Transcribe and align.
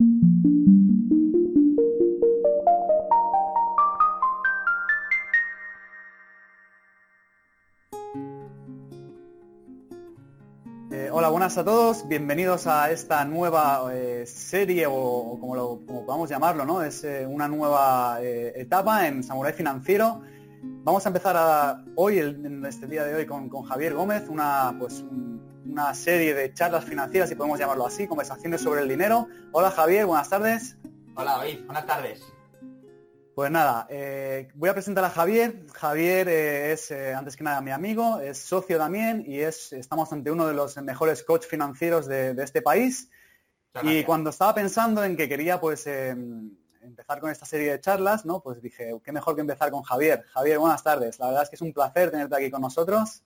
Eh, 0.00 0.04
hola, 11.12 11.30
buenas 11.30 11.58
a 11.58 11.64
todos. 11.64 12.06
Bienvenidos 12.06 12.68
a 12.68 12.92
esta 12.92 13.24
nueva 13.24 13.90
eh, 13.92 14.24
serie 14.26 14.86
o, 14.88 15.36
como, 15.40 15.56
lo, 15.56 15.80
podamos 15.80 16.30
llamarlo, 16.30 16.64
¿no? 16.64 16.80
Es 16.84 17.02
eh, 17.02 17.26
una 17.26 17.48
nueva 17.48 18.20
etapa 18.22 19.08
en 19.08 19.24
Samurai 19.24 19.52
Financiero. 19.52 20.20
Vamos 20.62 21.04
a 21.06 21.08
empezar 21.08 21.34
a- 21.36 21.84
hoy, 21.96 22.20
en 22.20 22.64
este 22.66 22.86
día 22.86 23.02
de 23.02 23.16
hoy, 23.16 23.26
con, 23.26 23.48
con 23.48 23.64
Javier 23.64 23.94
Gómez, 23.94 24.28
una, 24.28 24.76
pues, 24.78 25.00
un- 25.00 25.27
una 25.78 25.94
serie 25.94 26.34
de 26.34 26.52
charlas 26.52 26.84
financieras, 26.84 27.28
si 27.28 27.36
podemos 27.36 27.56
llamarlo 27.56 27.86
así, 27.86 28.08
conversaciones 28.08 28.60
sobre 28.60 28.80
el 28.80 28.88
dinero. 28.88 29.28
Hola 29.52 29.70
Javier, 29.70 30.06
buenas 30.06 30.28
tardes. 30.28 30.76
Hola 31.14 31.36
David, 31.38 31.64
buenas 31.66 31.86
tardes. 31.86 32.20
Pues 33.36 33.48
nada, 33.52 33.86
eh, 33.88 34.48
voy 34.54 34.70
a 34.70 34.74
presentar 34.74 35.04
a 35.04 35.10
Javier. 35.10 35.66
Javier 35.72 36.28
eh, 36.28 36.72
es, 36.72 36.90
eh, 36.90 37.14
antes 37.14 37.36
que 37.36 37.44
nada, 37.44 37.60
mi 37.60 37.70
amigo, 37.70 38.18
es 38.18 38.38
socio 38.38 38.76
también 38.76 39.22
y 39.24 39.38
es, 39.38 39.72
estamos 39.72 40.12
ante 40.12 40.32
uno 40.32 40.48
de 40.48 40.54
los 40.54 40.76
mejores 40.78 41.22
coach 41.22 41.46
financieros 41.46 42.08
de, 42.08 42.34
de 42.34 42.42
este 42.42 42.60
país. 42.60 43.08
Y 43.84 44.02
cuando 44.02 44.30
estaba 44.30 44.56
pensando 44.56 45.04
en 45.04 45.16
que 45.16 45.28
quería 45.28 45.60
pues 45.60 45.86
eh, 45.86 46.10
empezar 46.80 47.20
con 47.20 47.30
esta 47.30 47.46
serie 47.46 47.70
de 47.70 47.80
charlas, 47.80 48.26
¿no? 48.26 48.40
Pues 48.40 48.60
dije, 48.60 48.92
qué 49.04 49.12
mejor 49.12 49.36
que 49.36 49.42
empezar 49.42 49.70
con 49.70 49.84
Javier. 49.84 50.24
Javier, 50.32 50.58
buenas 50.58 50.82
tardes. 50.82 51.20
La 51.20 51.26
verdad 51.26 51.44
es 51.44 51.50
que 51.50 51.54
es 51.54 51.62
un 51.62 51.72
placer 51.72 52.10
tenerte 52.10 52.34
aquí 52.34 52.50
con 52.50 52.62
nosotros. 52.62 53.22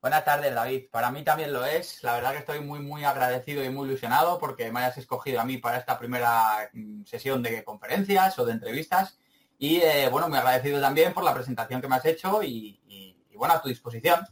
Buenas 0.00 0.24
tardes 0.24 0.54
David, 0.54 0.84
para 0.92 1.10
mí 1.10 1.24
también 1.24 1.52
lo 1.52 1.64
es. 1.66 2.02
La 2.04 2.14
verdad 2.14 2.32
que 2.32 2.38
estoy 2.38 2.60
muy 2.60 2.78
muy 2.80 3.02
agradecido 3.04 3.64
y 3.64 3.68
muy 3.70 3.88
ilusionado 3.88 4.38
porque 4.38 4.70
me 4.70 4.80
hayas 4.80 4.96
escogido 4.98 5.40
a 5.40 5.44
mí 5.44 5.58
para 5.58 5.78
esta 5.78 5.98
primera 5.98 6.70
mm, 6.72 7.04
sesión 7.04 7.42
de 7.42 7.64
conferencias 7.64 8.38
o 8.38 8.46
de 8.46 8.52
entrevistas. 8.52 9.18
Y 9.58 9.78
eh, 9.78 10.08
bueno, 10.10 10.28
muy 10.28 10.38
agradecido 10.38 10.80
también 10.80 11.12
por 11.12 11.24
la 11.24 11.34
presentación 11.34 11.80
que 11.80 11.88
me 11.88 11.96
has 11.96 12.04
hecho 12.04 12.42
y, 12.44 12.80
y- 12.86 13.16
y, 13.30 13.36
bueno, 13.36 13.54
a 13.54 13.60
tu 13.62 13.68
disposición. 13.68 14.24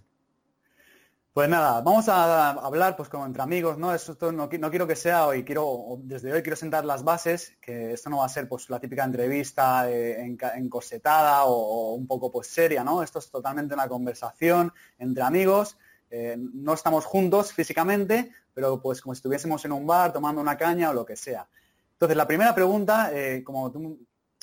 Pues 1.37 1.51
nada, 1.51 1.83
vamos 1.83 2.09
a 2.09 2.48
hablar 2.53 2.97
pues 2.97 3.11
como 3.11 3.27
entre 3.27 3.42
amigos, 3.42 3.77
¿no? 3.77 3.95
Esto 3.95 4.33
no, 4.33 4.48
qui- 4.48 4.59
no 4.59 4.70
quiero 4.70 4.87
que 4.87 4.97
sea 4.97 5.27
hoy, 5.27 5.45
quiero, 5.45 5.98
desde 6.03 6.33
hoy 6.33 6.41
quiero 6.43 6.56
sentar 6.56 6.87
las 6.87 7.05
bases, 7.05 7.59
que 7.61 7.93
esto 7.93 8.09
no 8.09 8.19
va 8.20 8.25
a 8.25 8.28
ser 8.31 8.48
pues 8.48 8.70
la 8.70 8.81
típica 8.81 9.05
entrevista 9.05 9.91
eh, 9.91 10.34
encorsetada 10.56 11.45
o, 11.45 11.93
un 11.93 12.06
poco 12.06 12.33
pues 12.33 12.47
seria, 12.47 12.83
¿no? 12.83 13.03
Esto 13.03 13.19
es 13.19 13.31
totalmente 13.31 13.75
una 13.75 13.87
conversación 13.87 14.73
entre 14.98 15.23
amigos. 15.25 15.77
eh, 16.11 16.37
no 16.39 16.73
estamos 16.73 17.05
juntos 17.05 17.53
físicamente, 17.53 18.31
pero 18.55 18.81
pues 18.81 19.03
como 19.03 19.15
si 19.15 19.19
estuviésemos 19.19 19.62
en 19.67 19.73
un 19.73 19.87
bar 19.87 20.15
tomando 20.15 20.41
una 20.41 20.56
caña 20.56 20.89
o 20.89 20.95
lo 20.95 21.05
que 21.05 21.17
sea. 21.17 21.47
Entonces, 21.93 22.17
la 22.17 22.27
primera 22.27 22.55
pregunta, 22.55 23.11
eh, 23.12 23.43
como 23.45 23.71
tú 23.71 23.98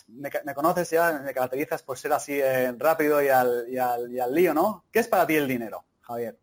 me 0.10 0.54
conoces 0.54 0.92
ya, 0.92 1.12
me 1.26 1.34
caracterizas 1.34 1.82
por 1.82 1.98
ser 1.98 2.14
así 2.14 2.40
eh, 2.40 2.72
rápido 2.78 3.20
y 3.24 3.30
al, 3.30 3.66
y 3.68 3.78
al- 3.80 4.12
y 4.12 4.20
al 4.20 4.32
lío, 4.34 4.54
¿no? 4.54 4.86
¿Qué 4.92 5.00
es 5.00 5.08
para 5.08 5.26
ti 5.26 5.36
el 5.36 5.48
dinero, 5.48 5.84
Javier? 6.02 6.38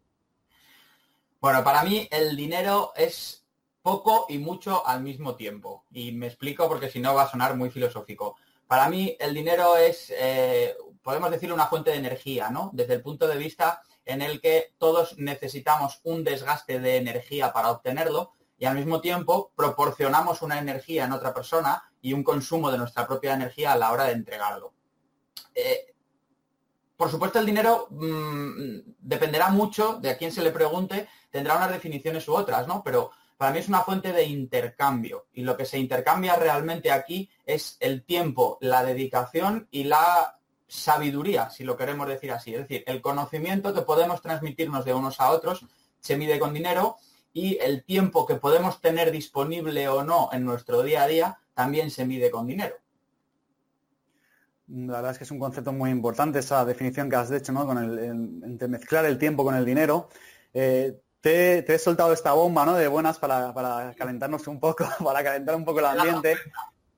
Bueno, 1.41 1.65
para 1.65 1.83
mí 1.85 2.07
el 2.11 2.37
dinero 2.37 2.93
es 2.95 3.47
poco 3.81 4.27
y 4.29 4.39
mucho 4.39 4.87
al 4.87 5.03
mismo 5.03 5.37
tiempo. 5.37 5.87
Y 5.91 6.13
me 6.13 6.27
explico 6.27 6.69
porque 6.69 6.91
si 6.91 7.01
no 7.01 7.15
va 7.15 7.23
a 7.23 7.31
sonar 7.31 7.57
muy 7.57 7.71
filosófico. 7.71 8.37
Para 8.67 8.89
mí 8.89 9.17
el 9.19 9.33
dinero 9.33 9.77
es, 9.77 10.13
eh, 10.17 10.77
podemos 11.03 11.31
decir, 11.31 11.53
una 11.53 11.67
fuente 11.67 11.91
de 11.91 11.97
energía, 11.97 12.51
¿no? 12.51 12.71
Desde 12.75 12.95
el 12.95 13.03
punto 13.03 13.27
de 13.27 13.39
vista 13.39 13.83
en 14.05 14.21
el 14.21 14.41
que 14.41 14.75
todos 14.77 15.19
necesitamos 15.19 16.01
un 16.05 16.25
desgaste 16.25 16.79
de 16.79 16.97
energía 16.97 17.53
para 17.53 17.71
obtenerlo 17.71 18.33
y 18.59 18.67
al 18.67 18.77
mismo 18.77 19.01
tiempo 19.01 19.51
proporcionamos 19.57 20.43
una 20.43 20.59
energía 20.59 21.05
en 21.07 21.13
otra 21.13 21.33
persona 21.33 21.83
y 22.03 22.13
un 22.13 22.23
consumo 22.23 22.71
de 22.71 22.79
nuestra 22.79 23.07
propia 23.07 23.33
energía 23.33 23.73
a 23.73 23.79
la 23.79 23.93
hora 23.93 24.05
de 24.05 24.13
entregarlo. 24.13 24.75
Eh, 25.55 25.95
por 26.97 27.11
supuesto, 27.11 27.39
el 27.39 27.47
dinero 27.47 27.87
mm, 27.89 28.81
dependerá 28.99 29.49
mucho 29.49 29.95
de 29.95 30.11
a 30.11 30.19
quién 30.19 30.31
se 30.33 30.43
le 30.43 30.51
pregunte, 30.51 31.09
tendrá 31.31 31.57
unas 31.57 31.71
definiciones 31.71 32.27
u 32.29 32.35
otras, 32.35 32.67
¿no? 32.67 32.83
Pero 32.83 33.11
para 33.37 33.53
mí 33.53 33.59
es 33.59 33.69
una 33.69 33.81
fuente 33.81 34.13
de 34.13 34.25
intercambio 34.25 35.27
y 35.33 35.43
lo 35.43 35.57
que 35.57 35.65
se 35.65 35.79
intercambia 35.79 36.37
realmente 36.37 36.91
aquí 36.93 37.31
es 37.47 37.77
el 37.81 38.03
tiempo, 38.05 38.59
la 38.61 38.85
dedicación 38.85 39.67
y 39.71 39.85
la 39.85 40.39
sabiduría, 40.67 41.51
si 41.51 41.65
lo 41.65 41.77
queremos 41.77 42.07
decir 42.07 42.31
así. 42.33 42.55
Es 42.55 42.61
decir, 42.61 42.85
el 42.87 43.01
conocimiento 43.01 43.73
que 43.75 43.83
podemos 43.83 44.21
transmitirnos 44.23 44.85
de 44.85 44.95
unos 44.95 45.21
a 45.21 45.31
otros 45.31 45.65
se 46.01 46.17
mide 46.17 46.39
con 46.39 46.53
dinero 46.53 46.97
y 47.33 47.59
el 47.61 47.83
tiempo 47.85 48.27
que 48.27 48.35
podemos 48.37 48.81
tener 48.81 49.11
disponible 49.11 49.89
o 49.89 50.05
no 50.05 50.29
en 50.33 50.45
nuestro 50.45 50.83
día 50.83 51.03
a 51.05 51.07
día 51.07 51.39
también 51.55 51.91
se 51.91 52.05
mide 52.05 52.31
con 52.31 52.47
dinero. 52.47 52.75
La 54.69 54.97
verdad 54.97 55.11
es 55.13 55.19
que 55.19 55.25
es 55.25 55.31
un 55.33 55.41
concepto 55.41 55.73
muy 55.73 55.91
importante 55.91 56.39
esa 56.39 56.65
definición 56.65 57.11
que 57.11 57.17
has 57.17 57.31
hecho, 57.33 57.53
¿no? 57.53 57.67
Con 57.67 57.79
el, 57.79 57.99
el- 57.99 58.43
entre 58.45 58.69
mezclar 58.69 59.05
el 59.05 59.19
tiempo 59.19 59.43
con 59.45 59.55
el 59.57 59.65
dinero. 59.65 60.09
Eh, 60.55 61.01
te, 61.21 61.63
te 61.63 61.75
he 61.75 61.79
soltado 61.79 62.13
esta 62.13 62.33
bomba, 62.33 62.65
¿no? 62.65 62.75
De 62.75 62.89
buenas 62.89 63.19
para, 63.19 63.53
para 63.53 63.95
calentarnos 63.95 64.47
un 64.47 64.59
poco, 64.59 64.85
para 65.05 65.23
calentar 65.23 65.55
un 65.55 65.65
poco 65.65 65.81
el 65.81 65.87
ambiente. 65.87 66.37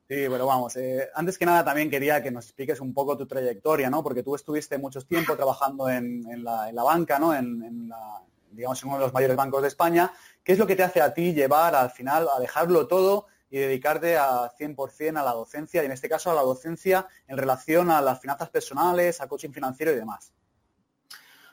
Sí, 0.08 0.26
pero 0.28 0.46
vamos, 0.46 0.76
eh, 0.76 1.08
antes 1.14 1.38
que 1.38 1.46
nada 1.46 1.64
también 1.64 1.88
quería 1.88 2.22
que 2.22 2.30
nos 2.30 2.44
expliques 2.44 2.80
un 2.80 2.92
poco 2.92 3.16
tu 3.16 3.26
trayectoria, 3.26 3.88
¿no? 3.88 4.02
Porque 4.02 4.22
tú 4.22 4.34
estuviste 4.34 4.76
mucho 4.76 5.00
tiempo 5.02 5.34
trabajando 5.36 5.88
en, 5.88 6.22
en 6.30 6.44
la, 6.44 6.68
en 6.68 6.74
la 6.74 6.82
banca, 6.82 7.18
¿no? 7.18 7.34
En, 7.34 7.62
en 7.62 7.88
la, 7.88 8.22
digamos, 8.50 8.82
en 8.82 8.88
uno 8.88 8.98
de 8.98 9.04
los 9.04 9.14
mayores 9.14 9.36
bancos 9.36 9.62
de 9.62 9.68
España. 9.68 10.12
¿Qué 10.44 10.52
es 10.52 10.58
lo 10.58 10.66
que 10.66 10.76
te 10.76 10.82
hace 10.82 11.00
a 11.00 11.14
ti 11.14 11.32
llevar 11.32 11.74
al 11.74 11.90
final 11.90 12.28
a 12.34 12.40
dejarlo 12.40 12.86
todo 12.86 13.26
y 13.48 13.58
dedicarte 13.58 14.16
a 14.16 14.50
100% 14.58 15.18
a 15.18 15.22
la 15.22 15.32
docencia, 15.32 15.82
y 15.82 15.86
en 15.86 15.92
este 15.92 16.08
caso 16.08 16.30
a 16.30 16.34
la 16.34 16.42
docencia 16.42 17.06
en 17.26 17.36
relación 17.36 17.90
a 17.90 18.00
las 18.00 18.20
finanzas 18.20 18.50
personales, 18.50 19.20
a 19.20 19.28
coaching 19.28 19.52
financiero 19.52 19.92
y 19.92 19.96
demás? 19.96 20.32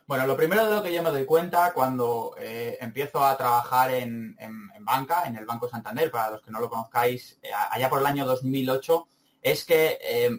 Bueno, 0.10 0.26
lo 0.26 0.36
primero 0.36 0.66
de 0.68 0.74
lo 0.76 0.82
que 0.82 0.92
yo 0.92 1.04
me 1.04 1.12
doy 1.12 1.24
cuenta 1.24 1.72
cuando 1.72 2.34
eh, 2.40 2.80
empiezo 2.82 3.24
a 3.24 3.38
trabajar 3.38 3.92
en, 3.92 4.36
en- 4.40 4.84
banca, 4.84 5.26
en 5.28 5.36
el 5.36 5.46
Banco 5.46 5.70
Santander, 5.70 6.10
para 6.10 6.32
los 6.32 6.42
que 6.42 6.50
no 6.50 6.60
lo 6.60 6.68
conozcáis, 6.68 7.38
eh, 7.44 7.52
allá 7.70 7.92
por 7.92 8.00
el 8.00 8.08
año 8.08 8.26
2008, 8.26 9.08
es 9.44 9.64
que 9.66 10.00
eh, 10.02 10.32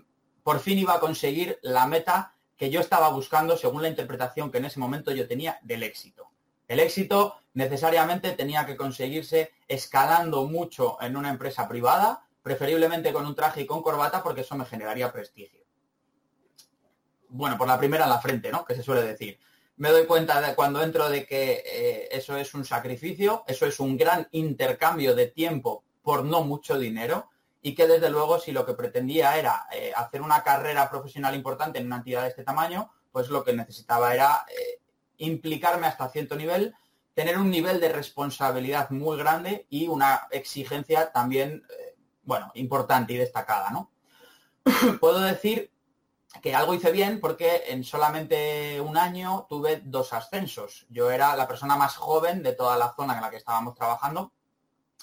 por 0.42 0.58
fin 0.58 0.76
iba 0.76 0.94
a 0.94 0.98
conseguir 0.98 1.60
la 1.62 1.86
meta 1.86 2.34
que 2.56 2.68
yo 2.68 2.80
estaba 2.80 3.10
buscando 3.10 3.56
según 3.56 3.82
la 3.82 3.88
interpretación 3.88 4.50
que 4.50 4.58
en 4.58 4.64
ese 4.64 4.80
momento 4.80 5.12
yo 5.12 5.28
tenía 5.28 5.60
del 5.62 5.84
éxito. 5.84 6.32
El 6.66 6.80
éxito 6.80 7.36
necesariamente 7.54 8.32
tenía 8.32 8.66
que 8.66 8.76
conseguirse 8.76 9.52
escalando 9.68 10.46
mucho 10.46 11.00
en 11.00 11.16
una 11.16 11.30
empresa 11.30 11.68
privada, 11.68 12.26
preferiblemente 12.42 13.12
con 13.12 13.24
un 13.24 13.36
traje 13.36 13.60
y 13.60 13.66
con 13.66 13.82
corbata, 13.82 14.20
porque 14.24 14.40
eso 14.40 14.56
me 14.56 14.64
generaría 14.64 15.12
prestigio. 15.12 15.60
Bueno, 17.28 17.56
por 17.56 17.68
la 17.68 17.78
primera 17.78 18.02
en 18.02 18.10
la 18.10 18.20
frente, 18.20 18.50
¿no? 18.50 18.64
Que 18.64 18.74
se 18.74 18.82
suele 18.82 19.02
decir 19.04 19.38
me 19.80 19.88
doy 19.88 20.04
cuenta 20.04 20.42
de 20.42 20.54
cuando 20.54 20.82
entro 20.82 21.08
de 21.08 21.24
que 21.24 21.64
eh, 21.64 22.08
eso 22.12 22.36
es 22.36 22.52
un 22.52 22.66
sacrificio, 22.66 23.44
eso 23.46 23.64
es 23.64 23.80
un 23.80 23.96
gran 23.96 24.28
intercambio 24.32 25.14
de 25.14 25.28
tiempo 25.28 25.84
por 26.02 26.22
no 26.22 26.42
mucho 26.42 26.78
dinero 26.78 27.30
y 27.62 27.74
que 27.74 27.86
desde 27.86 28.10
luego 28.10 28.38
si 28.38 28.52
lo 28.52 28.66
que 28.66 28.74
pretendía 28.74 29.38
era 29.38 29.64
eh, 29.72 29.90
hacer 29.96 30.20
una 30.20 30.42
carrera 30.42 30.90
profesional 30.90 31.34
importante 31.34 31.78
en 31.78 31.86
una 31.86 31.96
entidad 31.96 32.24
de 32.24 32.28
este 32.28 32.44
tamaño, 32.44 32.92
pues 33.10 33.30
lo 33.30 33.42
que 33.42 33.54
necesitaba 33.54 34.12
era 34.12 34.44
eh, 34.50 34.82
implicarme 35.16 35.86
hasta 35.86 36.10
cierto 36.10 36.36
nivel, 36.36 36.74
tener 37.14 37.38
un 37.38 37.50
nivel 37.50 37.80
de 37.80 37.88
responsabilidad 37.88 38.90
muy 38.90 39.16
grande 39.16 39.66
y 39.70 39.88
una 39.88 40.28
exigencia 40.30 41.10
también, 41.10 41.64
bueno, 42.22 42.52
importante 42.52 43.14
y 43.14 43.16
destacada, 43.16 43.70
¿no? 43.70 43.90
Puedo 45.00 45.20
decir 45.20 45.70
que 46.42 46.54
algo 46.54 46.74
hice 46.74 46.92
bien 46.92 47.20
porque 47.20 47.64
en 47.68 47.84
solamente 47.84 48.80
un 48.80 48.96
año 48.96 49.46
tuve 49.48 49.82
dos 49.84 50.12
ascensos. 50.12 50.86
Yo 50.88 51.10
era 51.10 51.36
la 51.36 51.48
persona 51.48 51.76
más 51.76 51.96
joven 51.96 52.42
de 52.42 52.52
toda 52.52 52.76
la 52.76 52.94
zona 52.94 53.14
en 53.14 53.22
la 53.22 53.30
que 53.30 53.36
estábamos 53.36 53.74
trabajando 53.74 54.32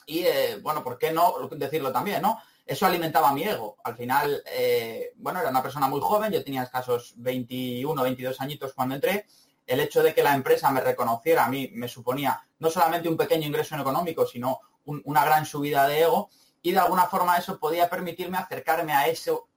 y, 0.05 0.19
eh, 0.19 0.59
bueno, 0.61 0.83
¿por 0.83 0.97
qué 0.97 1.11
no 1.11 1.49
decirlo 1.51 1.91
también, 1.91 2.21
no? 2.21 2.39
Eso 2.65 2.85
alimentaba 2.85 3.33
mi 3.33 3.43
ego. 3.43 3.77
Al 3.83 3.95
final, 3.95 4.41
eh, 4.45 5.11
bueno, 5.15 5.39
era 5.39 5.49
una 5.49 5.61
persona 5.61 5.87
muy 5.87 5.99
joven, 5.99 6.31
yo 6.31 6.43
tenía 6.43 6.63
escasos 6.63 7.13
21, 7.17 8.01
22 8.01 8.41
añitos 8.41 8.73
cuando 8.73 8.95
entré. 8.95 9.25
El 9.65 9.81
hecho 9.81 10.01
de 10.01 10.13
que 10.13 10.23
la 10.23 10.33
empresa 10.33 10.71
me 10.71 10.79
reconociera 10.79 11.45
a 11.45 11.49
mí 11.49 11.69
me 11.73 11.89
suponía 11.89 12.41
no 12.59 12.69
solamente 12.69 13.09
un 13.09 13.17
pequeño 13.17 13.47
ingreso 13.47 13.75
económico, 13.75 14.25
sino 14.25 14.61
un, 14.85 15.01
una 15.05 15.25
gran 15.25 15.45
subida 15.45 15.87
de 15.87 16.01
ego 16.01 16.29
y 16.61 16.71
de 16.71 16.79
alguna 16.79 17.05
forma 17.07 17.37
eso 17.37 17.59
podía 17.59 17.89
permitirme 17.89 18.37
acercarme 18.37 18.93
a 18.93 19.07
eso 19.07 19.47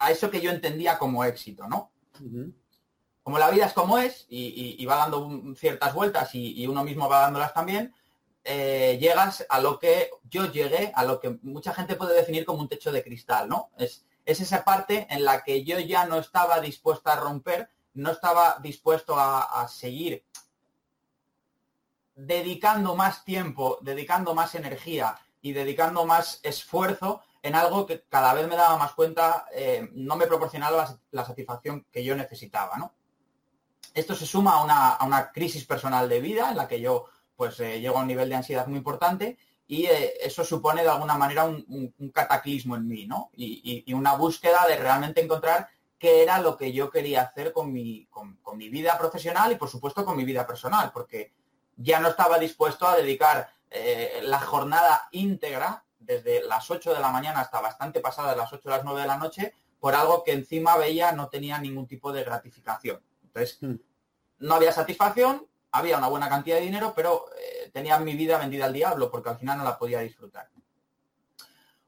a 0.00 0.10
eso 0.10 0.30
que 0.30 0.40
yo 0.40 0.50
entendía 0.50 0.98
como 0.98 1.24
éxito, 1.24 1.68
¿no? 1.68 1.92
Uh 2.20 2.24
-huh. 2.24 2.54
Como 3.22 3.38
la 3.38 3.50
vida 3.50 3.66
es 3.66 3.72
como 3.72 3.98
es 3.98 4.26
y, 4.28 4.46
y, 4.46 4.82
y 4.82 4.86
va 4.86 4.96
dando 4.96 5.24
un, 5.24 5.54
ciertas 5.54 5.94
vueltas 5.94 6.34
y, 6.34 6.60
y, 6.60 6.66
uno 6.66 6.82
mismo 6.82 7.08
va 7.08 7.20
dándolas 7.20 7.54
también, 7.54 7.94
eh, 8.42 8.98
llegas 9.00 9.46
a 9.48 9.60
lo 9.60 9.78
que 9.78 10.10
yo 10.28 10.50
llegué, 10.50 10.90
a 10.94 11.04
lo 11.04 11.20
que 11.20 11.38
mucha 11.42 11.72
gente 11.74 11.96
puede 11.96 12.16
definir 12.16 12.44
como 12.44 12.60
un 12.60 12.68
techo 12.68 12.90
de 12.90 13.04
cristal, 13.04 13.48
¿no? 13.48 13.70
Es, 13.76 14.04
es 14.24 14.40
esa 14.40 14.64
parte 14.64 15.06
en 15.10 15.24
la 15.24 15.44
que 15.44 15.62
yo 15.64 15.78
ya 15.78 16.06
no 16.06 16.18
estaba 16.18 16.60
dispuesta 16.60 17.12
a 17.12 17.20
romper, 17.20 17.68
no 17.94 18.10
estaba 18.10 18.58
dispuesto 18.62 19.14
a, 19.16 19.62
a 19.62 19.68
seguir 19.68 20.24
dedicando 22.14 22.96
más 22.96 23.24
tiempo, 23.24 23.78
dedicando 23.82 24.34
más 24.34 24.54
energía 24.54 25.18
y 25.40 25.52
dedicando 25.52 26.04
más 26.06 26.40
esfuerzo 26.42 27.22
en 27.42 27.54
algo 27.54 27.86
que 27.86 28.02
cada 28.08 28.34
vez 28.34 28.46
me 28.48 28.56
daba 28.56 28.76
más 28.76 28.92
cuenta 28.92 29.46
eh, 29.52 29.88
no 29.92 30.16
me 30.16 30.26
proporcionaba 30.26 30.98
la, 31.10 31.24
satisfacción 31.24 31.86
que 31.90 32.04
yo 32.04 32.14
necesitaba, 32.14 32.76
¿no? 32.76 32.94
Esto 33.94 34.14
se 34.14 34.26
suma 34.26 34.56
a 34.56 35.04
una, 35.04 35.32
crisis 35.32 35.64
personal 35.64 36.08
de 36.08 36.20
vida 36.20 36.50
en 36.50 36.56
la 36.56 36.68
que 36.68 36.80
yo 36.80 37.06
pues 37.34 37.58
eh, 37.60 37.80
llego 37.80 37.98
a 37.98 38.02
un 38.02 38.06
nivel 38.06 38.28
de 38.28 38.36
ansiedad 38.36 38.66
muy 38.66 38.78
importante 38.78 39.38
y 39.66 39.86
eh, 39.86 40.14
eso 40.20 40.44
supone 40.44 40.82
de 40.82 40.90
alguna 40.90 41.16
manera 41.16 41.44
un, 41.44 42.12
cataclismo 42.12 42.76
en 42.76 42.86
mí, 42.86 43.06
¿no? 43.06 43.30
Y, 43.34 43.92
una 43.92 44.14
búsqueda 44.14 44.66
de 44.68 44.76
realmente 44.76 45.22
encontrar 45.22 45.68
qué 45.98 46.22
era 46.22 46.40
lo 46.40 46.56
que 46.56 46.72
yo 46.72 46.90
quería 46.90 47.22
hacer 47.22 47.52
con 47.52 47.72
mi, 47.72 48.06
con 48.06 48.38
mi 48.56 48.68
vida 48.68 48.96
profesional 48.98 49.52
y 49.52 49.56
por 49.56 49.68
supuesto 49.68 50.04
con 50.04 50.16
mi 50.16 50.24
vida 50.24 50.46
personal, 50.46 50.92
porque 50.92 51.32
ya 51.76 51.98
no 52.00 52.08
estaba 52.08 52.38
dispuesto 52.38 52.86
a 52.86 52.96
dedicar 52.96 53.52
la 54.22 54.40
jornada 54.40 55.08
íntegra 55.12 55.84
desde 56.00 56.42
las 56.42 56.68
8 56.70 56.94
de 56.94 57.00
la 57.00 57.12
mañana 57.12 57.40
hasta 57.40 57.60
bastante 57.60 58.00
pasadas 58.00 58.36
las 58.36 58.52
8 58.52 58.62
o 58.64 58.70
las 58.70 58.84
9 58.84 59.02
de 59.02 59.06
la 59.06 59.18
noche 59.18 59.54
por 59.78 59.94
algo 59.94 60.24
que 60.24 60.32
encima 60.32 60.76
veía 60.76 61.12
no 61.12 61.28
tenía 61.28 61.58
ningún 61.58 61.86
tipo 61.86 62.12
de 62.12 62.24
gratificación. 62.24 63.00
Entonces, 63.24 63.58
hmm. 63.60 63.74
no 64.40 64.54
había 64.54 64.72
satisfacción, 64.72 65.46
había 65.72 65.98
una 65.98 66.08
buena 66.08 66.28
cantidad 66.28 66.56
de 66.56 66.62
dinero, 66.62 66.92
pero 66.94 67.26
eh, 67.38 67.70
tenía 67.72 67.98
mi 67.98 68.14
vida 68.14 68.38
vendida 68.38 68.66
al 68.66 68.72
diablo 68.72 69.10
porque 69.10 69.30
al 69.30 69.38
final 69.38 69.58
no 69.58 69.64
la 69.64 69.78
podía 69.78 70.00
disfrutar. 70.00 70.50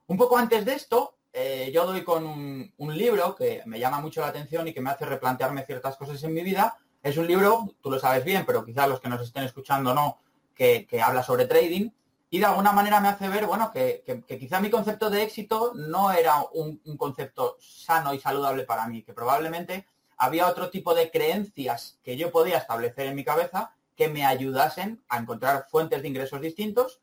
Un 0.06 0.16
poco 0.16 0.38
antes 0.38 0.64
de 0.64 0.74
esto, 0.74 1.18
eh, 1.32 1.70
yo 1.72 1.86
doy 1.86 2.02
con 2.04 2.26
un, 2.26 2.96
libro 2.96 3.34
que 3.34 3.62
me 3.66 3.78
llama 3.78 4.00
mucho 4.00 4.20
la 4.20 4.28
atención 4.28 4.68
y 4.68 4.74
que 4.74 4.80
me 4.80 4.90
hace 4.90 5.06
replantearme 5.06 5.64
ciertas 5.64 5.96
cosas 5.96 6.22
en 6.22 6.34
mi 6.34 6.42
vida. 6.42 6.78
Es 7.02 7.16
un 7.16 7.26
libro, 7.26 7.74
tú 7.80 7.90
lo 7.90 7.98
sabes 7.98 8.24
bien, 8.24 8.44
pero 8.46 8.64
quizás 8.64 8.88
los 8.88 9.00
que 9.00 9.08
nos 9.08 9.22
estén 9.22 9.44
escuchando 9.44 9.94
no, 9.94 10.20
que 10.54 10.86
habla 11.02 11.22
sobre 11.22 11.46
trading 11.46 11.90
y 12.32 12.38
de 12.38 12.46
alguna 12.46 12.72
manera 12.72 12.98
me 12.98 13.08
hace 13.08 13.28
ver, 13.28 13.46
bueno, 13.46 13.70
que, 13.72 14.24
quizá 14.26 14.58
mi 14.58 14.70
concepto 14.70 15.10
de 15.10 15.22
éxito 15.22 15.72
no 15.74 16.10
era 16.12 16.42
un, 16.54 16.78
concepto 16.96 17.58
sano 17.60 18.14
y 18.14 18.20
saludable 18.20 18.64
para 18.64 18.88
mí, 18.88 19.02
que 19.02 19.12
probablemente 19.12 19.86
había 20.16 20.48
otro 20.48 20.70
tipo 20.70 20.94
de 20.94 21.10
creencias 21.10 21.98
que 22.02 22.16
yo 22.16 22.32
podía 22.32 22.56
establecer 22.56 23.06
en 23.06 23.16
mi 23.16 23.22
cabeza 23.22 23.74
que 23.94 24.08
me 24.08 24.24
ayudasen 24.24 25.04
a 25.10 25.18
encontrar 25.18 25.66
fuentes 25.68 26.00
de 26.00 26.08
ingresos 26.08 26.40
distintos, 26.40 27.02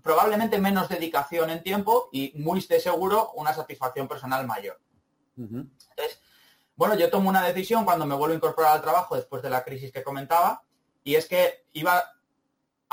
probablemente 0.00 0.60
menos 0.60 0.88
dedicación 0.88 1.50
en 1.50 1.64
tiempo 1.64 2.08
y 2.12 2.32
muy 2.36 2.60
de 2.60 2.78
seguro 2.78 3.32
una 3.32 3.52
satisfacción 3.52 4.06
personal 4.06 4.46
mayor. 4.46 4.80
Entonces, 5.36 6.20
bueno, 6.76 6.94
yo 6.94 7.10
tomo 7.10 7.28
una 7.28 7.42
decisión 7.42 7.84
cuando 7.84 8.06
me 8.06 8.14
vuelvo 8.14 8.32
a 8.32 8.36
incorporar 8.36 8.76
al 8.76 8.82
trabajo 8.82 9.16
después 9.16 9.42
de 9.42 9.50
la 9.50 9.64
crisis 9.64 9.90
que 9.90 10.04
comentaba, 10.04 10.62
y 11.02 11.16
es 11.16 11.26
que 11.26 11.66
iba 11.72 12.04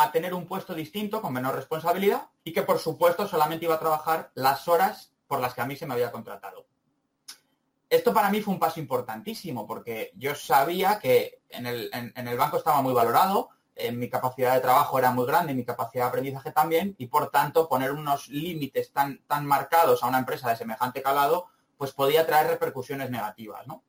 a 0.01 0.13
tener 0.13 0.33
un 0.33 0.47
puesto 0.47 0.73
distinto, 0.73 1.21
con 1.21 1.33
menor 1.33 1.55
responsabilidad, 1.55 2.29
y 2.45 2.53
que 2.53 2.63
por 2.63 2.79
supuesto 2.79 3.27
solamente 3.27 3.65
iba 3.65 3.75
a 3.75 3.79
trabajar 3.79 4.31
las 4.33 4.65
horas 4.69 5.13
por 5.27 5.41
las 5.41 5.53
que 5.53 5.59
a 5.59 5.65
mí 5.65 5.75
se 5.75 5.85
me 5.85 5.93
había 5.93 6.09
contratado. 6.09 6.67
Esto 7.89 8.13
para 8.13 8.29
mí 8.29 8.39
fue 8.39 8.53
un 8.53 8.61
paso 8.61 8.79
importantísimo, 8.79 9.67
porque 9.67 10.13
yo 10.15 10.35
sabía 10.35 10.99
que 10.99 11.41
en 11.49 11.65
el, 11.65 12.37
banco 12.37 12.55
estaba 12.55 12.81
muy 12.81 12.93
valorado, 12.93 13.49
en 13.75 13.99
mi 13.99 14.09
capacidad 14.09 14.53
de 14.53 14.61
trabajo 14.61 14.97
era 14.97 15.11
muy 15.11 15.25
grande, 15.25 15.53
mi 15.53 15.65
capacidad 15.65 16.05
de 16.05 16.09
aprendizaje 16.09 16.53
también, 16.53 16.95
y 16.97 17.07
por 17.07 17.29
tanto 17.29 17.67
poner 17.67 17.91
unos 17.91 18.29
límites 18.29 18.93
tan, 18.93 19.21
tan 19.27 19.45
marcados 19.45 20.01
a 20.01 20.07
una 20.07 20.19
empresa 20.19 20.49
de 20.49 20.55
semejante 20.55 21.01
calado, 21.01 21.47
pues 21.75 21.91
podía 21.91 22.25
traer 22.25 22.47
repercusiones 22.47 23.09
negativas, 23.09 23.67
¿no? 23.67 23.83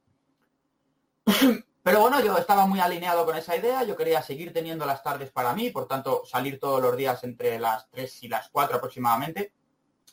Pero 1.83 2.01
bueno, 2.01 2.21
yo 2.21 2.37
estaba 2.37 2.67
muy 2.67 2.79
alineado 2.79 3.25
con 3.25 3.37
esa 3.37 3.57
idea, 3.57 3.83
yo 3.85 3.97
quería 3.97 4.21
seguir 4.21 4.53
teniendo 4.53 4.85
las 4.85 5.03
tardes 5.03 5.31
para 5.31 5.55
mí, 5.55 5.71
por 5.71 5.89
tanto, 5.89 6.23
salir 6.27 6.61
todos 6.61 6.83
los 6.83 6.95
días 6.95 7.25
entre 7.25 7.59
las 7.59 7.89
3 7.91 8.25
y 8.25 8.29
las 8.29 8.51
4 8.51 8.77
aproximadamente, 8.77 9.55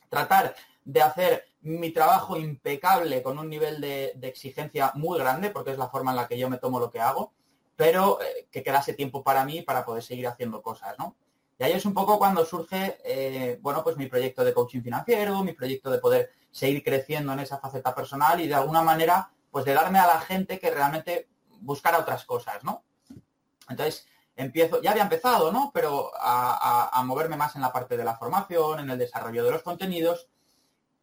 tratar 0.08 0.56
de 0.86 1.02
hacer 1.02 1.46
mi 1.62 1.92
trabajo 1.92 2.38
impecable 2.38 3.22
con 3.22 3.38
un 3.38 3.50
nivel 3.50 3.82
de, 3.82 4.18
exigencia 4.22 4.94
muy 4.96 5.20
grande, 5.20 5.50
porque 5.50 5.72
es 5.72 5.78
la 5.78 5.90
forma 5.90 6.12
en 6.12 6.18
la 6.18 6.28
que 6.28 6.40
yo 6.40 6.50
me 6.50 6.58
tomo 6.58 6.80
lo 6.80 6.90
que 6.90 7.02
hago, 7.02 7.34
pero 7.76 8.22
eh, 8.22 8.48
que 8.50 8.64
quedase 8.64 8.94
tiempo 8.94 9.22
para 9.22 9.44
mí 9.44 9.62
para 9.62 9.84
poder 9.84 10.04
seguir 10.04 10.28
haciendo 10.28 10.62
cosas, 10.62 10.96
¿no? 10.98 11.18
Y 11.60 11.64
ahí 11.64 11.74
es 11.74 11.86
un 11.86 11.94
poco 11.94 12.18
cuando 12.18 12.46
surge, 12.46 13.00
eh, 13.04 13.58
bueno, 13.62 13.84
pues 13.84 13.98
mi 13.98 14.06
proyecto 14.06 14.46
de 14.46 14.54
coaching 14.54 14.82
financiero, 14.82 15.44
mi 15.44 15.54
proyecto 15.54 15.90
de 15.90 15.98
poder 15.98 16.32
seguir 16.52 16.84
creciendo 16.84 17.34
en 17.34 17.40
esa 17.40 17.58
faceta 17.58 17.94
personal 17.94 18.40
y 18.40 18.48
de 18.48 18.54
alguna 18.56 18.84
manera, 18.84 19.32
pues 19.52 19.66
de 19.66 19.74
darme 19.74 20.00
a 20.00 20.08
la 20.08 20.22
gente 20.22 20.60
que 20.60 20.70
realmente 20.70 21.28
buscar 21.60 21.96
a 21.96 22.00
otras 22.00 22.26
cosas, 22.26 22.64
¿no? 22.64 22.84
Entonces, 23.70 24.08
empiezo, 24.36 24.82
ya 24.82 24.92
había 24.92 25.04
empezado, 25.04 25.52
¿no? 25.52 25.72
Pero 25.74 26.12
a, 26.20 27.02
moverme 27.06 27.38
más 27.38 27.56
en 27.56 27.62
la 27.62 27.74
parte 27.74 27.98
de 27.98 28.04
la 28.04 28.18
formación, 28.18 28.80
en 28.80 28.90
el 28.90 28.98
desarrollo 28.98 29.44
de 29.44 29.52
los 29.52 29.64
contenidos. 29.64 30.28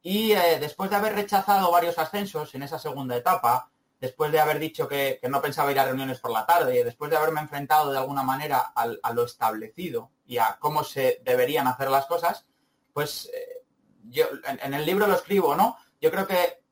Y 0.03 0.33
eh, 0.33 0.59
después 0.61 0.91
de 0.91 0.97
haber 0.97 1.15
rechazado 1.15 1.71
varios 1.71 1.99
ascensos 1.99 2.55
en 2.55 2.63
esa 2.63 2.79
segunda 2.79 3.17
etapa, 3.17 3.71
después 4.01 4.31
de 4.33 4.41
haber 4.41 4.59
dicho 4.59 4.87
que, 4.87 5.19
no 5.29 5.41
pensaba 5.41 5.73
ir 5.73 5.81
a 5.81 5.85
reuniones 5.85 6.21
por 6.21 6.31
la 6.31 6.45
tarde, 6.45 6.85
después 6.85 7.11
de 7.11 7.17
haberme 7.17 7.41
enfrentado 7.41 7.91
de 7.91 7.99
alguna 7.99 8.23
manera 8.23 8.59
a 8.75 9.13
lo 9.13 9.25
establecido 9.25 10.11
y 10.27 10.39
a 10.39 10.59
cómo 10.61 10.85
se 10.85 11.23
deberían 11.25 11.67
hacer 11.67 11.91
las 11.91 12.07
cosas, 12.07 12.47
pues 12.93 13.31
eh, 13.35 13.65
yo 14.05 14.27
en, 14.63 14.75
el 14.75 14.87
libro 14.87 15.07
lo 15.07 15.15
escribo, 15.15 15.55
¿no? 15.55 15.77
Yo 16.01 16.11
creo 16.11 16.27
que 16.27 16.64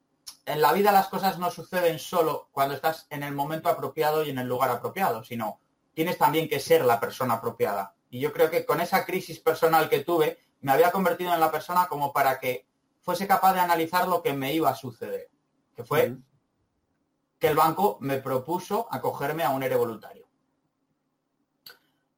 en 0.45 0.61
la 0.61 0.73
vida 0.73 0.93
las 0.93 1.09
cosas 1.09 1.39
no 1.39 1.51
suceden 1.51 1.99
solo 1.99 2.49
cuando 2.53 2.75
estás 2.75 3.07
en 3.11 3.23
el 3.23 3.33
momento 3.33 3.69
apropiado 3.69 4.25
y 4.25 4.31
en 4.31 4.39
el 4.39 4.49
lugar 4.49 4.71
apropiado, 4.71 5.23
sino 5.23 5.61
tienes 5.95 6.19
también 6.19 6.49
que 6.49 6.61
ser 6.61 6.85
la 6.85 6.99
persona 6.99 7.35
apropiada. 7.35 7.95
Y 8.11 8.21
yo 8.21 8.33
creo 8.33 8.51
que 8.51 8.67
con 8.67 8.81
esa 8.81 9.05
crisis 9.07 9.39
personal 9.39 9.89
que 9.89 10.01
tuve, 10.01 10.39
me 10.61 10.73
había 10.73 10.91
convertido 10.91 11.33
en 11.33 11.41
la 11.41 11.51
persona 11.51 11.87
como 11.87 12.13
para 12.13 12.39
que 12.39 12.67
fuese 13.01 13.27
capaz 13.27 13.55
de 13.55 13.61
analizar 13.61 14.09
lo 14.09 14.23
que 14.23 14.33
me 14.33 14.53
iba 14.53 14.71
a 14.71 14.77
suceder, 14.77 15.31
que 15.75 15.85
fue 15.85 16.17
que 17.39 17.49
el 17.49 17.57
banco 17.57 17.99
me 18.01 18.19
propuso 18.19 18.87
acogerme 18.91 19.43
a 19.43 19.51
un 19.51 19.63
ERE 19.63 19.77
voluntario. 19.77 20.29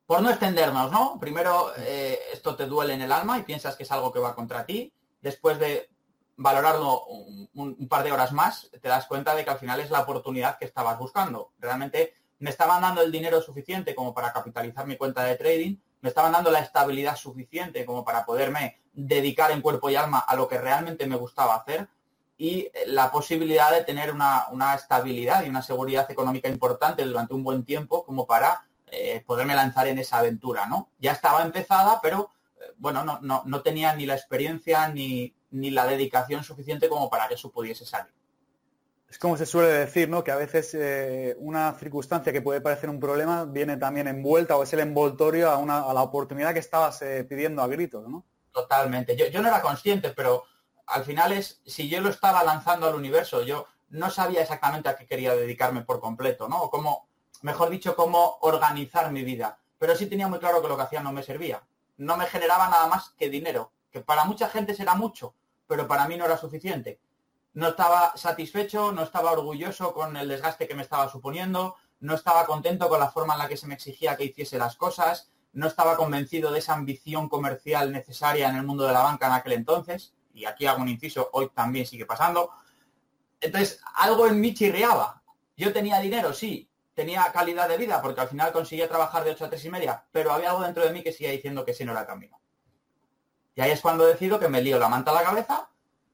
Por 0.06 0.21
no 0.21 0.29
extendernos, 0.29 0.91
¿no? 0.93 1.19
Primero, 1.19 1.73
eh, 1.79 2.19
esto 2.33 2.55
te 2.55 2.67
duele 2.67 2.93
en 2.93 3.01
el 3.01 3.12
alma 3.12 3.39
y 3.39 3.43
piensas 3.43 3.75
que 3.75 3.85
es 3.85 3.91
algo 3.91 4.12
que 4.12 4.19
va 4.19 4.35
contra 4.35 4.67
ti. 4.67 4.93
Después 5.23 5.59
de 5.59 5.89
valorarlo 6.37 7.05
un, 7.55 7.89
par 7.89 8.05
de 8.05 8.13
horas 8.13 8.33
más, 8.33 8.71
te 8.71 8.89
das 8.89 9.07
cuenta 9.07 9.35
de 9.35 9.45
que 9.45 9.51
al 9.51 9.59
final 9.59 9.81
es 9.81 9.91
la 9.91 10.01
oportunidad 10.01 10.59
que 10.59 10.65
estabas 10.65 10.99
buscando. 10.99 11.53
Realmente 11.59 12.15
me 12.39 12.51
estaban 12.51 12.83
dando 12.83 13.03
el 13.03 13.13
dinero 13.13 13.41
suficiente 13.41 13.95
como 13.95 14.13
para 14.13 14.33
capitalizar 14.33 14.87
mi 14.87 14.97
cuenta 14.97 15.25
de 15.25 15.37
trading, 15.37 15.77
me 16.01 16.09
estaban 16.09 16.33
dando 16.33 16.51
la 16.51 16.59
estabilidad 16.59 17.17
suficiente 17.17 17.85
como 17.85 18.05
para 18.05 18.27
poderme 18.27 18.81
dedicar 18.93 19.51
en 19.51 19.63
cuerpo 19.63 19.89
y 19.89 19.97
alma 19.97 20.19
a 20.19 20.37
lo 20.37 20.49
que 20.49 20.59
realmente 20.59 21.07
me 21.07 21.17
gustaba 21.17 21.55
hacer 21.55 21.89
y 22.37 22.69
la 22.87 23.11
posibilidad 23.11 23.70
de 23.70 23.85
tener 23.85 24.13
una, 24.13 24.75
estabilidad 24.75 25.44
y 25.44 25.49
una 25.49 25.63
seguridad 25.63 26.11
económica 26.11 26.49
importante 26.49 27.05
durante 27.05 27.32
un 27.32 27.44
buen 27.44 27.65
tiempo 27.65 28.05
como 28.05 28.27
para 28.27 28.67
eh, 28.89 29.23
poderme 29.25 29.55
lanzar 29.55 29.87
en 29.87 29.99
esa 29.99 30.19
aventura, 30.19 30.67
¿no? 30.67 30.91
Ya 30.99 31.13
estaba 31.13 31.43
empezada, 31.43 32.01
pero 32.03 32.31
eh, 32.61 32.73
bueno, 32.77 33.05
no, 33.05 33.20
no, 33.23 33.43
no 33.47 33.63
tenía 33.63 33.94
ni 33.94 34.05
la 34.05 34.15
experiencia 34.15 34.89
ni, 34.89 35.32
ni 35.55 35.70
la 35.70 35.87
dedicación 35.87 36.43
suficiente 36.43 36.89
como 36.89 37.08
para 37.08 37.29
que 37.29 37.34
eso 37.34 37.51
pudiese 37.51 37.87
salir. 37.87 38.13
Es 39.08 39.19
como 39.19 39.37
se 39.37 39.46
suele 39.46 39.69
decir, 39.69 40.08
¿no? 40.08 40.25
Que 40.25 40.32
a 40.32 40.37
veces 40.37 40.75
eh, 40.75 41.37
una 41.39 41.73
circunstancia 41.75 42.32
que 42.32 42.43
puede 42.43 42.61
parecer 42.61 42.91
un 42.91 42.99
problema 42.99 43.44
viene 43.44 43.77
también 43.77 44.08
envuelta 44.08 44.56
o 44.56 44.65
es 44.65 44.73
el 44.73 44.81
envoltorio 44.81 45.51
a, 45.51 45.58
una, 45.58 45.84
a 45.84 45.94
la 45.94 46.03
oportunidad 46.03 46.53
que 46.53 46.58
estabas 46.58 47.01
eh, 47.03 47.23
pidiendo 47.23 47.63
a 47.63 47.69
gritos, 47.69 48.08
¿no? 48.08 48.25
Totalmente. 48.51 49.17
Yo, 49.17 49.41
no 49.41 49.49
era 49.49 49.63
consciente, 49.63 50.11
pero 50.11 50.43
al 50.87 51.05
final 51.05 51.32
es, 51.32 51.61
si 51.65 51.89
yo 51.89 52.01
lo 52.01 52.08
estaba 52.08 52.43
lanzando 52.43 52.89
al 52.89 52.96
universo, 52.96 53.43
yo 53.43 53.67
no 53.91 54.11
sabía 54.11 54.43
exactamente 54.43 54.89
a 54.89 54.96
qué 54.96 55.06
quería 55.06 55.37
dedicarme 55.37 55.82
por 55.82 56.01
completo, 56.01 56.49
¿no? 56.49 56.63
O 56.63 56.70
cómo, 56.70 57.06
mejor 57.43 57.70
dicho, 57.70 57.94
cómo 57.94 58.39
organizar 58.41 59.13
mi 59.13 59.23
vida. 59.23 59.56
Pero 59.79 59.94
sí 59.94 60.06
tenía 60.06 60.27
muy 60.27 60.41
claro 60.41 60.61
que 60.61 60.69
lo 60.69 60.77
que 60.77 60.82
hacía 60.82 61.03
no 61.03 61.13
me 61.13 61.23
servía. 61.23 61.63
No 61.96 62.17
me 62.17 62.27
generaba 62.27 62.69
nada 62.69 62.89
más 62.89 63.11
que 63.17 63.31
dinero, 63.31 63.70
que 63.93 64.01
para 64.01 64.25
mucha 64.25 64.49
gente 64.49 64.75
será 64.75 64.96
mucho, 64.96 65.37
pero 65.67 65.87
para 65.87 66.06
mí 66.09 66.17
no 66.17 66.25
era 66.25 66.37
suficiente. 66.37 67.01
No 67.53 67.69
estaba 67.69 68.17
satisfecho, 68.17 68.93
no 68.93 69.03
estaba 69.03 69.33
orgulloso 69.33 69.93
con 69.93 70.17
el 70.17 70.29
desgaste 70.29 70.67
que 70.67 70.75
me 70.75 70.83
estaba 70.83 71.09
suponiendo, 71.09 71.77
no 72.01 72.15
estaba 72.15 72.47
contento 72.47 72.89
con 72.89 73.01
la 73.01 73.11
forma 73.11 73.35
en 73.35 73.39
la 73.39 73.49
que 73.49 73.56
se 73.56 73.67
me 73.67 73.75
exigía 73.75 74.17
que 74.17 74.25
hiciese 74.25 74.59
las 74.59 74.77
cosas, 74.77 75.31
no 75.53 75.69
estaba 75.69 75.97
convencido 75.97 76.51
de 76.51 76.59
esa 76.59 76.75
ambición 76.75 77.29
comercial 77.29 77.93
necesaria 77.93 78.49
en 78.49 78.56
el 78.56 78.65
mundo 78.65 78.87
de 78.87 78.93
la 78.93 79.03
banca 79.03 79.27
en 79.27 79.33
aquel 79.33 79.53
entonces, 79.53 80.15
y 80.33 80.44
aquí 80.47 80.67
hago 80.67 80.83
un 80.83 80.89
inciso, 80.89 81.31
hoy 81.33 81.49
también 81.55 81.87
sigue 81.87 82.06
pasando. 82.06 82.51
Entonces, 83.41 83.81
algo 83.94 84.27
en 84.27 84.41
mí 84.41 84.53
chirriaba. 84.53 85.23
Yo 85.56 85.73
tenía 85.73 86.01
dinero, 86.01 86.33
sí, 86.33 86.69
tenía 86.94 87.31
calidad 87.33 87.69
de 87.69 87.77
vida, 87.77 88.03
porque 88.03 88.21
al 88.21 88.29
final 88.29 88.53
conseguía 88.53 88.89
trabajar 88.89 89.23
de 89.23 89.31
8 89.31 89.44
a 89.44 89.51
3 89.51 89.65
y 89.65 89.71
media, 89.71 90.05
pero 90.11 90.33
había 90.33 90.51
algo 90.51 90.63
dentro 90.63 90.85
de 90.85 90.93
mí 90.93 91.03
que 91.03 91.13
seguía 91.13 91.31
diciendo 91.31 91.65
que 91.65 91.71
ese 91.71 91.85
no 91.85 91.93
era 91.93 92.06
camino. 92.06 92.41
Y 93.55 93.61
ahí 93.61 93.70
es 93.70 93.81
cuando 93.81 94.05
decido 94.06 94.39
que 94.39 94.49
me 94.49 94.61
lío 94.61 94.79
la 94.79 94.89
manta 94.89 95.11
a 95.11 95.15
la 95.15 95.23
cabeza, 95.23 95.69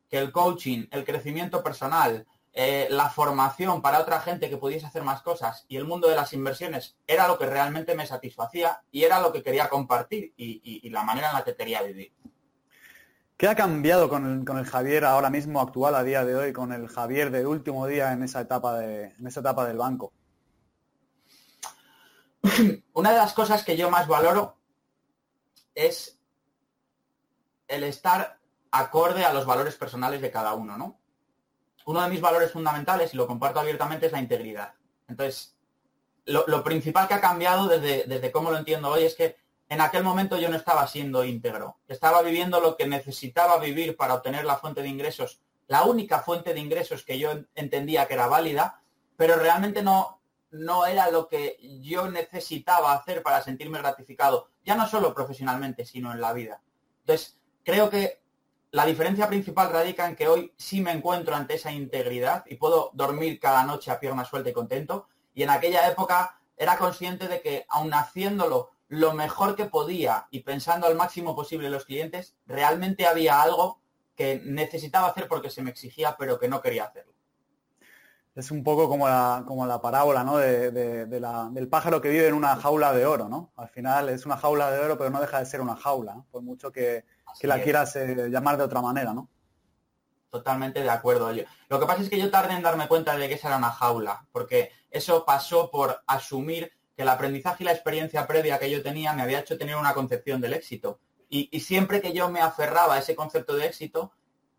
que 0.08 0.18
el 0.18 0.32
coaching, 0.32 0.86
el 0.90 1.04
crecimiento 1.04 1.62
personal, 1.62 2.26
eh, 2.52 2.88
la 2.90 3.08
formación 3.08 3.80
para 3.80 4.00
otra 4.00 4.20
gente 4.20 4.50
que 4.50 4.56
pudiese 4.56 4.84
hacer 4.84 5.04
más 5.04 5.22
cosas 5.22 5.64
y 5.68 5.76
el 5.76 5.84
mundo 5.84 6.08
de 6.08 6.16
las 6.16 6.32
inversiones 6.32 6.96
era 7.06 7.28
lo 7.28 7.38
que 7.38 7.46
realmente 7.46 7.94
me 7.94 8.06
satisfacía 8.06 8.82
y 8.90 9.04
era 9.04 9.20
lo 9.20 9.32
que 9.32 9.44
quería 9.44 9.68
compartir 9.68 10.34
y, 10.36 10.90
la 10.90 11.04
manera 11.04 11.28
en 11.28 11.34
la 11.34 11.44
que 11.44 11.54
quería 11.54 11.80
vivir. 11.82 12.12
¿Qué 13.36 13.46
ha 13.46 13.54
cambiado 13.54 14.08
con 14.08 14.44
el, 14.58 14.66
Javier 14.66 15.04
ahora 15.04 15.30
mismo 15.30 15.60
actual, 15.60 15.94
a 15.94 16.02
día 16.02 16.24
de 16.24 16.34
hoy, 16.34 16.52
con 16.52 16.72
el 16.72 16.88
Javier 16.88 17.30
del 17.30 17.46
último 17.46 17.86
día 17.86 18.12
en 18.12 18.24
esa 18.24 18.40
etapa, 18.40 18.78
de, 18.78 19.14
en 19.16 19.26
esa 19.26 19.40
etapa 19.40 19.64
del 19.66 19.78
banco? 19.78 20.12
Una 22.92 23.12
de 23.12 23.16
las 23.16 23.32
cosas 23.32 23.64
que 23.64 23.76
yo 23.76 23.90
más 23.90 24.08
valoro 24.08 24.56
es 25.74 26.19
el 27.70 27.84
estar 27.84 28.38
acorde 28.70 29.24
a 29.24 29.32
los 29.32 29.46
valores 29.46 29.76
personales 29.76 30.20
de 30.20 30.30
cada 30.30 30.54
uno, 30.54 30.76
¿no? 30.76 31.00
uno 31.90 32.02
de 32.02 32.08
mis 32.08 32.20
valores 32.20 32.52
fundamentales, 32.52 33.12
y 33.12 33.16
lo 33.16 33.26
comparto 33.26 33.60
abiertamente, 33.60 34.06
es 34.06 34.12
la 34.12 34.20
integridad. 34.20 34.74
Entonces, 35.08 35.56
lo, 36.24 36.62
principal 36.62 37.08
que 37.08 37.14
ha 37.14 37.20
cambiado 37.20 37.66
desde, 37.66 38.04
desde 38.04 38.30
cómo 38.30 38.50
lo 38.50 38.58
entiendo 38.58 38.90
hoy 38.90 39.04
es 39.04 39.14
que 39.16 39.36
en 39.68 39.80
aquel 39.80 40.04
momento 40.04 40.38
yo 40.38 40.48
no 40.48 40.56
estaba 40.56 40.86
siendo 40.86 41.24
íntegro. 41.24 41.78
Estaba 41.88 42.22
viviendo 42.22 42.60
lo 42.60 42.76
que 42.76 42.86
necesitaba 42.86 43.58
vivir 43.58 43.96
para 43.96 44.14
obtener 44.14 44.44
la 44.44 44.56
fuente 44.56 44.82
de 44.82 44.88
ingresos, 44.88 45.40
la 45.66 45.84
única 45.84 46.20
fuente 46.20 46.54
de 46.54 46.60
ingresos 46.60 47.04
que 47.04 47.18
yo 47.18 47.32
entendía 47.54 48.06
que 48.06 48.14
era 48.14 48.28
válida, 48.28 48.82
pero 49.16 49.36
realmente 49.36 49.82
no, 49.82 50.20
no 50.50 50.86
era 50.86 51.10
lo 51.10 51.28
que 51.28 51.56
yo 51.82 52.08
necesitaba 52.10 52.92
hacer 52.92 53.22
para 53.22 53.42
sentirme 53.42 53.78
gratificado, 53.78 54.48
ya 54.64 54.76
no 54.76 54.86
solo 54.86 55.14
profesionalmente, 55.14 55.84
sino 55.84 56.12
en 56.12 56.20
la 56.20 56.32
vida. 56.32 56.60
Entonces, 57.00 57.39
creo 57.64 57.90
que 57.90 58.20
la 58.72 58.86
diferencia 58.86 59.26
principal 59.26 59.72
radica 59.72 60.06
en 60.06 60.14
que 60.14 60.28
hoy 60.28 60.52
sí 60.56 60.80
me 60.80 60.92
encuentro 60.92 61.34
ante 61.34 61.54
esa 61.54 61.72
integridad 61.72 62.44
y 62.46 62.54
puedo 62.54 62.90
dormir 62.94 63.40
cada 63.40 63.64
noche 63.64 63.90
a 63.90 63.98
pierna 63.98 64.24
suelta 64.24 64.50
y 64.50 64.52
contento. 64.52 65.08
Y 65.34 65.42
en 65.42 65.50
aquella 65.50 65.88
época 65.88 66.40
era 66.56 66.76
consciente 66.76 67.26
de 67.26 67.40
que, 67.40 67.66
aun 67.68 67.92
haciéndolo 67.92 68.70
lo 68.88 69.12
mejor 69.12 69.56
que 69.56 69.66
podía 69.66 70.26
y 70.30 70.40
pensando 70.40 70.86
al 70.86 70.94
máximo 70.94 71.34
posible 71.34 71.70
los 71.70 71.84
clientes, 71.84 72.36
realmente 72.46 73.06
había 73.06 73.40
algo 73.40 73.80
que 74.14 74.40
necesitaba 74.44 75.08
hacer 75.08 75.26
porque 75.26 75.50
se 75.50 75.62
me 75.62 75.70
exigía, 75.70 76.16
pero 76.18 76.38
que 76.38 76.48
no 76.48 76.60
quería 76.60 76.84
hacerlo. 76.84 77.12
Es 78.36 78.52
un 78.52 78.62
poco 78.62 78.88
como 78.88 79.08
la, 79.08 79.42
como 79.46 79.66
la 79.66 79.80
parábola 79.80 80.22
¿no? 80.22 80.36
de, 80.36 80.70
del 80.70 81.68
pájaro 81.68 82.00
que 82.00 82.08
vive 82.08 82.28
en 82.28 82.34
una 82.34 82.54
jaula 82.56 82.92
de 82.92 83.04
oro. 83.04 83.28
¿no? 83.28 83.52
Al 83.56 83.68
final 83.68 84.08
es 84.08 84.26
una 84.26 84.36
jaula 84.36 84.70
de 84.70 84.78
oro, 84.78 84.96
pero 84.96 85.10
no 85.10 85.20
deja 85.20 85.40
de 85.40 85.46
ser 85.46 85.60
una 85.60 85.74
jaula, 85.74 86.24
por 86.30 86.42
mucho 86.42 86.70
que, 86.70 87.04
que 87.38 87.46
la 87.46 87.62
quieras 87.62 87.94
eh, 87.96 88.28
llamar 88.30 88.56
de 88.56 88.64
otra 88.64 88.80
manera, 88.80 89.12
¿no? 89.12 89.28
Totalmente 90.30 90.80
de 90.82 90.90
acuerdo. 90.90 91.32
lo 91.68 91.80
que 91.80 91.86
pasa 91.86 92.02
es 92.02 92.08
que 92.08 92.18
yo 92.18 92.30
tardé 92.30 92.54
en 92.54 92.62
darme 92.62 92.86
cuenta 92.86 93.16
de 93.16 93.28
que 93.28 93.34
esa 93.34 93.48
era 93.48 93.56
una 93.56 93.72
jaula, 93.72 94.26
porque 94.32 94.70
eso 94.90 95.24
pasó 95.24 95.70
por 95.70 96.02
asumir 96.06 96.72
que 96.94 97.02
el 97.02 97.08
aprendizaje 97.08 97.64
y 97.64 97.66
la 97.66 97.72
experiencia 97.72 98.26
previa 98.26 98.58
que 98.58 98.70
yo 98.70 98.82
tenía 98.82 99.12
me 99.12 99.22
había 99.22 99.40
hecho 99.40 99.58
tener 99.58 99.76
una 99.76 99.94
concepción 99.94 100.40
del 100.40 100.54
éxito. 100.54 101.00
Y, 101.28 101.60
siempre 101.60 102.00
que 102.00 102.12
yo 102.12 102.28
me 102.28 102.40
aferraba 102.40 102.94
a 102.94 102.98
ese 102.98 103.14
concepto 103.14 103.54
de 103.54 103.66
éxito, 103.66 104.12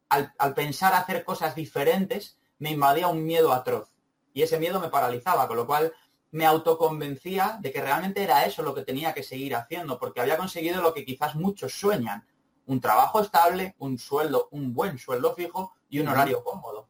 al, 0.07 0.33
al 0.37 0.53
pensar 0.53 0.93
hacer 0.93 1.25
cosas 1.25 1.53
diferentes, 1.53 2.37
me 2.59 2.71
invadía 2.71 3.07
un 3.07 3.25
miedo 3.25 3.51
atroz. 3.51 3.91
Y 4.33 4.41
ese 4.41 4.57
miedo 4.57 4.79
me 4.79 4.89
paralizaba, 4.89 5.47
con 5.47 5.57
lo 5.57 5.67
cual 5.67 5.93
me 6.31 6.45
autoconvencía 6.45 7.57
de 7.59 7.71
que 7.71 7.81
realmente 7.81 8.23
era 8.23 8.45
eso 8.45 8.63
lo 8.63 8.73
que 8.73 8.83
tenía 8.83 9.13
que 9.13 9.23
seguir 9.23 9.55
haciendo, 9.55 9.99
porque 9.99 10.21
había 10.21 10.37
conseguido 10.37 10.81
lo 10.81 10.93
que 10.93 11.05
quizás 11.05 11.35
muchos 11.35 11.73
sueñan, 11.73 12.25
un 12.65 12.79
trabajo 12.79 13.21
estable, 13.21 13.75
un 13.79 13.97
sueldo, 13.97 14.47
un 14.51 14.73
buen 14.73 14.97
sueldo 14.97 15.33
fijo 15.35 15.73
y 15.89 15.99
un 15.99 16.07
horario 16.07 16.43
cómodo. 16.43 16.87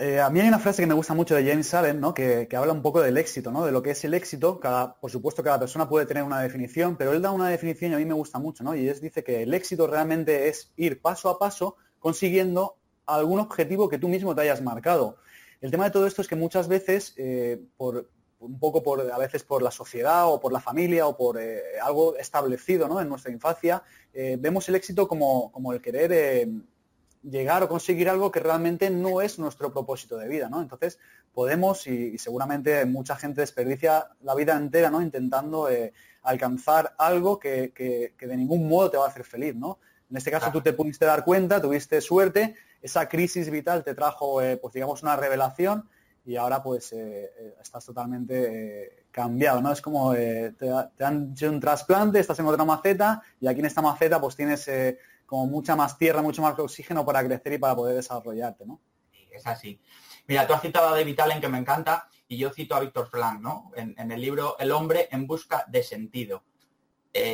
Eh, 0.00 0.20
a 0.20 0.30
mí 0.30 0.40
hay 0.40 0.48
una 0.48 0.58
frase 0.58 0.82
que 0.82 0.86
me 0.86 0.94
gusta 0.94 1.12
mucho 1.12 1.34
de 1.34 1.46
James 1.46 1.74
Allen, 1.74 2.00
¿no? 2.00 2.14
que, 2.14 2.48
habla 2.56 2.72
un 2.72 2.80
poco 2.80 3.02
del 3.02 3.18
éxito, 3.18 3.50
¿no? 3.50 3.66
de 3.66 3.72
lo 3.72 3.82
que 3.82 3.90
es 3.90 4.02
el 4.04 4.14
éxito. 4.14 4.58
Cada, 4.58 4.94
por 4.94 5.10
supuesto, 5.10 5.42
cada 5.42 5.58
persona 5.58 5.86
puede 5.86 6.06
tener 6.06 6.22
una 6.22 6.40
definición, 6.40 6.96
pero 6.96 7.12
él 7.12 7.20
da 7.20 7.30
una 7.30 7.48
definición 7.50 7.92
y 7.92 7.94
a 7.94 7.98
mí 7.98 8.06
me 8.06 8.14
gusta 8.14 8.38
mucho, 8.38 8.64
¿no? 8.64 8.74
y 8.74 8.88
es 8.88 9.02
dice 9.02 9.22
que 9.22 9.42
el 9.42 9.52
éxito 9.52 9.86
realmente 9.86 10.48
es 10.48 10.72
ir 10.76 11.02
paso 11.02 11.28
a 11.28 11.38
paso 11.38 11.76
consiguiendo 11.98 12.76
algún 13.04 13.38
objetivo 13.40 13.88
que 13.88 13.98
tú 13.98 14.08
mismo 14.08 14.34
te 14.34 14.40
hayas 14.40 14.62
marcado. 14.62 15.18
El 15.60 15.70
tema 15.70 15.84
de 15.84 15.90
todo 15.90 16.06
esto 16.06 16.22
es 16.22 16.28
que 16.28 16.36
muchas 16.36 16.68
veces, 16.68 17.14
eh, 17.18 17.62
por, 17.76 18.08
un 18.42 18.58
poco 18.58 18.82
por 18.82 19.00
a 19.10 19.18
veces 19.18 19.44
por 19.44 19.62
la 19.62 19.70
sociedad 19.70 20.28
o 20.28 20.40
por 20.40 20.52
la 20.52 20.60
familia 20.60 21.06
o 21.06 21.16
por 21.16 21.40
eh, 21.40 21.62
algo 21.80 22.16
establecido 22.16 22.88
¿no? 22.88 23.00
en 23.00 23.08
nuestra 23.08 23.30
infancia, 23.30 23.82
eh, 24.12 24.36
vemos 24.38 24.68
el 24.68 24.74
éxito 24.74 25.06
como, 25.06 25.72
el 25.72 25.80
querer 25.80 26.12
eh, 26.12 26.48
llegar 27.22 27.62
o 27.62 27.68
conseguir 27.68 28.08
algo 28.08 28.32
que 28.32 28.40
realmente 28.40 28.90
no 28.90 29.20
es 29.20 29.38
nuestro 29.38 29.72
propósito 29.72 30.16
de 30.16 30.28
vida. 30.28 30.48
¿no? 30.48 30.60
Entonces 30.60 30.98
podemos, 31.32 31.86
y, 31.86 32.18
seguramente 32.18 32.84
mucha 32.84 33.16
gente 33.16 33.40
desperdicia 33.40 34.08
la 34.22 34.34
vida 34.34 34.56
entera 34.56 34.90
¿no? 34.90 35.00
intentando 35.00 35.68
alcanzar 36.22 36.94
algo 36.98 37.38
que, 37.38 37.72
de 38.18 38.36
ningún 38.36 38.68
modo 38.68 38.90
te 38.90 38.96
va 38.96 39.06
a 39.06 39.08
hacer 39.08 39.24
feliz. 39.24 39.54
¿no? 39.54 39.78
En 40.10 40.16
este 40.16 40.32
caso 40.32 40.50
tú 40.50 40.60
te 40.60 40.72
pudiste 40.72 41.06
dar 41.06 41.24
cuenta, 41.24 41.62
tuviste 41.62 42.00
suerte, 42.00 42.56
esa 42.82 43.08
crisis 43.08 43.48
vital 43.48 43.84
te 43.84 43.94
trajo, 43.94 44.40
pues 44.60 44.74
digamos, 44.74 45.02
una 45.04 45.16
revelación 45.16 45.88
y 46.24 46.36
ahora 46.36 46.62
pues 46.62 46.92
eh, 46.92 47.32
eh, 47.36 47.54
estás 47.60 47.84
totalmente 47.84 48.84
eh, 48.84 49.06
cambiado, 49.10 49.60
¿no? 49.60 49.72
Es 49.72 49.80
como 49.80 50.12
te, 50.12 50.70
han 51.00 51.32
hecho 51.32 51.50
un 51.50 51.60
trasplante, 51.60 52.20
estás 52.20 52.38
en 52.38 52.46
otra 52.46 52.64
maceta 52.64 53.22
y 53.40 53.46
aquí 53.46 53.60
en 53.60 53.66
esta 53.66 53.82
maceta 53.82 54.20
pues 54.20 54.36
tienes 54.36 54.70
como 55.26 55.46
mucha 55.46 55.74
más 55.74 55.98
tierra, 55.98 56.22
mucho 56.22 56.42
más 56.42 56.58
oxígeno 56.58 57.04
para 57.04 57.24
crecer 57.24 57.54
y 57.54 57.58
para 57.58 57.74
poder 57.74 57.96
desarrollarte, 57.96 58.66
¿no? 58.66 58.80
Es 59.30 59.46
así. 59.46 59.80
Mira, 60.26 60.46
tú 60.46 60.52
has 60.52 60.62
citado 60.62 60.88
a 60.88 60.96
David 60.96 61.18
Allen 61.20 61.40
que 61.40 61.48
me 61.48 61.58
encanta 61.58 62.06
y 62.28 62.36
yo 62.36 62.50
cito 62.50 62.74
a 62.74 62.80
Víctor 62.80 63.08
Frank, 63.08 63.40
¿no? 63.40 63.72
En, 63.74 64.10
el 64.10 64.20
libro 64.20 64.56
El 64.58 64.72
hombre 64.72 65.08
en 65.10 65.26
busca 65.26 65.64
de 65.68 65.82
sentido. 65.82 66.44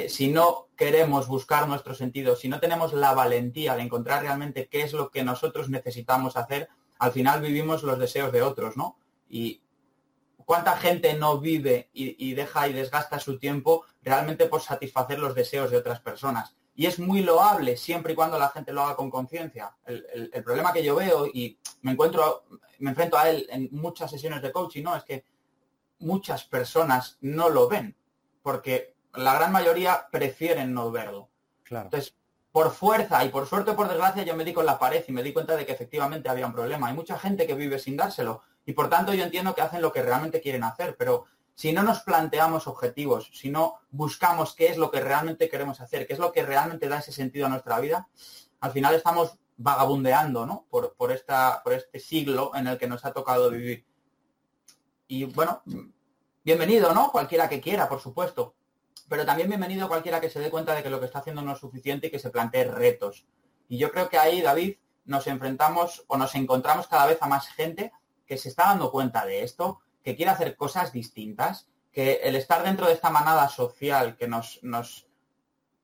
si 0.09 0.29
no 0.29 0.69
queremos 0.77 1.29
buscar 1.29 1.69
nuestro 1.69 1.95
sentido, 1.95 2.37
si 2.37 2.49
no 2.49 2.59
tenemos 2.59 2.93
la 2.93 3.13
valentía 3.13 3.77
de 3.77 3.83
encontrar 3.83 4.23
realmente 4.23 4.69
qué 4.69 4.83
es 4.83 4.93
lo 4.93 5.11
que 5.11 5.23
nosotros 5.23 5.69
necesitamos 5.69 6.37
hacer, 6.37 6.69
al 6.99 7.13
final 7.13 7.41
vivimos 7.41 7.83
los 7.83 7.99
deseos 7.99 8.33
de 8.33 8.43
otros, 8.43 8.77
¿no? 8.77 8.99
Y 9.29 9.63
cuánta 10.49 10.77
gente 10.77 11.15
no 11.15 11.39
vive 11.39 11.91
y, 11.93 12.33
deja 12.33 12.69
y 12.69 12.73
desgasta 12.73 13.21
su 13.21 13.39
tiempo 13.39 13.85
realmente 14.03 14.47
por 14.47 14.63
satisfacer 14.63 15.19
los 15.19 15.35
deseos 15.35 15.71
de 15.71 15.77
otras 15.77 16.01
personas. 16.01 16.57
Y 16.75 16.87
es 16.87 16.99
muy 16.99 17.23
loable 17.23 17.77
siempre 17.77 18.13
y 18.13 18.17
cuando 18.17 18.39
la 18.39 18.49
gente 18.49 18.73
lo 18.73 18.83
haga 18.83 18.97
con 18.97 19.11
conciencia. 19.11 19.77
El, 19.85 20.31
problema 20.43 20.73
que 20.73 20.83
yo 20.83 20.97
veo 20.97 21.27
y 21.27 21.59
me 21.83 21.93
encuentro, 21.93 22.45
me 22.79 22.91
enfrento 22.91 23.19
a 23.19 23.29
él 23.29 23.47
en 23.51 23.69
muchas 23.73 24.11
sesiones 24.11 24.41
de 24.41 24.51
coaching, 24.51 24.85
¿no? 24.85 24.97
Es 24.97 25.05
que 25.05 25.25
muchas 25.99 26.45
personas 26.45 27.19
no 27.21 27.51
lo 27.51 27.69
ven, 27.69 27.97
porque 28.43 28.95
la 29.15 29.35
gran 29.35 29.53
mayoría 29.53 30.09
prefieren 30.11 30.73
no 30.73 30.91
verlo. 30.91 31.29
Claro. 31.63 31.87
Entonces, 31.87 32.15
por 32.59 32.73
fuerza 32.73 33.25
y 33.25 33.29
por 33.29 33.47
suerte 33.47 33.71
o 33.71 33.77
por 33.77 33.87
desgracia 33.87 34.25
yo 34.25 34.35
me 34.35 34.45
di 34.45 34.53
con 34.53 34.67
la 34.67 34.81
pared 34.81 35.05
y 35.07 35.13
me 35.13 35.23
di 35.23 35.33
cuenta 35.33 35.55
de 35.55 35.65
que 35.65 35.71
efectivamente 35.71 36.29
había 36.29 36.45
un 36.45 36.53
problema. 36.53 36.89
Hay 36.89 36.93
mucha 36.93 37.17
gente 37.17 37.47
que 37.47 37.55
vive 37.55 37.79
sin 37.79 37.97
dárselo 37.97 38.43
y 38.67 38.73
por 38.73 38.91
tanto 38.91 39.15
yo 39.15 39.23
entiendo 39.23 39.55
que 39.55 39.63
hacen 39.63 39.81
lo 39.81 39.93
que 39.93 40.03
realmente 40.03 40.41
quieren 40.41 40.65
hacer, 40.65 40.97
pero 40.97 41.27
si 41.55 41.73
no 41.73 41.85
nos 41.85 42.01
planteamos 42.01 42.67
objetivos, 42.67 43.31
si 43.33 43.49
no 43.49 43.79
buscamos 43.93 44.57
qué 44.57 44.71
es 44.71 44.77
lo 44.77 44.91
que 44.91 44.99
realmente 44.99 45.49
queremos 45.49 45.81
hacer, 45.81 46.09
qué 46.09 46.15
es 46.15 46.19
lo 46.19 46.33
que 46.33 46.43
realmente 46.43 46.89
da 46.89 46.99
ese 46.99 47.13
sentido 47.13 47.47
a 47.47 47.49
nuestra 47.49 47.79
vida, 47.79 48.09
al 48.59 48.73
final 48.73 48.93
estamos 48.97 49.39
vagabundeando 49.57 50.45
¿no? 50.45 50.67
por, 50.69 50.97
por, 50.97 51.13
este 51.13 52.01
siglo 52.01 52.51
en 52.57 52.67
el 52.67 52.77
que 52.77 52.89
nos 52.89 53.05
ha 53.05 53.13
tocado 53.13 53.51
vivir. 53.51 53.87
Y 55.07 55.27
bueno, 55.27 55.63
bienvenido, 56.43 56.93
¿no? 56.93 57.13
Cualquiera 57.13 57.49
que 57.49 57.61
quiera, 57.61 57.89
por 57.89 58.01
supuesto 58.01 58.57
pero 59.09 59.25
también 59.25 59.49
bienvenido 59.49 59.89
cualquiera 59.89 60.21
que 60.21 60.31
se 60.31 60.41
dé 60.41 60.51
cuenta 60.51 60.75
de 60.75 60.83
que 60.83 60.91
lo 60.91 61.01
que 61.01 61.07
está 61.07 61.21
haciendo 61.21 61.43
no 61.43 61.53
es 61.53 61.59
suficiente 61.59 62.09
y 62.09 62.11
que 62.11 62.19
se 62.19 62.31
plantee 62.31 62.65
retos. 62.65 63.27
Y 63.69 63.79
yo 63.79 63.91
creo 63.91 64.09
que 64.09 64.19
ahí, 64.19 64.43
David, 64.43 64.77
nos 65.05 65.27
enfrentamos 65.27 66.05
o 66.09 66.17
nos 66.19 66.35
encontramos 66.35 66.87
cada 66.87 67.07
vez 67.07 67.19
a 67.21 67.27
más 67.27 67.49
gente 67.49 67.93
que 68.27 68.37
se 68.37 68.51
está 68.51 68.65
dando 68.65 68.91
cuenta 68.91 69.25
de 69.25 69.43
esto, 69.43 69.81
que 70.05 70.15
quiere 70.15 70.31
hacer 70.31 70.57
cosas 70.57 70.93
distintas, 70.93 71.69
que 71.91 72.21
el 72.23 72.37
estar 72.37 72.63
dentro 72.63 72.87
de 72.87 72.93
esta 72.93 73.09
manada 73.09 73.49
social 73.49 74.17
que 74.17 74.29
nos, 74.29 74.61
nos, 74.63 75.09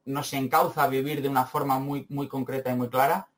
nos 0.04 0.33
encauza 0.35 0.85
a 0.85 0.88
vivir 0.88 1.23
de 1.23 1.28
una 1.28 1.47
forma 1.47 1.78
muy, 1.78 2.07
muy 2.11 2.28
concreta 2.28 2.71
y 2.71 2.76
muy 2.76 2.90
clara, 2.90 3.31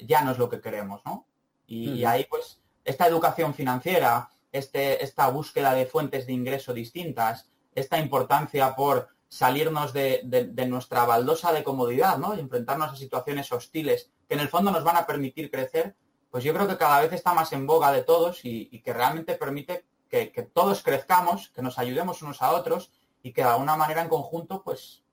ya 0.00 0.22
no 0.22 0.32
es 0.32 0.38
lo 0.38 0.48
que 0.48 0.60
queremos, 0.60 1.00
¿no? 1.04 1.26
Y, 1.66 2.04
ahí, 2.04 2.26
pues, 2.28 2.60
esta 2.84 3.06
educación 3.06 3.52
financiera, 3.52 4.30
este, 4.50 5.04
esta 5.04 5.28
búsqueda 5.28 5.74
de 5.74 5.84
fuentes 5.84 6.26
de 6.26 6.32
ingreso 6.32 6.72
distintas, 6.72 7.48
esta 7.74 7.98
importancia 7.98 8.74
por 8.74 9.10
salirnos 9.28 9.92
de, 9.92 10.66
nuestra 10.68 11.04
baldosa 11.04 11.52
de 11.52 11.62
comodidad, 11.62 12.18
¿no? 12.18 12.34
Y 12.34 12.40
enfrentarnos 12.40 12.92
a 12.92 12.96
situaciones 12.96 13.52
hostiles 13.52 14.10
que 14.26 14.34
en 14.34 14.40
el 14.40 14.48
fondo 14.48 14.70
nos 14.70 14.84
van 14.84 14.96
a 14.96 15.06
permitir 15.06 15.50
crecer, 15.50 15.94
pues 16.30 16.44
yo 16.44 16.52
creo 16.54 16.66
que 16.66 16.76
cada 16.76 17.00
vez 17.00 17.12
está 17.12 17.34
más 17.34 17.52
en 17.52 17.66
boga 17.66 17.92
de 17.92 18.02
todos 18.02 18.40
y, 18.44 18.66
que 18.82 18.92
realmente 18.92 19.34
permite 19.34 19.84
que, 20.08 20.50
todos 20.52 20.82
crezcamos, 20.82 21.50
que 21.50 21.62
nos 21.62 21.78
ayudemos 21.78 22.22
unos 22.22 22.42
a 22.42 22.52
otros 22.52 22.90
y 23.22 23.32
que 23.32 23.42
de 23.42 23.48
alguna 23.48 23.76
manera 23.76 24.02
en 24.02 24.08
conjunto, 24.08 24.62
pues, 24.62 25.04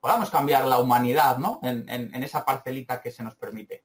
podamos 0.00 0.30
cambiar 0.30 0.66
la 0.66 0.78
humanidad, 0.78 1.38
¿no? 1.38 1.60
En, 1.62 2.22
esa 2.22 2.44
parcelita 2.44 3.00
que 3.00 3.10
se 3.10 3.22
nos 3.22 3.36
permite. 3.36 3.84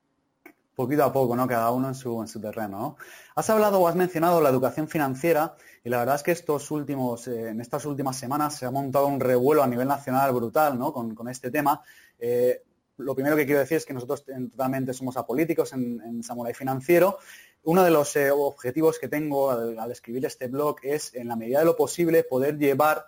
Poquito 0.81 1.03
a 1.03 1.13
poco, 1.13 1.35
¿no? 1.35 1.47
Cada 1.47 1.71
uno 1.71 1.89
en 1.89 1.95
su, 1.95 2.21
en 2.21 2.27
su 2.27 2.39
terreno, 2.39 2.79
¿no? 2.79 2.97
Has 3.35 3.49
hablado 3.49 3.79
o 3.79 3.87
has 3.87 3.95
mencionado 3.95 4.41
la 4.41 4.49
educación 4.49 4.87
financiera 4.87 5.55
y 5.83 5.89
la 5.89 5.99
verdad 5.99 6.15
es 6.15 6.23
que 6.23 6.31
estos 6.31 6.69
últimos, 6.71 7.27
eh, 7.27 7.49
en 7.49 7.61
estas 7.61 7.85
últimas 7.85 8.17
semanas 8.17 8.57
se 8.57 8.65
ha 8.65 8.71
montado 8.71 9.07
un 9.07 9.19
revuelo 9.19 9.63
a 9.63 9.67
nivel 9.67 9.87
nacional 9.87 10.31
brutal, 10.33 10.77
¿no? 10.77 10.91
Con, 10.93 11.27
este 11.29 11.51
tema. 11.51 11.81
Eh, 12.19 12.63
lo 12.97 13.15
primero 13.15 13.35
que 13.35 13.45
quiero 13.45 13.61
decir 13.61 13.77
es 13.77 13.85
que 13.85 13.93
nosotros 13.93 14.25
totalmente 14.25 14.93
somos 14.93 15.17
apolíticos 15.17 15.73
en, 15.73 16.01
en 16.01 16.23
Samurai 16.23 16.53
Financiero. 16.53 17.17
Uno 17.63 17.83
de 17.83 17.91
los 17.91 18.15
eh, 18.15 18.31
objetivos 18.31 18.99
que 18.99 19.07
tengo 19.07 19.51
al, 19.51 19.91
escribir 19.91 20.25
este 20.25 20.47
blog 20.47 20.77
es, 20.83 21.13
en 21.15 21.27
la 21.27 21.35
medida 21.35 21.59
de 21.59 21.65
lo 21.65 21.75
posible, 21.75 22.23
poder 22.23 22.57
llevar 22.57 23.05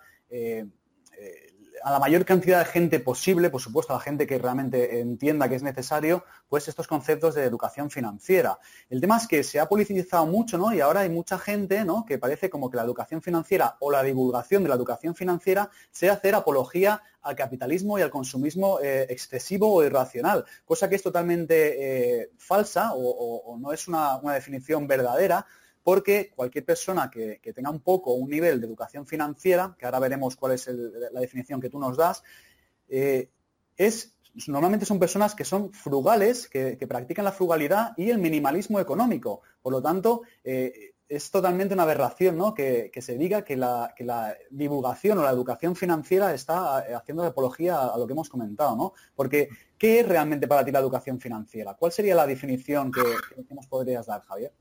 a 1.84 1.92
la 1.92 1.98
mayor 1.98 2.24
cantidad 2.24 2.60
de 2.60 2.64
gente 2.64 2.98
posible, 2.98 3.50
por 3.50 3.60
supuesto, 3.60 3.92
a 3.92 3.96
la 3.96 4.02
gente 4.02 4.26
que 4.26 4.38
realmente 4.38 5.00
entienda 5.00 5.50
que 5.50 5.56
es 5.56 5.62
necesario, 5.62 6.24
pues 6.48 6.66
estos 6.66 6.86
conceptos 6.86 7.34
de 7.34 7.44
educación 7.44 7.90
financiera. 7.90 8.58
El 8.88 9.02
tema 9.02 9.18
es 9.18 9.28
que 9.28 9.44
se 9.44 9.60
ha 9.60 9.68
politizado 9.68 10.24
mucho, 10.24 10.56
¿no? 10.56 10.72
Y 10.72 10.80
ahora 10.80 11.00
hay 11.00 11.10
mucha 11.10 11.38
gente, 11.38 11.84
¿no? 11.84 12.06
Que 12.06 12.16
parece 12.16 12.48
como 12.48 12.70
que 12.70 12.78
la 12.78 12.84
educación 12.84 13.20
financiera 13.20 13.76
o 13.80 13.90
la 13.90 14.02
divulgación 14.02 14.62
de 14.62 14.70
la 14.70 14.76
educación 14.76 15.14
financiera 15.14 15.68
sea 15.90 16.14
hacer 16.14 16.34
apología 16.34 17.02
al 17.20 17.36
capitalismo 17.36 17.98
y 17.98 18.02
al 18.02 18.10
consumismo 18.10 18.80
eh, 18.82 19.06
excesivo 19.10 19.70
o 19.70 19.84
irracional, 19.84 20.46
cosa 20.64 20.88
que 20.88 20.94
es 20.94 21.02
totalmente 21.02 22.22
eh, 22.22 22.30
falsa 22.38 22.92
o, 22.94 23.58
no 23.60 23.72
es 23.72 23.88
una 23.88 24.20
definición 24.32 24.86
verdadera, 24.86 25.46
porque 25.84 26.32
cualquier 26.34 26.64
persona 26.64 27.10
que, 27.10 27.38
tenga 27.54 27.70
un 27.70 27.80
poco 27.80 28.14
un 28.14 28.30
nivel 28.30 28.58
de 28.58 28.66
educación 28.66 29.06
financiera, 29.06 29.76
que 29.78 29.84
ahora 29.84 30.00
veremos 30.00 30.34
cuál 30.34 30.52
es 30.52 30.66
la 30.66 31.20
definición 31.20 31.60
que 31.60 31.68
tú 31.68 31.78
nos 31.78 31.96
das, 31.96 32.24
eh, 32.88 33.30
es 33.76 34.14
normalmente 34.46 34.86
son 34.86 34.98
personas 34.98 35.34
que 35.34 35.44
son 35.44 35.72
frugales, 35.72 36.48
que, 36.48 36.76
practican 36.88 37.24
la 37.24 37.32
frugalidad 37.32 37.92
y 37.96 38.10
el 38.10 38.18
minimalismo 38.18 38.80
económico. 38.80 39.42
Por 39.62 39.72
lo 39.72 39.82
tanto, 39.82 40.22
eh, 40.42 40.94
es 41.08 41.30
totalmente 41.30 41.74
una 41.74 41.84
aberración 41.84 42.36
¿no? 42.36 42.54
que, 42.54 42.90
se 43.00 43.16
diga 43.16 43.44
que 43.44 43.56
la, 43.56 43.94
divulgación 44.50 45.18
o 45.18 45.22
la 45.22 45.30
educación 45.30 45.76
financiera 45.76 46.34
está 46.34 46.84
eh, 46.88 46.94
haciendo 46.94 47.22
apología 47.24 47.78
a, 47.78 47.98
lo 47.98 48.06
que 48.06 48.14
hemos 48.14 48.28
comentado, 48.28 48.74
¿no? 48.74 48.94
Porque, 49.14 49.50
¿qué 49.78 50.00
es 50.00 50.08
realmente 50.08 50.48
para 50.48 50.64
ti 50.64 50.72
la 50.72 50.80
educación 50.80 51.20
financiera? 51.20 51.74
¿Cuál 51.74 51.92
sería 51.92 52.14
la 52.14 52.26
definición 52.26 52.90
que, 52.90 53.02
que 53.46 53.54
nos 53.54 53.66
podrías 53.66 54.06
dar, 54.06 54.22
Javier? 54.22 54.52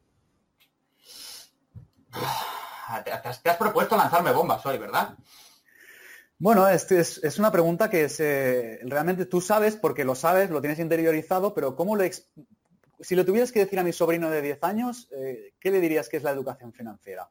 Te, 3.04 3.12
has, 3.12 3.58
propuesto 3.58 3.98
lanzarme 3.98 4.32
bombas 4.32 4.66
hoy, 4.66 4.78
¿verdad? 4.78 5.16
Bueno, 6.38 6.68
es, 6.68 6.92
es, 6.92 7.40
una 7.40 7.52
pregunta 7.52 7.90
que 7.90 8.10
se, 8.10 8.80
realmente 8.84 9.26
tú 9.26 9.42
sabes 9.42 9.76
porque 9.76 10.04
lo 10.04 10.16
sabes, 10.16 10.50
lo 10.50 10.62
tienes 10.62 10.80
interiorizado, 10.80 11.54
pero 11.54 11.76
¿cómo 11.76 11.96
le, 11.96 12.12
si 13.00 13.16
le 13.16 13.24
tuvieras 13.24 13.52
que 13.52 13.60
decir 13.60 13.80
a 13.80 13.84
mi 13.84 13.94
sobrino 13.94 14.30
de 14.30 14.42
10 14.42 14.64
años, 14.64 15.10
eh, 15.12 15.54
¿qué 15.60 15.72
le 15.72 15.80
dirías 15.80 16.10
que 16.10 16.18
es 16.18 16.24
la 16.24 16.32
educación 16.32 16.74
financiera? 16.74 17.30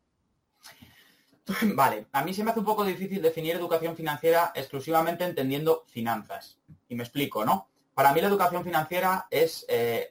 Vale, 1.75 2.07
a 2.12 2.25
mí 2.25 2.35
se 2.35 2.45
me 2.45 2.50
hace 2.50 2.61
un 2.61 2.67
poco 2.67 2.85
difícil 2.85 3.21
definir 3.21 3.57
educación 3.57 3.97
financiera 3.97 4.52
exclusivamente 4.55 5.25
entendiendo 5.25 5.85
finanzas. 5.88 6.59
Y 6.88 6.95
me 6.95 7.02
explico, 7.02 7.45
¿no? 7.45 7.69
Para 7.95 8.12
mí 8.12 8.21
la 8.21 8.29
educación 8.29 8.64
financiera 8.64 9.26
es 9.31 9.64
eh, 9.69 10.09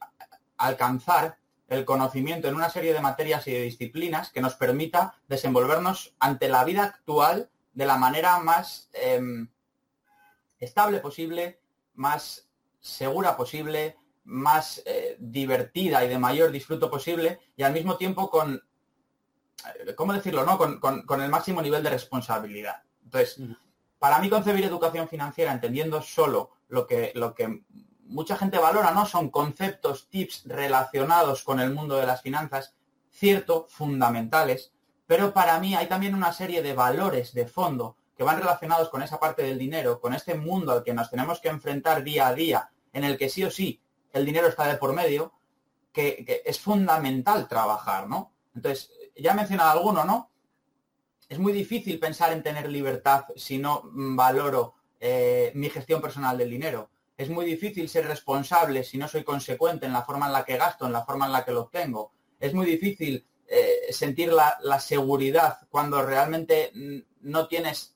alcanzar 0.58 1.38
el 1.72 1.86
conocimiento 1.86 2.50
en 2.50 2.56
una 2.56 2.70
serie 2.70 2.94
de 2.94 3.00
materias 3.00 3.48
y 3.48 3.54
de 3.54 3.62
disciplinas 3.62 4.30
que 4.30 4.42
nos 4.42 4.56
permita 4.56 5.16
desenvolvernos 5.30 6.14
ante 6.20 6.50
la 6.50 6.66
vida 6.66 6.84
actual 6.84 7.50
de 7.74 7.86
la 7.86 7.98
manera 7.98 8.40
más 8.40 8.90
em, 8.92 9.48
estable 10.60 11.00
posible, 11.00 11.62
más 11.94 12.50
segura 12.82 13.38
posible, 13.38 13.96
más 14.26 14.84
eh, 14.86 15.16
divertida 15.18 16.04
y 16.04 16.10
de 16.10 16.20
mayor 16.20 16.52
disfruto 16.52 16.92
posible 16.92 17.40
y 17.56 17.64
al 17.64 17.72
mismo 17.72 17.96
tiempo 17.96 18.30
con, 18.30 18.62
eh, 19.86 19.96
¿cómo 19.96 20.12
decirlo? 20.12 20.46
No? 20.46 20.58
Con, 20.58 21.22
el 21.22 21.30
máximo 21.30 21.62
nivel 21.62 21.84
de 21.84 21.92
responsabilidad. 21.92 22.84
Entonces, 23.02 23.40
para 23.98 24.20
mí 24.20 24.30
concebir 24.30 24.66
educación 24.66 25.08
financiera 25.08 25.54
entendiendo 25.54 26.02
solo 26.02 26.52
lo 26.68 26.86
que, 26.86 27.14
lo 27.16 27.34
que 27.34 27.64
mucha 28.12 28.36
gente 28.36 28.58
valora, 28.58 28.92
¿no? 28.92 29.06
Son 29.06 29.30
conceptos, 29.30 30.08
tips 30.10 30.44
relacionados 30.46 31.44
con 31.44 31.60
el 31.60 31.74
mundo 31.74 31.96
de 31.96 32.06
las 32.06 32.22
finanzas, 32.22 32.74
cierto, 33.10 33.66
fundamentales, 33.70 34.72
pero 35.08 35.34
para 35.34 35.60
mí 35.60 35.76
hay 35.76 35.88
también 35.88 36.16
una 36.16 36.32
serie 36.32 36.62
de 36.62 36.74
valores 36.74 37.34
de 37.34 37.48
fondo 37.48 37.98
que 38.16 38.24
van 38.24 38.40
relacionados 38.40 38.90
con 38.90 39.02
esa 39.02 39.20
parte 39.20 39.44
del 39.44 39.58
dinero, 39.58 40.00
con 40.00 40.14
este 40.14 40.36
mundo 40.36 40.72
al 40.72 40.84
que 40.84 40.94
nos 40.94 41.10
tenemos 41.10 41.40
que 41.40 41.50
enfrentar 41.50 42.04
día 42.04 42.28
a 42.28 42.34
día, 42.34 42.70
en 42.94 43.04
el 43.04 43.18
que 43.18 43.30
sí 43.30 43.44
o 43.44 43.52
sí 43.52 43.82
el 44.14 44.26
dinero 44.26 44.48
está 44.48 44.68
de 44.68 44.78
por 44.78 44.94
medio, 44.94 45.34
que, 45.92 46.44
es 46.46 46.60
fundamental 46.60 47.48
trabajar, 47.48 48.08
¿no? 48.08 48.34
Entonces, 48.56 48.92
ya 49.16 49.32
he 49.32 49.36
mencionado 49.36 49.72
alguno, 49.72 50.04
¿no? 50.04 50.30
Es 51.28 51.40
muy 51.40 51.54
difícil 51.54 51.98
pensar 52.00 52.34
en 52.34 52.44
tener 52.44 52.70
libertad 52.70 53.26
si 53.36 53.58
no 53.58 53.82
valoro 53.94 54.76
eh, 55.00 55.52
mi 55.56 55.70
gestión 55.70 56.02
personal 56.02 56.38
del 56.38 56.50
dinero 56.50 56.90
es 57.22 57.30
muy 57.30 57.46
difícil 57.46 57.88
ser 57.88 58.08
responsable 58.08 58.84
si 58.84 58.98
no 58.98 59.08
soy 59.08 59.24
consecuente 59.24 59.86
en 59.86 59.94
la 59.94 60.04
forma 60.04 60.26
en 60.26 60.34
la 60.34 60.44
que 60.44 60.58
gasto, 60.58 60.88
en 60.88 60.94
la 60.94 61.06
forma 61.06 61.28
en 61.28 61.32
la 61.32 61.46
que 61.46 61.52
lo 61.52 61.62
obtengo. 61.62 62.14
Es 62.40 62.52
muy 62.56 62.66
difícil 62.66 63.24
eh, 63.48 63.92
sentir 63.92 64.34
la, 64.34 64.80
seguridad 64.80 65.60
cuando 65.70 66.02
realmente 66.02 66.72
no 67.22 67.48
tienes 67.48 67.96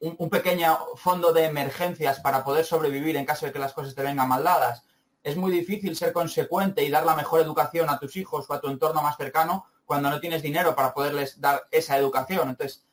un, 0.00 0.28
pequeño 0.28 0.78
fondo 0.96 1.32
de 1.32 1.46
emergencias 1.46 2.20
para 2.20 2.44
poder 2.44 2.66
sobrevivir 2.66 3.16
en 3.16 3.24
caso 3.24 3.46
de 3.46 3.52
que 3.52 3.58
las 3.58 3.72
cosas 3.72 3.94
te 3.94 4.02
vengan 4.02 4.28
mal 4.28 4.44
dadas. 4.44 4.84
Es 5.22 5.34
muy 5.34 5.50
difícil 5.50 5.96
ser 5.96 6.12
consecuente 6.12 6.84
y 6.84 6.90
dar 6.90 7.06
la 7.06 7.16
mejor 7.16 7.40
educación 7.40 7.88
a 7.88 7.98
tus 7.98 8.16
hijos 8.16 8.44
o 8.50 8.52
a 8.52 8.60
tu 8.60 8.68
entorno 8.68 9.02
más 9.02 9.16
cercano 9.16 9.64
cuando 9.86 10.10
no 10.10 10.20
tienes 10.20 10.42
dinero 10.42 10.74
para 10.74 10.92
poderles 10.92 11.40
dar 11.40 11.66
esa 11.70 11.96
educación. 11.96 12.50
Entonces, 12.50 12.84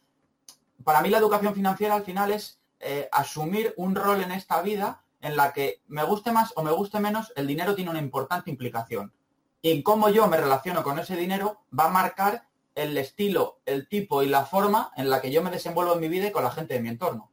para 0.85 1.01
mí 1.01 1.09
la 1.09 1.17
educación 1.17 1.53
financiera 1.53 1.95
al 1.95 2.05
final 2.05 2.31
es 2.31 2.61
eh, 2.79 3.09
asumir 3.11 3.73
un 3.75 3.93
rol 3.93 4.21
en 4.21 4.31
esta 4.31 4.61
vida 4.61 5.03
en 5.21 5.35
la 5.35 5.53
que 5.53 5.81
me 5.87 6.03
guste 6.03 6.31
más 6.31 6.53
o 6.55 6.63
me 6.63 6.71
guste 6.71 6.99
menos, 6.99 7.33
el 7.35 7.47
dinero 7.47 7.75
tiene 7.75 7.91
una 7.91 7.99
importante 7.99 8.49
implicación. 8.49 9.13
Y 9.61 9.83
cómo 9.83 10.09
yo 10.09 10.27
me 10.27 10.37
relaciono 10.37 10.83
con 10.83 10.99
ese 10.99 11.15
dinero 11.15 11.61
va 11.77 11.85
a 11.85 11.89
marcar 11.89 12.43
el 12.75 12.97
estilo, 12.97 13.59
el 13.65 13.87
tipo 13.87 14.23
y 14.23 14.27
la 14.27 14.45
forma 14.45 14.91
en 14.95 15.09
la 15.09 15.21
que 15.21 15.31
yo 15.31 15.43
me 15.43 15.51
desenvuelvo 15.51 15.93
en 15.93 15.99
mi 15.99 16.07
vida 16.07 16.27
y 16.27 16.31
con 16.31 16.43
la 16.43 16.51
gente 16.51 16.75
de 16.75 16.79
mi 16.79 16.89
entorno. 16.89 17.31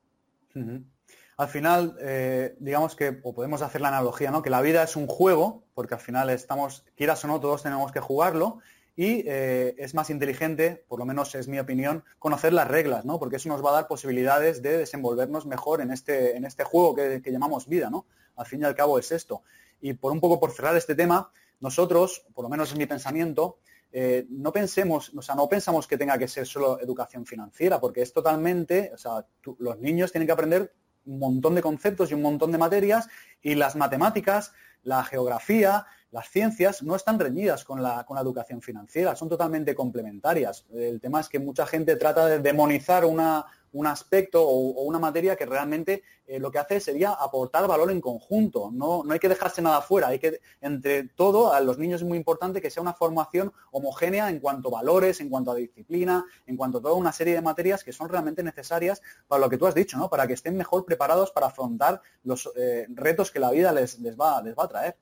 Al 1.36 1.48
final, 1.48 1.96
eh, 2.00 2.56
digamos 2.58 2.96
que, 2.96 3.20
o 3.22 3.34
podemos 3.34 3.62
hacer 3.62 3.80
la 3.80 3.88
analogía, 3.88 4.30
¿no? 4.30 4.42
Que 4.42 4.50
la 4.50 4.62
vida 4.62 4.82
es 4.82 4.96
un 4.96 5.06
juego, 5.06 5.64
porque 5.74 5.94
al 5.94 6.00
final 6.00 6.30
estamos, 6.30 6.84
quieras 6.96 7.22
o 7.24 7.28
no, 7.28 7.40
todos 7.40 7.62
tenemos 7.62 7.92
que 7.92 8.00
jugarlo, 8.00 8.60
y 8.96 9.22
eh, 9.26 9.74
es 9.76 9.94
más 9.94 10.08
inteligente, 10.08 10.82
por 10.88 10.98
lo 10.98 11.04
menos 11.04 11.34
es 11.34 11.48
mi 11.48 11.58
opinión, 11.58 12.02
conocer 12.18 12.54
las 12.54 12.66
reglas, 12.66 13.04
¿no? 13.04 13.18
Porque 13.18 13.36
eso 13.36 13.50
nos 13.50 13.62
va 13.62 13.68
a 13.70 13.74
dar 13.74 13.88
posibilidades 13.88 14.62
de 14.62 14.78
desenvolvernos 14.78 15.44
mejor 15.44 15.82
en 15.82 15.90
este, 15.90 16.34
en 16.34 16.46
este 16.46 16.64
juego 16.64 16.94
que, 16.94 17.20
llamamos 17.26 17.68
vida, 17.68 17.90
¿no? 17.90 18.06
Al 18.36 18.46
fin 18.46 18.62
y 18.62 18.64
al 18.64 18.74
cabo 18.74 18.98
es 18.98 19.12
esto. 19.12 19.42
Y 19.82 19.92
por 19.92 20.12
un 20.12 20.20
poco 20.20 20.40
por 20.40 20.50
cerrar 20.50 20.74
este 20.76 20.94
tema, 20.94 21.30
nosotros, 21.60 22.24
por 22.34 22.44
lo 22.44 22.48
menos 22.48 22.72
en 22.72 22.78
mi 22.78 22.86
pensamiento, 22.86 23.58
eh, 23.92 24.26
no 24.30 24.50
pensemos, 24.50 25.12
o 25.14 25.20
sea, 25.20 25.34
no 25.34 25.46
pensamos 25.46 25.86
que 25.86 25.98
tenga 25.98 26.16
que 26.16 26.26
ser 26.26 26.46
solo 26.46 26.80
educación 26.80 27.26
financiera, 27.26 27.78
porque 27.78 28.00
es 28.00 28.14
totalmente, 28.14 28.92
o 28.94 28.98
sea, 28.98 29.26
los 29.58 29.78
niños 29.78 30.10
tienen 30.10 30.26
que 30.26 30.32
aprender 30.32 30.72
un 31.04 31.18
montón 31.18 31.54
de 31.54 31.62
conceptos 31.62 32.10
y 32.10 32.14
un 32.14 32.22
montón 32.22 32.50
de 32.50 32.58
materias 32.58 33.08
y 33.42 33.54
las 33.56 33.76
matemáticas, 33.76 34.52
la 34.82 35.04
geografía, 35.04 35.86
las 36.10 36.28
ciencias 36.30 36.82
no 36.82 36.94
están 36.94 37.18
reñidas 37.18 37.64
con 37.64 37.82
la, 37.82 38.04
con 38.04 38.14
la 38.14 38.22
educación 38.22 38.62
financiera, 38.62 39.16
son 39.16 39.28
totalmente 39.28 39.74
complementarias. 39.74 40.64
El 40.72 41.00
tema 41.00 41.20
es 41.20 41.28
que 41.28 41.38
mucha 41.38 41.66
gente 41.66 41.96
trata 41.96 42.26
de 42.26 42.38
demonizar 42.38 43.04
una, 43.04 43.46
un 43.76 43.86
aspecto 43.86 44.42
o, 44.42 44.82
una 44.84 44.98
materia 44.98 45.36
que 45.36 45.44
realmente 45.44 46.02
eh, 46.26 46.38
lo 46.38 46.50
que 46.50 46.58
hace 46.58 46.80
sería 46.80 47.12
aportar 47.12 47.66
valor 47.68 47.90
en 47.90 48.00
conjunto. 48.00 48.70
No, 48.72 49.04
no 49.04 49.12
hay 49.12 49.18
que 49.18 49.28
dejarse 49.28 49.60
nada 49.60 49.82
fuera, 49.82 50.08
hay 50.08 50.18
que, 50.18 50.40
entre 50.60 51.08
todo, 51.08 51.52
a 51.52 51.60
los 51.60 51.78
niños 51.78 52.00
es 52.00 52.08
muy 52.08 52.16
importante 52.16 52.62
que 52.62 52.70
sea 52.70 52.82
una 52.82 52.94
formación 52.94 53.52
homogénea 53.70 54.30
en 54.30 54.40
cuanto 54.40 54.68
a 54.68 54.78
valores, 54.78 55.20
en 55.20 55.28
cuanto 55.28 55.50
a 55.50 55.54
disciplina, 55.54 56.24
en 56.46 56.56
cuanto 56.56 56.78
a 56.78 56.82
toda 56.82 56.94
una 56.94 57.12
serie 57.12 57.34
de 57.34 57.42
materias 57.42 57.84
que 57.84 57.92
son 57.92 58.08
realmente 58.08 58.42
necesarias 58.42 59.02
para 59.28 59.40
lo 59.40 59.50
que 59.50 59.58
tú 59.58 59.66
has 59.66 59.74
dicho, 59.74 59.98
¿no? 59.98 60.08
Para 60.08 60.26
que 60.26 60.32
estén 60.32 60.56
mejor 60.56 60.84
preparados 60.86 61.30
para 61.30 61.48
afrontar 61.48 62.00
los 62.24 62.50
eh, 62.56 62.86
retos 62.88 63.30
que 63.30 63.40
la 63.40 63.50
vida 63.50 63.72
les, 63.72 63.98
les, 63.98 64.16
va, 64.16 64.42
les 64.42 64.54
va 64.56 64.64
a 64.64 64.68
traer. 64.68 64.96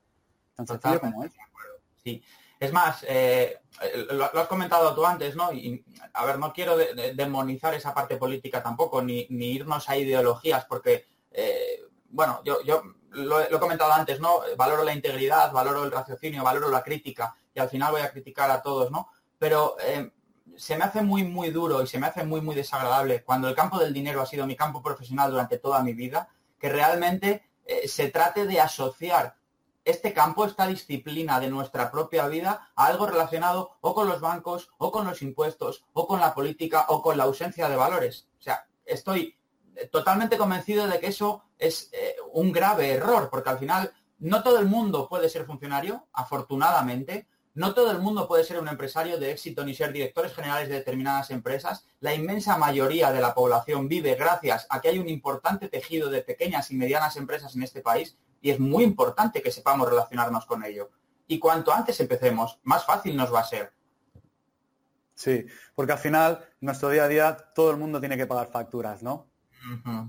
Tan 0.55 0.67
sencillo 0.67 0.99
como 0.99 1.23
es. 1.23 1.33
Sí. 2.03 2.23
Es 2.59 2.71
más, 2.71 3.05
eh, 3.07 3.59
lo, 4.11 4.25
has 4.25 4.47
comentado 4.47 4.95
tú 4.95 5.05
antes, 5.05 5.35
¿no? 5.35 5.51
Y, 5.51 5.83
a 6.13 6.25
ver, 6.25 6.39
no 6.39 6.53
quiero 6.53 6.77
demonizar 6.77 7.73
esa 7.73 7.93
parte 7.93 8.15
política 8.17 8.63
tampoco, 8.63 9.01
ni, 9.01 9.27
irnos 9.29 9.89
a 9.89 9.97
ideologías, 9.97 10.65
porque, 10.65 11.05
eh, 11.31 11.81
bueno, 12.09 12.41
yo, 12.45 12.63
yo 12.63 12.81
lo, 13.11 13.41
he 13.41 13.59
comentado 13.59 13.91
antes, 13.91 14.19
¿no? 14.19 14.39
Valoro 14.57 14.83
la 14.83 14.93
integridad, 14.93 15.51
valoro 15.51 15.83
el 15.83 15.91
raciocinio, 15.91 16.43
valoro 16.43 16.69
la 16.69 16.83
crítica, 16.83 17.35
y 17.53 17.59
al 17.59 17.69
final 17.69 17.91
voy 17.91 18.01
a 18.01 18.11
criticar 18.11 18.49
a 18.49 18.61
todos, 18.61 18.89
¿no? 18.89 19.09
Pero 19.37 19.75
eh, 19.81 20.11
se 20.55 20.77
me 20.77 20.85
hace 20.85 21.01
muy, 21.01 21.23
muy 21.23 21.49
duro 21.49 21.81
y 21.81 21.87
se 21.87 21.99
me 21.99 22.07
hace 22.07 22.23
muy, 22.23 22.39
muy 22.39 22.55
desagradable 22.55 23.23
cuando 23.23 23.49
el 23.49 23.55
campo 23.55 23.77
del 23.79 23.93
dinero 23.93 24.21
ha 24.21 24.25
sido 24.25 24.47
mi 24.47 24.55
campo 24.55 24.81
profesional 24.81 25.29
durante 25.29 25.57
toda 25.57 25.83
mi 25.83 25.93
vida, 25.93 26.29
que 26.57 26.69
realmente 26.69 27.43
se 27.87 28.09
trate 28.09 28.45
de 28.45 28.61
asociar 28.61 29.35
este 29.85 30.13
campo, 30.13 30.45
esta 30.45 30.67
disciplina 30.67 31.39
de 31.39 31.49
nuestra 31.49 31.91
propia 31.91 32.27
vida 32.27 32.71
a 32.75 32.87
algo 32.87 33.05
relacionado 33.05 33.77
o 33.81 33.93
con 33.93 34.07
los 34.07 34.19
bancos, 34.19 34.71
o 34.77 34.91
con 34.91 35.05
los 35.05 35.21
impuestos, 35.21 35.85
o 35.93 36.07
con 36.07 36.19
la 36.19 36.33
política, 36.33 36.85
o 36.89 37.01
con 37.01 37.17
la 37.17 37.23
ausencia 37.23 37.69
de 37.69 37.75
valores. 37.75 38.27
O 38.39 38.41
sea, 38.41 38.67
estoy 38.83 39.37
totalmente 39.91 40.37
convencido 40.37 40.87
de 40.87 40.99
que 40.99 41.07
eso 41.07 41.43
es 41.57 41.89
eh, 41.93 42.15
un 42.33 42.51
grave 42.51 42.91
error, 42.91 43.29
porque 43.29 43.49
al 43.49 43.59
final 43.59 43.93
no 44.19 44.43
todo 44.43 44.59
el 44.59 44.65
mundo 44.65 45.07
puede 45.07 45.29
ser 45.29 45.45
funcionario, 45.45 46.07
afortunadamente, 46.13 47.27
no 47.53 47.73
todo 47.73 47.91
el 47.91 47.99
mundo 47.99 48.27
puede 48.27 48.43
ser 48.43 48.59
un 48.59 48.67
empresario 48.67 49.17
de 49.17 49.31
éxito 49.31 49.63
ni 49.63 49.73
ser 49.73 49.93
directores 49.93 50.33
generales 50.33 50.67
de 50.67 50.75
determinadas 50.75 51.31
empresas. 51.31 51.85
La 52.01 52.13
inmensa 52.13 52.57
mayoría 52.57 53.13
de 53.13 53.21
la 53.21 53.33
población 53.33 53.87
vive 53.87 54.15
gracias 54.15 54.67
a 54.69 54.81
que 54.81 54.89
hay 54.89 54.99
un 54.99 55.07
importante 55.07 55.69
tejido 55.69 56.09
de 56.09 56.21
pequeñas 56.21 56.69
y 56.71 56.75
medianas 56.75 57.15
empresas 57.15 57.55
en 57.55 57.63
este 57.63 57.81
país 57.81 58.17
y 58.41 58.51
es 58.51 58.59
muy 58.59 58.83
importante 58.83 59.41
que 59.41 59.51
sepamos 59.51 59.89
relacionarnos 59.89 60.45
con 60.45 60.63
ello. 60.63 60.91
Y 61.27 61.39
cuanto 61.39 61.73
antes 61.73 61.99
empecemos, 61.99 62.59
más 62.63 62.85
fácil 62.85 63.15
nos 63.15 63.33
va 63.33 63.39
a 63.39 63.45
ser. 63.45 63.73
Sí, 65.15 65.45
porque 65.73 65.93
al 65.93 65.97
final, 65.97 66.39
en 66.61 66.65
nuestro 66.65 66.89
día 66.89 67.05
a 67.05 67.07
día, 67.07 67.37
todo 67.55 67.71
el 67.71 67.77
mundo 67.77 67.99
tiene 67.99 68.17
que 68.17 68.27
pagar 68.27 68.47
facturas, 68.47 69.01
¿no? 69.01 69.27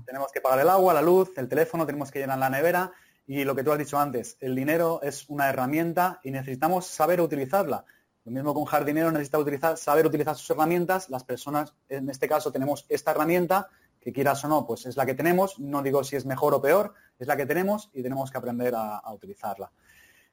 Tenemos 0.05 0.31
que 0.31 0.39
pagar 0.39 0.59
el 0.59 0.69
agua, 0.69 0.93
la 0.93 1.01
luz, 1.01 1.31
el 1.35 1.47
teléfono, 1.47 1.85
tenemos 1.85 2.11
que 2.11 2.19
llenar 2.19 2.37
la 2.37 2.49
nevera 2.49 2.91
y 3.25 3.43
lo 3.43 3.55
que 3.55 3.63
tú 3.63 3.71
has 3.71 3.77
dicho 3.77 3.99
antes, 3.99 4.37
el 4.39 4.55
dinero 4.55 5.01
es 5.01 5.27
una 5.29 5.49
herramienta 5.49 6.19
y 6.23 6.31
necesitamos 6.31 6.85
saber 6.85 7.19
utilizarla. 7.19 7.83
Lo 8.23 8.31
mismo 8.31 8.53
con 8.53 8.61
un 8.61 8.67
jardinero 8.67 9.11
necesita 9.11 9.39
utilizar, 9.39 9.77
saber 9.77 10.05
utilizar 10.05 10.35
sus 10.35 10.49
herramientas. 10.49 11.09
Las 11.09 11.23
personas, 11.23 11.73
en 11.89 12.09
este 12.09 12.27
caso, 12.27 12.51
tenemos 12.51 12.85
esta 12.87 13.11
herramienta, 13.11 13.69
que 13.99 14.13
quieras 14.13 14.43
o 14.45 14.47
no, 14.47 14.65
pues 14.65 14.85
es 14.85 14.95
la 14.95 15.05
que 15.05 15.13
tenemos. 15.13 15.59
No 15.59 15.81
digo 15.81 16.03
si 16.03 16.15
es 16.15 16.25
mejor 16.25 16.53
o 16.53 16.61
peor, 16.61 16.93
es 17.17 17.27
la 17.27 17.37
que 17.37 17.45
tenemos 17.45 17.89
y 17.93 18.01
tenemos 18.01 18.31
que 18.31 18.37
aprender 18.37 18.73
a, 18.75 19.01
utilizarla. 19.13 19.71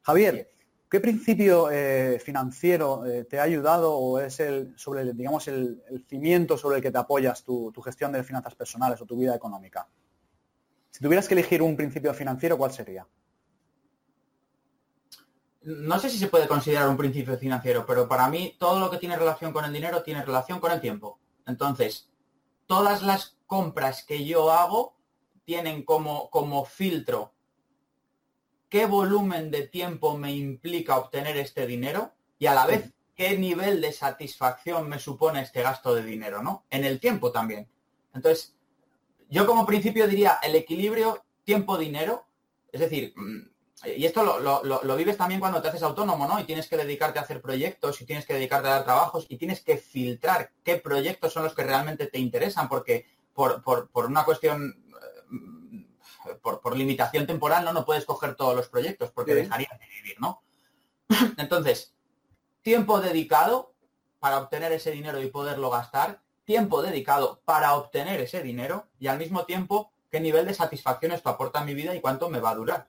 Javier, 0.03 0.51
¿qué 0.89 1.01
principio 1.01 1.71
eh, 1.71 2.19
financiero 2.23 3.07
eh, 3.07 3.25
te 3.25 3.41
ha 3.41 3.43
ayudado 3.43 3.97
o 3.97 4.19
es 4.21 4.41
el, 4.41 4.75
digamos, 5.15 5.49
el, 5.49 5.83
cimiento 6.07 6.59
sobre 6.59 6.77
el 6.77 6.83
que 6.83 6.91
te 6.91 6.99
apoyas 6.99 7.45
tu 7.45 7.73
gestión 7.83 8.13
de 8.13 8.23
finanzas 8.23 8.55
personales 8.55 9.01
o 9.01 9.07
tu 9.07 9.17
vida 9.17 9.35
económica? 9.35 9.89
Si 10.91 11.01
tuvieras 11.03 11.27
que 11.27 11.35
elegir 11.35 11.61
un 11.61 11.77
principio 11.77 12.15
financiero, 12.15 12.57
¿cuál 12.57 12.71
sería? 12.71 13.05
No 15.63 15.99
sé 15.99 16.11
si 16.11 16.19
se 16.19 16.29
puede 16.29 16.47
considerar 16.47 16.89
un 16.89 16.97
principio 16.97 17.39
financiero, 17.39 17.87
pero 17.87 18.07
para 18.07 18.29
mí 18.29 18.55
todo 18.61 18.79
lo 18.79 18.91
que 18.91 18.99
tiene 18.99 19.17
relación 19.17 19.53
con 19.53 19.65
el 19.65 19.73
dinero 19.73 20.03
tiene 20.03 20.23
relación 20.23 20.61
con 20.61 20.71
el 20.71 20.81
tiempo. 20.81 21.19
Entonces, 21.47 22.11
todas 22.67 23.03
las 23.03 23.39
compras 23.47 24.05
que 24.05 24.25
yo 24.25 24.53
hago 24.53 24.95
tienen 25.45 25.85
como, 25.85 26.31
como 26.31 26.65
filtro 26.65 27.33
qué 28.69 28.87
volumen 28.87 29.51
de 29.51 29.69
tiempo 29.69 30.19
me 30.19 30.35
implica 30.35 30.99
obtener 30.99 31.37
este 31.37 31.67
dinero 31.67 32.13
y 32.39 32.47
a 32.47 32.55
la 32.55 32.67
vez 32.67 32.93
qué 33.15 33.39
nivel 33.39 33.81
de 33.81 33.93
satisfacción 33.93 34.89
me 34.89 34.99
supone 34.99 35.43
este 35.43 35.63
gasto 35.63 35.95
de 35.95 36.03
dinero, 36.03 36.43
¿no? 36.43 36.65
En 36.71 36.85
el 36.85 36.99
tiempo 36.99 37.31
también. 37.31 37.69
Entonces, 38.13 38.55
yo 39.29 39.47
como 39.47 39.67
principio 39.67 40.09
diría 40.09 40.39
el 40.43 40.57
equilibrio 40.57 41.25
tiempo-dinero, 41.45 42.27
es 42.73 42.81
decir, 42.81 43.13
mm, 43.17 43.55
y 43.97 44.07
esto 44.07 44.41
lo, 44.41 44.97
vives 44.97 45.17
también 45.17 45.41
cuando 45.41 45.61
te 45.61 45.69
haces 45.69 45.83
autónomo, 45.83 46.27
¿no? 46.27 46.41
Y 46.41 46.45
tiees 46.45 46.69
que 46.69 46.77
dedicarte 46.77 47.19
a 47.19 47.23
hacer 47.23 47.43
proyectos 47.43 48.01
y 48.01 48.07
tienes 48.07 48.25
que 48.25 48.35
dedicarte 48.35 48.69
a 48.69 48.73
dar 48.73 48.85
trabajos 48.85 49.27
y 49.29 49.37
tienes 49.37 49.63
que 49.63 49.77
filtrar 49.77 50.53
qué 50.63 50.77
proyectos 50.77 51.33
son 51.33 51.45
los 51.45 51.55
que 51.55 51.65
realmente 51.65 52.07
te 52.07 52.19
interesan, 52.19 52.69
porque 52.69 53.07
por, 53.35 53.63
una 53.95 54.25
cuestión, 54.25 54.83
eh, 55.33 56.35
por, 56.43 56.77
limitación 56.77 57.27
temporal, 57.27 57.65
¿no? 57.65 57.73
No 57.73 57.85
puedes 57.85 58.05
coger 58.05 58.35
todos 58.35 58.55
los 58.55 58.69
proyectos 58.69 59.11
porque 59.11 59.35
dejarías 59.35 59.79
de 59.79 59.87
vivir, 59.87 60.21
¿no? 60.21 60.43
Entonces, 61.37 61.95
tiempo 62.63 63.01
dedicado 63.01 63.75
para 64.19 64.39
obtener 64.39 64.73
ese 64.73 64.91
dinero 64.91 65.21
y 65.21 65.29
poderlo 65.29 65.71
gastar 65.71 66.21
tiempo 66.45 66.83
dedicado 66.83 67.41
para 67.45 67.75
obtener 67.75 68.21
ese 68.21 68.43
dinero 68.43 68.87
y 68.99 69.07
al 69.09 69.19
mismo 69.19 69.45
tiempo 69.45 69.91
qué 70.11 70.21
nivel 70.21 70.47
de 70.47 70.55
satisfacción 70.55 71.13
esto 71.13 71.31
aporta 71.31 71.61
a 71.61 71.65
mi 71.65 71.75
vida 71.75 71.95
y 71.95 72.01
cuánto 72.01 72.29
me 72.29 72.41
va 72.41 72.51
a 72.51 72.55
durar. 72.55 72.87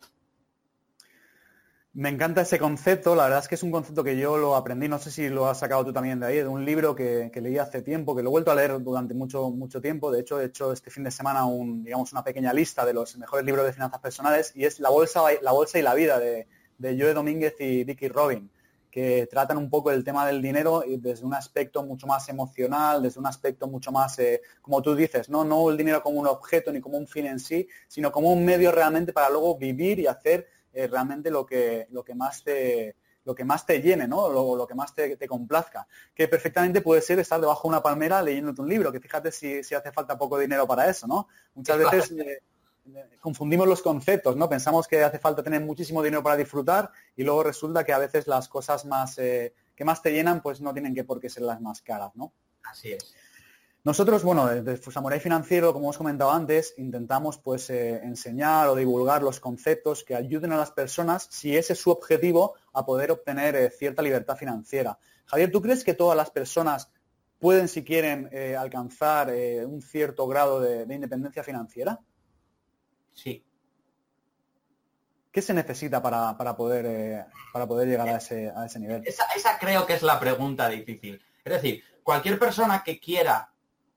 Me 1.98 2.10
encanta 2.10 2.42
ese 2.42 2.60
concepto, 2.60 3.16
la 3.16 3.24
verdad 3.24 3.40
es 3.40 3.48
que 3.48 3.56
es 3.56 3.64
un 3.64 3.72
concepto 3.72 4.04
que 4.04 4.18
yo 4.18 4.36
lo 4.38 4.58
aprendí, 4.58 4.90
no 4.90 5.00
sé 5.00 5.12
si 5.12 5.30
lo 5.30 5.48
has 5.48 5.60
sacado 5.60 5.86
tú 5.86 5.94
también 5.94 6.20
de 6.20 6.26
ahí, 6.26 6.36
de 6.40 6.48
un 6.48 6.66
libro 6.66 6.94
que, 6.94 7.32
leí 7.34 7.58
hace 7.58 7.82
tiempo, 7.82 8.14
que 8.14 8.22
lo 8.22 8.28
he 8.28 8.32
vuelto 8.32 8.52
a 8.52 8.56
leer 8.56 8.84
durante 8.84 9.14
mucho, 9.14 9.50
mucho 9.50 9.80
tiempo, 9.80 10.12
de 10.12 10.20
hecho 10.20 10.42
he 10.42 10.46
hecho 10.48 10.74
este 10.74 10.92
fin 10.92 11.06
de 11.06 11.12
semana 11.12 11.46
un, 11.46 11.86
digamos, 11.86 12.12
una 12.12 12.22
pequeña 12.22 12.52
lista 12.52 12.86
de 12.86 12.94
los 12.94 13.18
mejores 13.18 13.46
libros 13.46 13.66
de 13.66 13.72
finanzas 13.72 14.02
personales 14.02 14.52
y 14.56 14.66
es 14.66 14.82
La 14.82 14.90
Bolsa, 14.90 15.22
la 15.42 15.54
bolsa 15.54 15.80
y 15.80 15.84
la 15.84 15.94
Vida 15.94 16.20
de, 16.20 16.48
de 16.78 17.00
Joe 17.00 17.14
Domínguez 17.14 17.56
y 17.60 17.86
Vicky 17.86 18.10
Robin 18.10 18.52
que 18.92 19.28
tratan 19.32 19.58
un 19.58 19.70
poco 19.70 19.92
el 19.92 20.04
tema 20.04 20.26
del 20.28 20.42
dinero 20.42 20.84
desde 20.88 21.26
un 21.26 21.34
aspecto 21.34 21.84
mucho 21.84 22.08
más 22.08 22.28
emocional, 22.28 23.04
desde 23.04 23.20
un 23.20 23.28
aspecto 23.28 23.68
mucho 23.68 23.92
más, 23.92 24.20
eh, 24.20 24.42
como 24.62 24.82
tú 24.82 24.96
dices, 24.96 25.30
¿no? 25.30 25.44
no 25.44 25.70
el 25.70 25.78
dinero 25.78 26.02
como 26.02 26.20
un 26.20 26.28
objeto 26.28 26.72
ni 26.72 26.80
como 26.80 26.98
un 26.98 27.06
fin 27.06 27.26
en 27.26 27.40
sí, 27.40 27.68
sino 27.88 28.10
como 28.10 28.32
un 28.32 28.46
medio 28.46 28.72
realmente 28.72 29.12
para 29.12 29.30
luego 29.30 29.58
vivir 29.58 30.00
y 30.00 30.08
hacer 30.08 30.48
eh, 30.76 30.88
realmente 30.88 31.32
lo 31.32 31.46
que, 31.46 31.88
lo 31.90 32.04
que 32.04 32.14
más 32.14 32.44
te, 32.44 32.98
lo 33.24 33.34
que 33.34 33.46
más 33.46 33.66
te 33.66 33.82
llene, 33.82 34.08
¿no? 34.08 34.30
Lo, 34.30 34.56
lo 34.56 34.68
que 34.68 34.76
más 34.76 34.94
te, 34.94 35.18
complazca. 35.28 35.88
Que 36.14 36.28
perfectamente 36.28 36.82
puede 36.82 37.02
ser 37.02 37.18
estar 37.20 37.40
debajo 37.40 37.64
de 37.64 37.70
una 37.70 37.82
palmera 37.82 38.22
leyéndote 38.22 38.62
un 38.62 38.70
libro, 38.70 38.92
que 38.92 39.00
fíjate 39.00 39.32
si, 39.32 39.64
si 39.64 39.74
hace 39.74 39.92
falta 39.94 40.18
poco 40.18 40.38
dinero 40.38 40.68
para 40.68 40.90
eso, 40.90 41.08
¿no? 41.08 41.30
Muchas 41.54 41.78
veces 41.78 42.12
eh, 42.12 42.42
confundimos 43.22 43.68
los 43.68 43.82
conceptos, 43.82 44.36
¿no? 44.36 44.50
Pensamos 44.50 44.86
que 44.86 45.02
hace 45.02 45.18
falta 45.18 45.42
tener 45.42 45.62
muchísimo 45.62 46.04
dinero 46.04 46.22
para 46.22 46.36
disfrutar 46.36 46.92
y 47.16 47.24
luego 47.24 47.44
resulta 47.44 47.86
que 47.86 47.94
a 47.94 47.98
veces 47.98 48.28
las 48.28 48.50
cosas 48.50 48.86
más 48.86 49.18
eh, 49.18 49.54
que 49.76 49.86
más 49.86 50.02
te 50.02 50.12
llenan 50.12 50.42
pues 50.42 50.60
no 50.60 50.74
tienen 50.74 50.94
que 50.94 51.06
por 51.06 51.22
qué 51.22 51.30
ser 51.30 51.44
las 51.44 51.62
más 51.62 51.82
caras, 51.82 52.12
¿no? 52.16 52.34
Así 52.64 52.92
es. 52.92 53.16
Nosotros, 53.86 54.24
bueno, 54.24 54.48
desde 54.48 54.92
Samurai 54.92 55.20
Financiero, 55.20 55.72
como 55.72 55.86
hemos 55.86 55.98
comentado 55.98 56.32
antes, 56.32 56.74
intentamos 56.78 57.38
pues 57.38 57.70
eh, 57.70 58.02
enseñar 58.04 58.68
o 58.68 58.76
divulgar 58.76 59.24
los 59.24 59.40
conceptos 59.40 60.04
que 60.04 60.16
ayuden 60.16 60.52
a 60.52 60.58
las 60.58 60.72
personas, 60.72 61.28
si 61.30 61.56
ese 61.56 61.74
es 61.74 61.80
su 61.80 61.92
objetivo, 61.92 62.56
a 62.74 62.86
poder 62.86 63.12
obtener 63.12 63.56
eh, 63.56 63.70
cierta 63.70 64.02
libertad 64.02 64.36
financiera. 64.36 64.98
Javier, 65.26 65.52
¿tú 65.52 65.62
crees 65.62 65.84
que 65.84 65.94
todas 65.94 66.18
las 66.18 66.32
personas 66.32 66.92
pueden, 67.40 67.68
si 67.68 67.84
quieren, 67.84 68.30
alcanzar 68.58 69.32
un 69.66 69.82
cierto 69.82 70.28
grado 70.28 70.60
de 70.60 70.94
independencia 70.94 71.44
financiera? 71.44 72.00
Sí. 73.14 73.46
¿Qué 75.36 75.42
se 75.42 75.54
necesita 75.54 76.02
para, 76.02 76.56
poder, 76.56 76.86
eh, 76.86 77.26
para 77.52 77.68
poder 77.68 77.90
llegar 77.90 78.08
a 78.08 78.18
ese, 78.18 78.50
a 78.56 78.66
ese 78.68 78.80
nivel? 78.80 79.04
Esa, 79.06 79.26
esa 79.36 79.60
creo 79.60 79.86
que 79.86 79.94
es 79.94 80.02
la 80.02 80.18
pregunta 80.18 80.70
difícil. 80.70 81.22
Es 81.44 81.54
decir, 81.54 81.84
cualquier 82.04 82.40
persona 82.40 82.82
que 82.84 83.02
quiera 83.02 83.52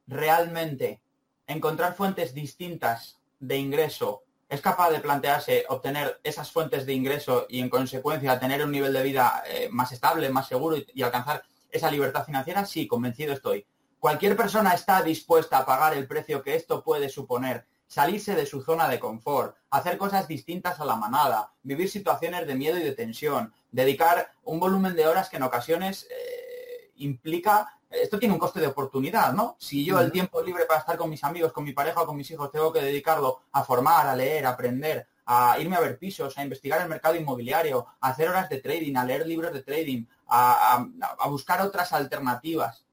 realmente 0.09 1.01
encontrar 1.47 1.95
fuentes 1.95 2.35
distintas 2.35 3.21
de 3.39 3.57
ingreso 3.57 4.25
es 4.49 4.61
capaz 4.63 4.91
de 4.91 5.01
plantearse 5.01 5.67
obtener 5.69 6.19
esas 6.25 6.51
fuentes 6.51 6.87
de 6.87 6.95
ingreso 6.95 7.47
y 7.51 7.61
en 7.61 7.69
consecuencia 7.69 8.41
tener 8.41 8.65
un 8.65 8.73
nivel 8.73 8.95
de 8.95 9.03
vida 9.03 9.43
eh, 9.47 9.69
más 9.71 9.93
estable, 9.93 10.31
más 10.31 10.49
seguro 10.49 10.77
y, 10.77 11.03
alcanzar 11.03 11.43
esa 11.71 11.91
libertad 11.91 12.25
financiera, 12.25 12.65
sí, 12.65 12.87
convencido 12.87 13.35
estoy. 13.35 13.67
Cualquier 14.01 14.37
persona 14.37 14.73
está 14.73 15.03
dispuesta 15.03 15.59
a 15.59 15.67
pagar 15.67 15.93
el 15.93 16.07
precio 16.07 16.43
que 16.43 16.55
esto 16.55 16.83
puede 16.83 17.11
suponer 17.11 17.67
salirse 17.87 18.35
de 18.35 18.47
su 18.47 18.63
zona 18.63 18.89
de 18.89 18.99
confort, 18.99 19.57
hacer 19.71 19.99
cosas 19.99 20.29
distintas 20.29 20.81
a 20.81 20.85
la 20.85 20.97
manada, 20.97 21.53
vivir 21.63 21.91
situaciones 21.91 22.47
de 22.47 22.55
miedo 22.55 22.79
y 22.79 22.83
de 22.83 22.93
tensión, 22.93 23.53
dedicar 23.71 24.33
un 24.45 24.61
volumen 24.61 24.95
de 24.95 25.07
horas 25.07 25.29
que 25.29 25.37
en 25.37 25.43
ocasiones 25.43 26.07
eh, 26.11 26.93
implica, 26.97 27.78
esto 27.91 28.19
tiene 28.19 28.35
un 28.35 28.41
coste 28.41 28.61
de 28.61 28.67
oportunidad, 28.67 29.33
¿no? 29.33 29.57
Si 29.59 29.85
yo 29.85 29.99
el 30.01 30.13
tiempo 30.13 30.43
libre 30.43 30.65
para 30.67 30.81
estar 30.81 30.97
con 30.97 31.09
mis 31.09 31.25
amigos, 31.25 31.53
con 31.53 31.65
mi 31.65 31.73
pareja 31.73 32.03
o 32.03 32.07
con 32.07 32.17
mis 32.17 32.31
hijos 32.31 32.51
tengo 32.51 32.73
que 32.73 32.81
dedicarlo 32.81 33.41
a 33.53 33.65
formar, 33.65 34.07
a 34.07 34.17
leer, 34.17 34.47
a 34.47 34.51
aprender, 34.51 35.07
a 35.27 35.59
irme 35.59 35.77
a 35.77 35.81
ver 35.81 35.99
pisos, 35.99 36.37
a 36.39 36.43
investigar 36.43 36.81
el 36.81 36.89
mercado 36.89 37.15
inmobiliario, 37.15 37.87
a 38.01 38.09
hacer 38.09 38.29
horas 38.29 38.49
de 38.49 38.61
trading, 38.61 38.97
a 38.97 39.05
leer 39.05 39.27
libros 39.27 39.53
de 39.53 39.63
trading, 39.63 40.05
a 40.29 41.29
buscar 41.29 41.61
otras 41.63 41.93
alternativas. 41.93 42.85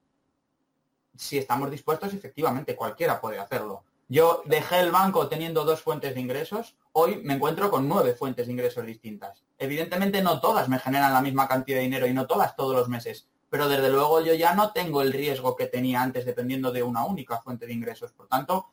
Si 1.18 1.38
estamos 1.38 1.72
dispuestos, 1.72 2.14
efectivamente, 2.14 2.76
cualquiera 2.76 3.22
puede 3.22 3.40
hacerlo. 3.40 3.84
Yo 4.08 4.44
dejé 4.46 4.82
el 4.82 4.92
banco 4.92 5.28
teniendo 5.28 5.66
dos 5.66 5.82
fuentes 5.82 6.14
de 6.14 6.22
ingresos, 6.22 6.76
hoy 6.92 7.22
me 7.24 7.34
encuentro 7.34 7.72
con 7.72 7.90
nueve 7.90 8.14
fuentes 8.14 8.46
de 8.46 8.54
ingresos 8.54 8.86
distintas. 8.86 9.44
Evidentemente 9.58 10.22
no 10.22 10.40
todas 10.40 10.70
me 10.70 10.78
generan 10.78 11.12
la 11.12 11.22
misma 11.22 11.48
cantidad 11.48 11.78
de 11.78 11.84
dinero 11.84 12.06
y 12.06 12.14
no 12.14 12.28
todas 12.28 12.56
todos 12.56 12.76
los 12.76 12.88
meses, 12.88 13.28
pero 13.56 13.70
desde 13.70 13.90
luego 13.90 14.20
yo 14.20 14.34
ya 14.34 14.54
no 14.54 14.74
tengo 14.74 15.02
el 15.02 15.14
riesgo 15.14 15.56
que 15.56 15.68
tenía 15.68 16.02
antes 16.02 16.26
dependiendo 16.26 16.74
de 16.74 16.84
una 16.84 17.06
única 17.06 17.38
fuente 17.38 17.66
de 17.66 17.72
ingresos. 17.72 18.12
Por 18.12 18.28
tanto, 18.28 18.68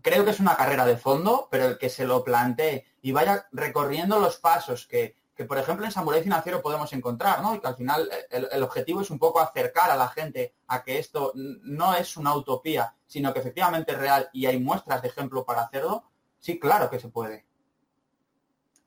creo 0.00 0.24
que 0.24 0.30
es 0.30 0.40
una 0.40 0.56
carrera 0.56 0.86
de 0.86 0.96
fondo, 0.96 1.46
pero 1.50 1.66
el 1.66 1.76
que 1.76 1.90
se 1.90 2.06
lo 2.06 2.24
plantee 2.24 2.86
y 3.02 3.12
vaya 3.12 3.46
recorriendo 3.52 4.18
los 4.18 4.38
pasos 4.38 4.86
que, 4.86 5.14
que 5.34 5.44
por 5.44 5.58
ejemplo 5.58 5.84
en 5.84 5.92
Samurai 5.92 6.22
Financiero 6.22 6.62
podemos 6.62 6.90
encontrar, 6.94 7.42
¿no? 7.42 7.54
Y 7.54 7.60
que 7.60 7.66
al 7.66 7.76
final 7.76 8.08
el, 8.30 8.62
objetivo 8.62 9.02
es 9.02 9.10
un 9.10 9.18
poco 9.18 9.40
acercar 9.40 9.90
a 9.90 9.96
la 9.96 10.08
gente 10.08 10.54
a 10.68 10.82
que 10.82 10.98
esto 10.98 11.32
no 11.34 11.94
es 11.94 12.16
una 12.16 12.34
utopía, 12.34 12.94
sino 13.06 13.30
que 13.34 13.40
efectivamente 13.40 13.92
es 13.92 13.98
real 13.98 14.30
y 14.32 14.46
hay 14.46 14.58
muestras 14.58 15.02
de 15.02 15.08
ejemplo 15.08 15.44
para 15.44 15.64
hacerlo, 15.64 16.04
sí, 16.38 16.58
claro 16.58 16.88
que 16.88 16.98
se 16.98 17.10
puede. 17.10 17.44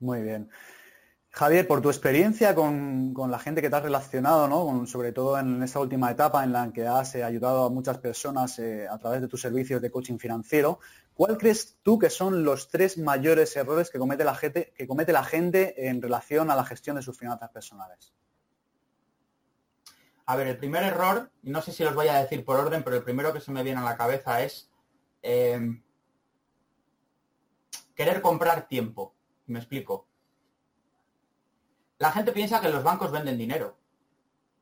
Muy 0.00 0.20
bien. 0.20 0.50
Javier, 1.30 1.68
por 1.68 1.82
tu 1.82 1.90
experiencia 1.90 2.54
con, 2.54 3.14
la 3.30 3.38
gente 3.38 3.60
que 3.60 3.70
te 3.70 3.76
has 3.76 3.82
relacionado, 3.82 4.48
¿no? 4.48 4.86
sobre 4.86 5.12
todo 5.12 5.38
en 5.38 5.62
esta 5.62 5.78
última 5.78 6.10
etapa 6.10 6.42
en 6.42 6.52
la 6.52 6.72
que 6.72 6.86
has 6.86 7.14
eh, 7.14 7.22
ayudado 7.22 7.66
a 7.66 7.70
muchas 7.70 7.98
personas 7.98 8.58
eh, 8.58 8.88
a 8.88 8.98
través 8.98 9.20
de 9.20 9.28
tus 9.28 9.40
servicios 9.40 9.80
de 9.80 9.90
coaching 9.90 10.18
financiero, 10.18 10.80
¿cuál 11.14 11.36
crees 11.36 11.78
tú 11.82 11.98
que 11.98 12.10
son 12.10 12.44
los 12.44 12.70
tres 12.70 12.98
mayores 12.98 13.54
errores 13.56 13.90
que 13.90 13.98
comete 13.98 14.24
la 14.24 14.34
gente, 14.34 14.72
que 14.74 14.88
comete 14.88 15.12
la 15.12 15.22
gente 15.22 15.88
en 15.88 16.00
relación 16.00 16.50
a 16.50 16.56
la 16.56 16.64
gestión 16.64 16.96
de 16.96 17.02
sus 17.02 17.16
finanzas 17.16 17.50
personales? 17.50 18.12
A 20.26 20.36
ver, 20.36 20.48
el 20.48 20.58
primer 20.58 20.82
error, 20.82 21.30
no 21.42 21.62
sé 21.62 21.72
si 21.72 21.84
los 21.84 21.94
voy 21.94 22.08
a 22.08 22.20
decir 22.20 22.44
por 22.44 22.58
orden, 22.58 22.82
pero 22.82 22.96
el 22.96 23.04
primero 23.04 23.32
que 23.32 23.40
se 23.40 23.52
me 23.52 23.62
viene 23.62 23.80
a 23.80 23.84
la 23.84 23.96
cabeza 23.96 24.42
es 24.42 24.70
eh, 25.22 25.60
querer 27.94 28.20
comprar 28.22 28.66
tiempo. 28.66 29.14
Me 29.46 29.58
explico 29.58 30.07
la 31.98 32.12
gente 32.12 32.32
piensa 32.32 32.60
que 32.60 32.68
los 32.68 32.84
bancos 32.84 33.10
venden 33.10 33.38
dinero. 33.38 33.76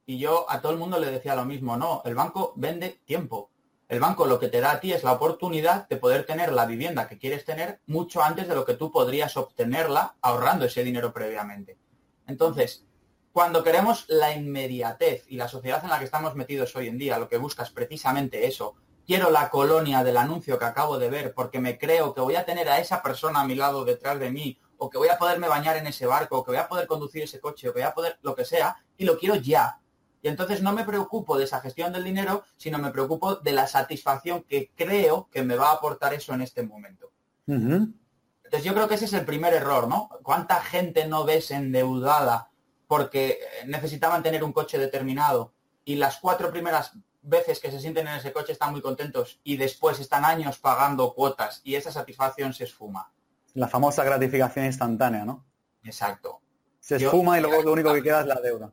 Y 0.07 0.19
yo 0.19 0.47
a 0.49 0.61
todo 0.61 0.73
el 0.73 0.79
mundo 0.79 0.99
le 0.99 1.11
decía 1.11 1.35
lo 1.35 1.45
mismo, 1.45 1.77
no, 1.77 2.03
el 2.05 2.15
banco 2.15 2.53
vende 2.57 3.01
tiempo. 3.05 3.51
El 3.89 4.01
banco 4.01 4.27
lo 4.27 4.41
que 4.41 4.49
te 4.49 4.61
da 4.61 4.73
a 4.73 4.81
ti 4.81 4.93
es 4.93 5.05
la 5.05 5.13
oportunidad 5.13 5.89
de 5.89 5.97
poder 5.97 6.25
tener 6.27 6.53
la 6.53 6.67
vivienda 6.67 7.09
que 7.09 7.19
quieres 7.19 7.45
tener 7.45 7.81
mucho 7.87 8.23
antes 8.23 8.49
de 8.49 8.55
lo 8.55 8.65
que 8.65 8.75
tú 8.75 8.91
podrías 8.91 9.37
obtenerla 9.37 10.17
ahorrando 10.23 10.65
ese 10.65 10.83
dinero 10.83 11.13
previamente. 11.13 11.79
Entonces, 12.27 12.85
cuando 13.33 13.63
queremos 13.63 14.07
la 14.09 14.35
inmediatez 14.35 15.25
y 15.29 15.37
la 15.37 15.47
sociedad 15.47 15.85
en 15.85 15.91
la 15.91 15.99
que 15.99 16.07
estamos 16.07 16.35
metidos 16.35 16.75
hoy 16.75 16.89
en 16.89 16.99
día, 16.99 17.19
lo 17.19 17.29
que 17.29 17.37
busca 17.37 17.63
es 17.63 17.71
precisamente 17.71 18.47
eso. 18.47 18.75
Quiero 19.07 19.31
la 19.31 19.51
colonia 19.51 20.03
del 20.03 20.17
anuncio 20.17 20.59
que 20.59 20.65
acabo 20.65 20.99
de 20.99 21.11
ver 21.11 21.35
porque 21.35 21.61
me 21.61 21.79
creo 21.79 22.13
que 22.15 22.23
voy 22.23 22.35
a 22.35 22.45
tener 22.45 22.69
a 22.69 22.81
esa 22.81 23.03
persona 23.03 23.41
a 23.41 23.47
mi 23.47 23.55
lado 23.55 23.85
detrás 23.85 24.19
de 24.19 24.33
mí 24.33 24.59
o 24.79 24.91
que 24.91 24.99
voy 24.99 25.09
a 25.09 25.19
poderme 25.19 25.49
bañar 25.49 25.77
en 25.77 25.87
ese 25.87 26.07
barco, 26.07 26.39
o 26.39 26.45
que 26.45 26.51
voy 26.51 26.61
a 26.61 26.69
poder 26.69 26.87
conducir 26.87 27.23
ese 27.23 27.41
coche, 27.41 27.69
o 27.69 27.73
que 27.73 27.81
voy 27.81 27.89
a 27.89 27.95
poder 27.95 28.19
lo 28.23 28.35
que 28.35 28.45
sea, 28.45 28.77
y 28.97 29.05
lo 29.05 29.19
quiero 29.19 29.37
ya. 29.37 29.81
Y 30.23 30.29
entonces 30.29 30.63
no 30.63 30.73
me 30.73 30.85
preocupo 30.85 31.39
de 31.39 31.45
esa 31.45 31.61
gestión 31.61 31.93
del 31.93 32.05
dinero, 32.05 32.45
sino 32.57 32.79
me 32.79 32.91
preocupo 32.91 33.37
de 33.37 33.53
la 33.53 33.67
satisfacción 33.67 34.43
que 34.43 34.73
creo 34.75 35.29
que 35.31 35.43
me 35.43 35.57
va 35.57 35.71
a 35.71 35.75
aportar 35.75 36.15
eso 36.15 36.35
en 36.35 36.43
este 36.43 36.63
momento. 36.63 37.11
Entonces 37.47 38.65
yo 38.65 38.75
creo 38.75 38.89
que 38.89 38.95
ese 38.95 39.05
es 39.05 39.13
el 39.13 39.25
primer 39.25 39.55
error, 39.55 39.89
¿no? 39.89 40.09
¿Cuánta 40.23 40.61
gente 40.63 41.07
no 41.07 41.25
ves 41.25 41.51
endeudada 41.51 42.51
porque 42.87 43.41
necesitaban 43.67 44.23
tener 44.23 44.45
un 44.45 44.53
coche 44.53 44.79
determinado 44.79 45.53
y 45.85 45.97
las 45.97 46.19
cuatro 46.19 46.51
primeras 46.51 46.93
veces 47.23 47.61
que 47.61 47.71
se 47.71 47.81
sienten 47.81 48.07
en 48.07 48.15
ese 48.15 48.33
coche 48.33 48.53
están 48.53 48.73
muy 48.73 48.81
contentos 48.81 49.41
y 49.43 49.57
después 49.57 49.99
están 49.99 50.25
años 50.25 50.59
pagando 50.59 51.13
cuotas 51.15 51.61
y 51.65 51.75
esa 51.75 51.91
satisfacción 51.91 52.55
se 52.55 52.65
esfuma? 52.65 53.13
La 53.57 53.69
famosa 53.69 54.05
gratificación 54.05 54.67
instantánea, 54.67 55.25
¿no? 55.25 55.47
Exacto. 55.83 56.43
Se 56.79 56.97
esfuma 56.97 57.39
y 57.39 57.41
luego 57.41 57.63
lo 57.63 57.73
único 57.73 57.95
que 57.95 58.03
queda 58.03 58.21
es 58.21 58.27
la 58.27 58.39
deuda. 58.39 58.71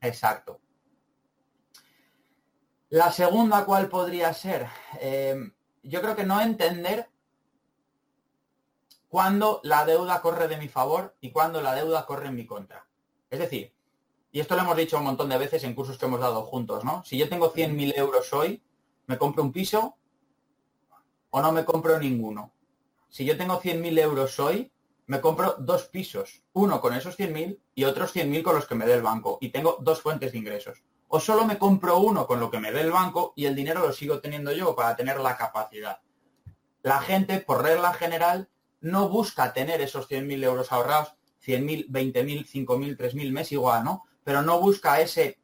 Exacto. 0.00 0.60
La 2.88 3.12
segunda, 3.12 3.64
¿cuál 3.64 3.88
podría 3.88 4.34
ser? 4.34 4.66
Eh, 5.00 5.36
yo 5.84 6.02
creo 6.02 6.16
que 6.16 6.24
no 6.24 6.40
entender 6.40 7.08
cuándo 9.08 9.60
la 9.62 9.86
deuda 9.86 10.20
corre 10.20 10.48
de 10.48 10.56
mi 10.56 10.68
favor 10.68 11.14
y 11.20 11.30
cuándo 11.30 11.60
la 11.60 11.72
deuda 11.76 12.04
corre 12.04 12.26
en 12.26 12.34
mi 12.34 12.44
contra. 12.44 12.88
Es 13.30 13.38
decir, 13.38 13.72
y 14.32 14.40
esto 14.40 14.56
lo 14.56 14.62
hemos 14.62 14.76
dicho 14.76 14.98
un 14.98 15.04
montón 15.04 15.28
de 15.28 15.38
veces 15.38 15.62
en 15.62 15.74
cursos 15.74 15.96
que 15.96 16.06
hemos 16.06 16.18
dado 16.18 16.42
juntos, 16.42 16.82
¿no? 16.82 17.04
Si 17.04 17.16
yo 17.16 17.28
tengo 17.28 17.52
100.000 17.52 17.96
euros 17.96 18.32
hoy, 18.32 18.60
¿me 19.06 19.16
compro 19.16 19.44
un 19.44 19.52
piso 19.52 19.96
o 21.30 21.40
no 21.40 21.52
me 21.52 21.64
compro 21.64 22.00
ninguno? 22.00 22.53
Si 23.14 23.24
yo 23.24 23.36
tengo 23.36 23.60
100.000 23.60 23.96
euros 24.00 24.40
hoy, 24.40 24.72
me 25.06 25.20
compro 25.20 25.54
dos 25.60 25.84
pisos, 25.84 26.42
uno 26.52 26.80
con 26.80 26.94
esos 26.94 27.16
100.000 27.16 27.60
y 27.76 27.84
otros 27.84 28.12
100.000 28.12 28.42
con 28.42 28.56
los 28.56 28.66
que 28.66 28.74
me 28.74 28.86
dé 28.86 28.94
el 28.94 29.02
banco, 29.02 29.38
y 29.40 29.50
tengo 29.50 29.76
dos 29.82 30.02
fuentes 30.02 30.32
de 30.32 30.38
ingresos. 30.38 30.82
O 31.06 31.20
solo 31.20 31.44
me 31.44 31.56
compro 31.56 31.98
uno 31.98 32.26
con 32.26 32.40
lo 32.40 32.50
que 32.50 32.58
me 32.58 32.72
dé 32.72 32.80
el 32.80 32.90
banco 32.90 33.32
y 33.36 33.46
el 33.46 33.54
dinero 33.54 33.86
lo 33.86 33.92
sigo 33.92 34.18
teniendo 34.18 34.50
yo 34.50 34.74
para 34.74 34.96
tener 34.96 35.20
la 35.20 35.36
capacidad. 35.36 36.00
La 36.82 37.00
gente, 37.02 37.38
por 37.38 37.62
regla 37.62 37.94
general, 37.94 38.48
no 38.80 39.08
busca 39.08 39.52
tener 39.52 39.80
esos 39.80 40.10
100.000 40.10 40.42
euros 40.42 40.72
ahorrados, 40.72 41.14
100.000, 41.46 41.86
20.000, 41.90 42.66
5.000, 42.66 42.96
3.000, 42.96 43.30
mes 43.30 43.52
igual, 43.52 43.84
¿no? 43.84 44.06
Pero 44.24 44.42
no 44.42 44.58
busca 44.58 45.00
ese 45.00 45.38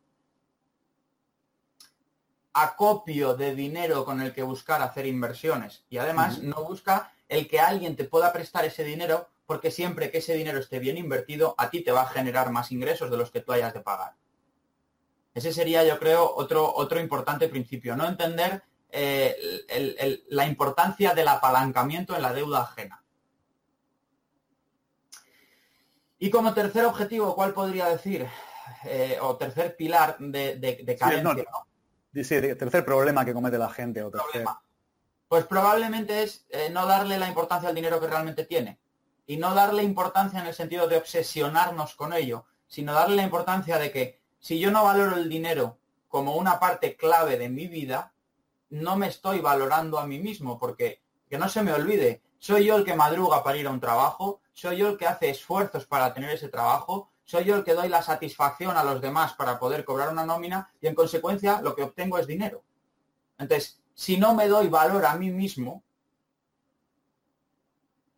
acopio 2.53 3.35
de 3.35 3.55
dinero 3.55 4.05
con 4.05 4.21
el 4.21 4.33
que 4.33 4.43
buscar 4.43 4.83
hacer 4.83 5.07
inversiones. 5.07 5.85
Y 5.89 5.99
además 5.99 6.43
no 6.43 6.65
busca 6.65 7.13
el 7.31 7.49
que 7.49 7.61
alguien 7.61 7.95
te 7.97 8.05
pueda 8.05 8.33
prestar 8.33 8.65
ese 8.65 8.83
dinero, 8.83 9.29
porque 9.47 9.71
siempre 9.71 10.11
que 10.11 10.19
ese 10.19 10.35
dinero 10.35 10.59
esté 10.59 10.81
bien 10.81 10.99
invertido, 10.99 11.55
a 11.59 11.71
ti 11.71 11.83
te 11.83 11.93
va 11.93 12.03
a 12.03 12.09
generar 12.09 12.51
más 12.51 12.73
ingresos 12.73 13.09
de 13.09 13.17
los 13.17 13.31
que 13.31 13.41
tú 13.41 13.53
hayas 13.53 13.73
de 13.73 13.81
pagar. 13.81 14.15
Ese 15.33 15.53
sería, 15.53 15.85
yo 15.85 15.99
creo, 16.01 16.29
otro, 16.35 16.75
otro 16.75 16.99
importante 16.99 17.49
principio. 17.49 17.97
No 17.97 18.09
entender 18.09 18.65
eh, 18.91 20.25
la 20.29 20.45
importancia 20.45 21.15
del 21.15 21.29
apalancamiento 21.29 22.17
en 22.17 22.23
la 22.23 22.33
deuda 22.33 22.63
ajena. 22.63 23.01
Y 26.19 26.31
como 26.31 26.53
tercer 26.53 26.85
objetivo, 26.85 27.37
¿cuál 27.37 27.55
podría 27.55 27.87
decir? 27.87 28.27
Eh, 28.85 29.19
o 29.21 29.37
tercer 29.37 29.77
pilar 29.77 30.17
de, 30.19 30.57
de, 30.57 30.97
carencia. 30.97 31.45
Sí, 32.13 32.25
tercer 32.25 32.85
problema 32.85 33.25
que 33.25 33.33
comete 33.33 33.57
la 33.57 33.71
gente. 33.71 34.03
O 34.03 34.11
pues 35.31 35.47
probablemente 35.47 36.25
es 36.25 36.45
eh, 36.49 36.71
no 36.73 36.87
darle 36.87 37.17
la 37.17 37.29
importancia 37.29 37.69
al 37.69 37.75
dinero 37.77 38.01
que 38.01 38.09
realmente 38.09 38.45
tiene. 38.45 38.81
Y 39.29 39.37
no 39.37 39.55
darle 39.55 39.85
importancia 39.85 40.41
en 40.41 40.49
el 40.49 40.55
sentido 40.55 40.89
de 40.89 40.97
obsesionarnos 40.97 41.95
con 41.95 42.13
ello, 42.13 42.47
sino 42.67 42.93
darle 42.93 43.15
la 43.15 43.23
importancia 43.23 43.79
de 43.79 43.93
que 43.93 44.21
si 44.41 44.59
yo 44.59 44.73
no 44.73 44.83
valoro 44.83 45.15
el 45.15 45.29
dinero 45.29 45.79
como 46.09 46.35
una 46.35 46.59
parte 46.59 46.97
clave 46.97 47.39
de 47.39 47.49
mi 47.49 47.69
vida, 47.69 48.13
no 48.71 48.97
me 48.97 49.07
estoy 49.07 49.39
valorando 49.39 50.01
a 50.01 50.07
mí 50.09 50.19
mismo, 50.19 50.59
porque 50.59 51.01
que 51.29 51.39
no 51.39 51.49
se 51.49 51.63
me 51.63 51.73
olvide, 51.73 52.23
soy 52.41 52.65
yo 52.65 52.75
el 52.75 52.85
que 52.85 52.97
madruga 52.97 53.45
para 53.45 53.57
ir 53.57 53.69
a 53.69 53.71
un 53.71 53.79
trabajo, 53.79 54.41
soy 54.53 54.79
yo 54.79 54.89
el 54.89 54.99
que 54.99 55.07
hace 55.07 55.31
esfuerzos 55.31 55.87
para 55.87 56.13
tener 56.13 56.31
ese 56.31 56.49
trabajo, 56.49 57.13
soy 57.23 57.45
yo 57.45 57.55
el 57.55 57.63
que 57.63 57.75
doy 57.75 57.89
la 57.89 58.03
satisfacción 58.03 58.77
a 58.77 58.83
los 58.83 59.01
demás 59.01 59.35
para 59.35 59.61
poder 59.61 59.85
cobrar 59.85 60.09
una 60.09 60.27
nómina 60.27 60.73
y 60.81 60.89
en 60.89 60.97
consecuencia 60.97 61.61
lo 61.63 61.77
que 61.77 61.85
obtengo 61.85 62.19
es 62.19 62.27
dinero. 62.27 62.65
Entonces, 63.39 63.80
si 64.01 64.17
no 64.17 64.35
me 64.35 64.49
doy 64.49 64.69
valor 64.69 65.05
a 65.05 65.15
mí 65.15 65.31
mismo, 65.31 65.85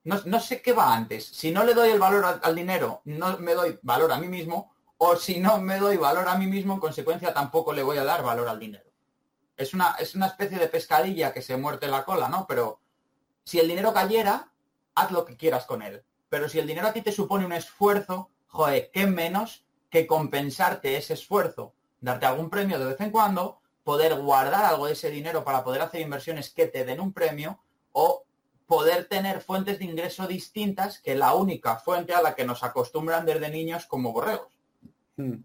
no, 0.05 0.39
sé 0.39 0.63
qué 0.63 0.73
va 0.73 0.95
antes. 0.95 1.27
Si 1.27 1.51
no 1.51 1.65
le 1.65 1.75
doy 1.75 1.91
el 1.91 1.99
valor 1.99 2.41
al, 2.41 2.55
dinero, 2.55 3.03
no 3.05 3.37
me 3.39 3.53
doy 3.55 3.81
valor 3.83 4.13
a 4.13 4.19
mí 4.19 4.29
mismo, 4.29 4.73
o 4.99 5.17
si 5.17 5.41
no 5.41 5.59
me 5.59 5.81
doy 5.81 5.97
valor 5.97 6.29
a 6.29 6.39
mí 6.39 6.47
mismo, 6.47 6.75
en 6.75 6.79
consecuencia 6.79 7.35
tampoco 7.35 7.73
le 7.73 7.83
voy 7.83 7.99
a 7.99 8.05
dar 8.05 8.23
valor 8.23 8.49
al 8.49 8.61
dinero. 8.61 8.85
Es 9.57 9.75
una, 9.75 9.97
es 9.99 10.15
una 10.15 10.29
especie 10.29 10.57
de 10.57 10.69
pescadilla 10.69 11.33
que 11.33 11.43
se 11.43 11.57
muerte 11.57 11.89
la 11.89 12.05
cola, 12.05 12.29
¿no? 12.29 12.47
Pero 12.47 12.81
si 13.43 13.59
el 13.59 13.67
dinero 13.67 13.93
cayera, 13.93 14.53
haz 14.95 15.11
lo 15.11 15.25
que 15.25 15.37
quieras 15.37 15.67
con 15.67 15.83
él. 15.83 16.05
Pero 16.29 16.49
si 16.49 16.61
el 16.61 16.69
dinero 16.69 16.87
a 16.87 16.93
ti 16.93 17.03
te 17.03 17.11
supone 17.11 17.45
un 17.45 17.55
esfuerzo, 17.55 18.31
joder, 18.47 18.89
qué 18.93 19.09
menos 19.09 19.67
que 19.91 20.07
compensarte 20.07 20.97
ese 20.97 21.15
esfuerzo, 21.15 21.75
darte 22.01 22.27
algún 22.27 22.51
premio 22.51 22.79
de 22.79 22.85
vez 22.85 23.01
en 23.01 23.11
cuando 23.11 23.62
poder 23.85 24.15
guardar 24.21 24.65
algo 24.65 24.87
de 24.87 24.93
ese 24.93 25.11
dinero 25.11 25.45
para 25.45 25.65
poder 25.65 25.83
hacer 25.83 26.01
inversiones 26.01 26.51
que 26.51 26.67
te 26.67 26.85
den 26.85 27.01
un 27.01 27.13
premio 27.13 27.61
o 27.93 28.25
poder 28.67 29.07
tener 29.07 29.41
fuentes 29.41 29.79
de 29.79 29.85
ingreso 29.85 30.27
distintas 30.27 31.01
que 31.01 31.15
la 31.15 31.35
única 31.35 31.77
fuente 31.77 32.15
a 32.15 32.23
la 32.23 32.35
que 32.35 32.45
nos 32.45 32.63
acostumbran 32.63 33.27
desde 33.27 33.51
niños 33.51 33.87
como 33.87 34.13
borregos. 34.13 34.49
Hmm. 35.17 35.43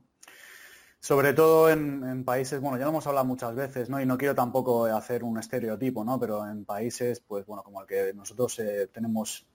Sobre 0.99 1.33
todo 1.33 1.69
en, 1.69 2.25
países, 2.25 2.59
bueno, 2.59 2.77
ya 2.77 2.83
lo 2.83 2.89
hemos 2.89 3.07
hablado 3.07 3.25
muchas 3.25 3.53
veces, 3.55 3.89
¿no? 3.89 4.01
Y 4.01 4.05
no 4.05 4.17
quiero 4.17 4.33
tampoco 4.33 4.85
hacer 4.85 5.23
un 5.23 5.37
estereotipo, 5.37 6.03
¿no? 6.03 6.19
Pero 6.19 6.47
en 6.47 6.65
países, 6.65 7.19
pues 7.19 7.45
bueno, 7.45 7.63
como 7.63 7.81
el 7.81 7.87
que 7.87 8.13
nosotros 8.13 8.57
eh, 8.59 8.89
tenemos 8.91 9.45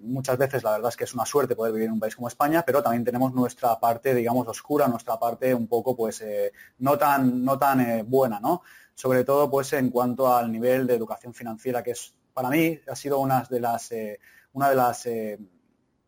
muchas 0.00 0.38
veces 0.38 0.62
la 0.62 0.72
verdad 0.72 0.88
es 0.90 0.96
que 0.96 1.04
es 1.04 1.14
una 1.14 1.24
suerte 1.26 1.56
poder 1.56 1.72
vivir 1.72 1.88
en 1.88 1.94
un 1.94 2.00
país 2.00 2.14
como 2.14 2.28
España, 2.28 2.62
pero 2.64 2.82
también 2.82 3.04
tenemos 3.04 3.32
nuestra 3.32 3.78
parte, 3.78 4.14
digamos, 4.14 4.46
oscura, 4.48 4.88
nuestra 4.88 5.18
parte 5.18 5.54
un 5.54 5.66
poco, 5.66 5.96
pues, 5.96 6.20
eh, 6.20 6.52
no 6.78 6.96
tan, 6.98 7.44
no 7.44 7.58
tan 7.58 7.80
eh, 7.80 8.02
buena, 8.02 8.40
¿no? 8.40 8.62
Sobre 8.94 9.24
todo, 9.24 9.50
pues, 9.50 9.72
en 9.72 9.90
cuanto 9.90 10.32
al 10.32 10.50
nivel 10.50 10.86
de 10.86 10.94
educación 10.94 11.34
financiera, 11.34 11.82
que 11.82 11.92
es, 11.92 12.14
para 12.32 12.50
mí, 12.50 12.78
ha 12.88 12.96
sido 12.96 13.18
una 13.18 13.42
de 13.48 13.60
las, 13.60 13.92
eh, 13.92 14.18
una 14.52 14.70
de 14.70 14.76
las 14.76 15.08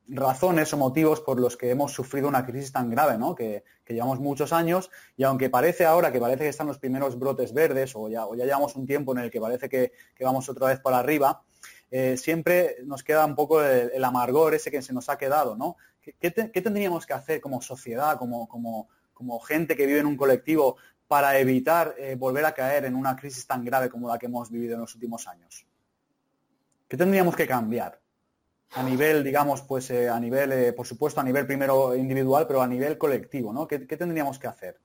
razones 0.09 0.73
o 0.73 0.77
motivos 0.77 1.21
por 1.21 1.39
los 1.39 1.57
que 1.57 1.71
hemos 1.71 1.93
sufrido 1.93 2.27
una 2.29 2.45
crisis 2.45 2.73
tan 2.73 2.91
grave, 2.91 3.19
¿no? 3.19 3.35
Que, 3.35 3.65
llevamos 3.91 4.21
muchos 4.21 4.53
años 4.53 4.89
y 5.17 5.25
aunque 5.25 5.51
parece 5.51 5.85
ahora 5.85 6.13
que 6.13 6.21
parece 6.21 6.45
que 6.45 6.49
están 6.51 6.69
los 6.69 6.79
primeros 6.79 7.19
brotes 7.19 7.53
verdes 7.53 7.97
o 7.97 8.09
ya, 8.09 8.25
ya 8.37 8.45
llevamos 8.45 8.77
un 8.77 8.87
tiempo 8.87 9.11
en 9.11 9.19
el 9.19 9.33
que 9.33 9.41
parece 9.41 9.69
que 9.69 9.93
vamos 10.21 10.49
otra 10.49 10.69
vez 10.69 10.79
para 10.79 11.01
arriba, 11.01 11.43
eh, 11.91 12.17
siempre 12.17 12.77
nos 12.85 13.03
queda 13.03 13.25
un 13.25 13.35
poco 13.35 13.63
el, 13.63 14.05
amargor 14.05 14.55
ese 14.55 14.71
que 14.71 14.83
se 14.83 14.93
nos 14.93 15.09
ha 15.09 15.19
quedado, 15.19 15.57
¿no? 15.57 15.77
¿Qué, 16.01 16.31
tendríamos 16.31 17.07
que 17.07 17.13
hacer 17.13 17.41
como 17.41 17.61
sociedad, 17.61 18.19
como, 18.19 18.49
como, 18.49 18.89
como, 19.13 19.39
gente 19.41 19.77
que 19.77 19.87
vive 19.87 20.01
en 20.01 20.07
un 20.07 20.17
colectivo 20.17 20.77
para 21.07 21.39
evitar 21.39 21.95
eh, 21.99 22.15
volver 22.15 22.45
a 22.45 22.55
caer 22.55 22.85
en 22.85 22.95
una 22.95 23.17
crisis 23.17 23.47
tan 23.47 23.65
grave 23.65 23.91
como 23.91 24.09
la 24.09 24.19
que 24.19 24.27
hemos 24.27 24.51
vivido 24.51 24.75
en 24.75 24.81
los 24.81 24.95
últimos 24.95 25.27
años? 25.29 25.67
¿Qué 26.89 26.97
tendríamos 26.97 27.37
que 27.37 27.47
cambiar? 27.47 28.01
a 28.73 28.83
nivel, 28.85 29.25
digamos, 29.25 29.63
pues 29.63 29.91
eh, 29.91 30.09
a 30.09 30.21
nivel, 30.21 30.73
por 30.75 30.87
supuesto, 30.87 31.21
a 31.21 31.25
nivel 31.25 31.47
primero 31.47 31.95
individual, 31.97 32.47
pero 32.47 32.63
a 32.63 32.69
nivel 32.69 32.97
colectivo, 32.97 33.53
¿no? 33.53 33.67
¿Qué, 33.67 33.79
tendríamos 33.81 34.39
que 34.39 34.47
hacer? 34.47 34.79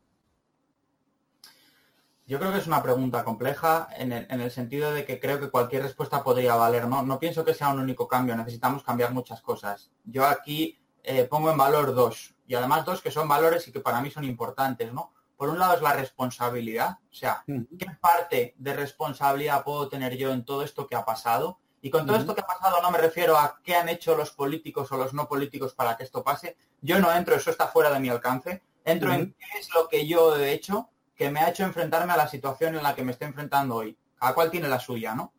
Yo 2.28 2.40
creo 2.40 2.52
que 2.52 2.58
es 2.58 2.66
una 2.66 2.82
pregunta 2.82 3.24
compleja 3.24 3.88
en 3.96 4.12
el, 4.12 4.50
sentido 4.50 4.92
de 4.92 5.06
que 5.06 5.20
creo 5.20 5.40
que 5.40 5.52
cualquier 5.52 5.84
respuesta 5.84 6.24
podría 6.24 6.56
valer, 6.56 6.88
¿no? 6.88 7.04
No 7.04 7.20
pienso 7.20 7.46
que 7.46 7.54
sea 7.54 7.70
un 7.70 7.80
único 7.80 8.08
cambio, 8.08 8.36
necesitamos 8.36 8.84
cambiar 8.84 9.14
muchas 9.14 9.42
cosas. 9.42 9.92
Yo 10.06 10.26
aquí 10.26 10.80
eh, 11.04 11.26
pongo 11.26 11.52
en 11.52 11.58
valor 11.58 11.94
dos, 11.94 12.34
y 12.48 12.56
además 12.56 12.84
dos 12.84 13.02
que 13.02 13.12
son 13.12 13.28
valores 13.28 13.68
y 13.68 13.72
que 13.72 13.80
para 13.80 14.02
mí 14.02 14.10
son 14.10 14.24
importantes, 14.24 14.92
¿no? 14.92 15.14
Por 15.38 15.50
un 15.50 15.60
lado 15.60 15.76
es 15.76 15.82
la 15.84 15.94
responsabilidad, 15.94 16.98
o 17.12 17.14
sea, 17.14 17.44
¿qué 17.46 17.86
parte 18.02 18.56
de 18.58 18.74
responsabilidad 18.74 19.64
puedo 19.64 19.88
tener 19.88 20.18
yo 20.18 20.32
en 20.32 20.46
todo 20.46 20.64
esto 20.64 20.88
que 20.88 20.96
ha 20.96 21.06
pasado? 21.06 21.60
Y 21.80 21.92
con 21.92 22.08
todo 22.08 22.18
esto 22.18 22.34
que 22.34 22.42
ha 22.42 22.48
pasado 22.48 22.82
no 22.82 22.90
me 22.90 22.98
refiero 22.98 23.38
a 23.38 23.60
qué 23.64 23.76
han 23.76 23.88
hecho 23.88 24.18
los 24.18 24.32
políticos 24.32 24.92
o 24.92 24.98
los 24.98 25.14
no 25.14 25.28
políticos 25.28 25.76
para 25.76 25.96
que 25.96 26.04
esto 26.04 26.24
pase. 26.24 26.58
Yo 26.82 27.00
no 27.00 27.14
entro, 27.14 27.36
eso 27.36 27.52
está 27.52 27.68
fuera 27.68 27.92
de 27.92 28.00
mi 28.00 28.10
alcance. 28.10 28.64
Entro 28.84 29.14
en 29.14 29.34
qué 29.34 29.60
es 29.60 29.70
lo 29.76 29.88
que 29.88 30.08
yo 30.08 30.36
he 30.36 30.54
hecho 30.54 30.90
que 31.16 31.30
me 31.30 31.40
ha 31.40 31.50
hecho 31.50 31.64
enfrentarme 31.64 32.14
a 32.14 32.18
la 32.18 32.28
situación 32.28 32.76
en 32.76 32.84
la 32.84 32.96
que 32.96 33.04
me 33.04 33.12
estoy 33.12 33.28
enfrentando 33.28 33.76
hoy. 33.76 33.98
Cada 34.20 34.34
cual 34.34 34.52
tiene 34.52 34.68
la 34.68 34.80
suya, 34.80 35.16
¿no? 35.16 35.34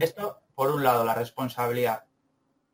Esto, 0.00 0.38
por 0.54 0.70
un 0.70 0.82
lado, 0.82 1.04
la 1.04 1.14
responsabilidad. 1.14 2.04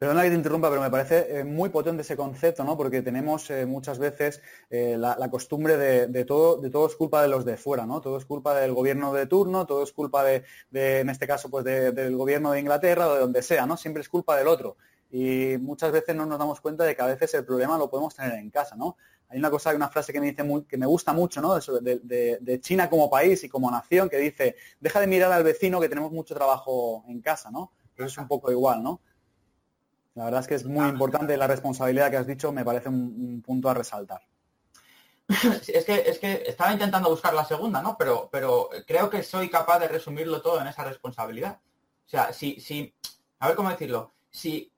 Perdona 0.02 0.22
que 0.22 0.30
te 0.30 0.34
interrumpa, 0.34 0.68
pero 0.68 0.80
me 0.80 0.90
parece 0.90 1.38
eh, 1.38 1.44
muy 1.44 1.68
potente 1.68 2.02
ese 2.02 2.16
concepto, 2.16 2.64
¿no? 2.64 2.76
Porque 2.76 3.02
tenemos 3.02 3.48
eh, 3.50 3.66
muchas 3.66 4.00
veces 4.00 4.42
eh, 4.68 4.96
la, 4.98 5.30
costumbre 5.30 5.76
de, 5.76 6.24
todo, 6.24 6.60
de 6.60 6.70
todo 6.70 6.88
es 6.88 6.96
culpa 6.96 7.22
de 7.22 7.28
los 7.28 7.44
de 7.44 7.56
fuera, 7.56 7.86
¿no? 7.86 8.00
Todo 8.00 8.18
es 8.18 8.24
culpa 8.24 8.52
del 8.58 8.72
gobierno 8.72 9.12
de 9.12 9.26
turno, 9.26 9.64
todo 9.64 9.84
es 9.84 9.92
culpa 9.92 10.24
de, 10.24 10.44
en 10.72 11.08
este 11.08 11.28
caso, 11.28 11.50
pues 11.50 11.64
del 11.64 12.16
gobierno 12.16 12.50
de 12.50 12.58
Inglaterra 12.58 13.08
o 13.08 13.14
de 13.14 13.20
donde 13.20 13.42
sea, 13.42 13.64
¿no? 13.64 13.76
Siempre 13.76 14.00
es 14.00 14.08
culpa 14.08 14.36
del 14.36 14.48
otro. 14.48 14.76
Y 15.08 15.56
muchas 15.60 15.92
veces 15.92 16.16
no 16.16 16.26
nos 16.26 16.36
damos 16.36 16.60
cuenta 16.60 16.82
de 16.82 16.96
que 16.96 17.02
a 17.02 17.06
veces 17.06 17.32
el 17.34 17.44
problema 17.44 17.78
lo 17.78 17.88
podemos 17.88 18.12
tener 18.12 18.32
en 18.34 18.50
casa, 18.50 18.74
¿no? 18.74 18.96
Hay 19.32 19.38
una 19.38 19.50
cosa, 19.50 19.74
una 19.74 19.88
frase 19.88 20.12
que 20.12 20.20
me 20.20 20.26
dice 20.26 20.44
que 20.68 20.76
me 20.76 20.84
gusta 20.84 21.14
mucho, 21.14 21.40
¿no? 21.40 21.58
De, 21.58 22.38
de, 22.38 22.60
China 22.60 22.90
como 22.90 23.08
país 23.08 23.42
y 23.44 23.48
como 23.48 23.70
nación, 23.70 24.10
que 24.10 24.18
dice, 24.18 24.56
deja 24.78 25.00
de 25.00 25.06
mirar 25.06 25.32
al 25.32 25.42
vecino 25.42 25.80
que 25.80 25.88
tenemos 25.88 26.12
mucho 26.12 26.34
trabajo 26.34 27.02
en 27.08 27.22
casa, 27.22 27.50
¿no? 27.50 27.72
Eso 27.96 28.04
es 28.04 28.18
un 28.18 28.28
poco 28.28 28.52
igual, 28.52 28.82
¿no? 28.82 29.00
La 30.14 30.26
verdad 30.26 30.40
es 30.40 30.48
que 30.48 30.54
es 30.56 30.66
muy 30.66 30.86
importante 30.86 31.34
la 31.38 31.46
responsabilidad 31.46 32.10
que 32.10 32.18
has 32.18 32.26
dicho, 32.26 32.52
me 32.52 32.62
parece 32.62 32.90
un, 32.90 33.42
punto 33.44 33.70
a 33.70 33.74
resaltar. 33.74 34.20
Es 35.28 35.86
que, 35.86 35.94
es 36.06 36.18
que 36.18 36.42
estaba 36.46 36.74
intentando 36.74 37.08
buscar 37.08 37.32
la 37.32 37.46
segunda, 37.46 37.80
¿no? 37.80 37.96
Pero, 37.96 38.28
pero 38.30 38.68
creo 38.86 39.08
que 39.08 39.22
soy 39.22 39.48
capaz 39.48 39.78
de 39.78 39.88
resumirlo 39.88 40.42
todo 40.42 40.60
en 40.60 40.66
esa 40.66 40.84
responsabilidad. 40.84 41.58
O 42.06 42.08
sea, 42.08 42.34
si, 42.34 42.60
si, 42.60 42.94
a 43.38 43.46
ver 43.46 43.56
cómo 43.56 43.70
decirlo, 43.70 44.12
si 44.30 44.70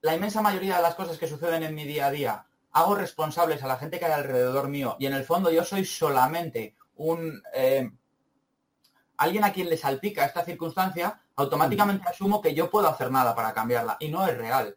la 0.00 0.16
inmensa 0.16 0.42
mayoría 0.42 0.76
de 0.76 0.82
las 0.82 0.96
cosas 0.96 1.18
que 1.18 1.28
suceden 1.28 1.62
en 1.62 1.76
mi 1.76 1.84
día 1.84 2.06
a 2.06 2.10
día 2.10 2.46
hago 2.72 2.94
responsables 2.94 3.62
a 3.62 3.66
la 3.66 3.76
gente 3.76 3.98
que 3.98 4.06
hay 4.06 4.12
alrededor 4.12 4.68
mío 4.68 4.96
y 4.98 5.06
en 5.06 5.12
el 5.12 5.24
fondo 5.24 5.50
yo 5.50 5.64
soy 5.64 5.84
solamente 5.84 6.74
un 6.96 7.42
eh, 7.54 7.90
alguien 9.22 9.44
a 9.44 9.52
quien 9.52 9.68
le 9.68 9.76
salpica 9.76 10.24
esta 10.24 10.44
circunstancia, 10.44 11.20
automáticamente 11.36 12.08
asumo 12.08 12.40
que 12.40 12.54
yo 12.54 12.68
puedo 12.70 12.88
hacer 12.88 13.10
nada 13.10 13.34
para 13.34 13.54
cambiarla 13.54 13.96
y 14.00 14.08
no 14.08 14.26
es 14.26 14.36
real. 14.36 14.76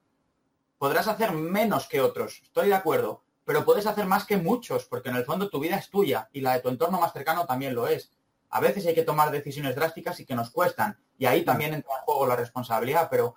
Podrás 0.77 1.08
hacer 1.08 1.31
menos 1.31 1.88
que 1.88 1.99
otros, 1.99 2.41
estoy 2.43 2.67
de 2.67 2.75
acuerdo, 2.75 3.23
pero 3.43 3.65
puedes 3.65 3.88
hacer 3.88 4.05
más 4.05 4.25
que 4.25 4.38
muchos, 4.38 4.86
porque 4.86 5.10
en 5.10 5.15
el 5.15 5.25
fondo 5.25 5.49
tu 5.49 5.60
vida 5.60 5.77
es 5.77 5.89
tuya 5.89 6.29
y 6.31 6.41
la 6.41 6.53
de 6.53 6.60
tu 6.60 6.69
entorno 6.69 6.99
más 6.99 7.13
cercano 7.13 7.45
también 7.45 7.73
lo 7.73 7.88
es. 7.88 8.12
A 8.49 8.60
veces 8.60 8.86
hay 8.86 8.93
que 8.93 9.03
tomar 9.03 9.31
decisiones 9.31 9.75
drásticas 9.75 10.19
y 10.19 10.25
que 10.25 10.36
nos 10.36 10.51
cuestan, 10.51 10.97
y 11.17 11.25
ahí 11.25 11.43
también 11.43 11.73
entra 11.73 11.95
en 11.97 12.05
juego 12.05 12.27
la 12.27 12.36
responsabilidad, 12.36 13.08
pero 13.10 13.36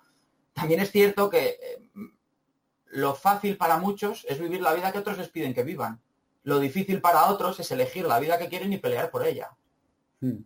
también 0.53 0.79
es 0.79 0.91
cierto 0.91 1.29
que 1.29 1.47
eh, 1.47 1.81
lo 2.91 3.15
fácil 3.15 3.57
para 3.57 3.77
muchos 3.77 4.25
es 4.27 4.39
vivir 4.39 4.61
la 4.61 4.73
vida 4.73 4.91
que 4.91 4.99
otros 4.99 5.17
les 5.17 5.29
piden 5.29 5.53
que 5.53 5.63
vivan. 5.63 6.01
Lo 6.43 6.59
difícil 6.59 7.01
para 7.01 7.27
otros 7.27 7.59
es 7.59 7.71
elegir 7.71 8.05
la 8.05 8.19
vida 8.19 8.37
que 8.37 8.47
quieren 8.47 8.71
y 8.73 8.77
pelear 8.77 9.11
por 9.11 9.25
ella. 9.25 9.49
Hmm. 10.21 10.43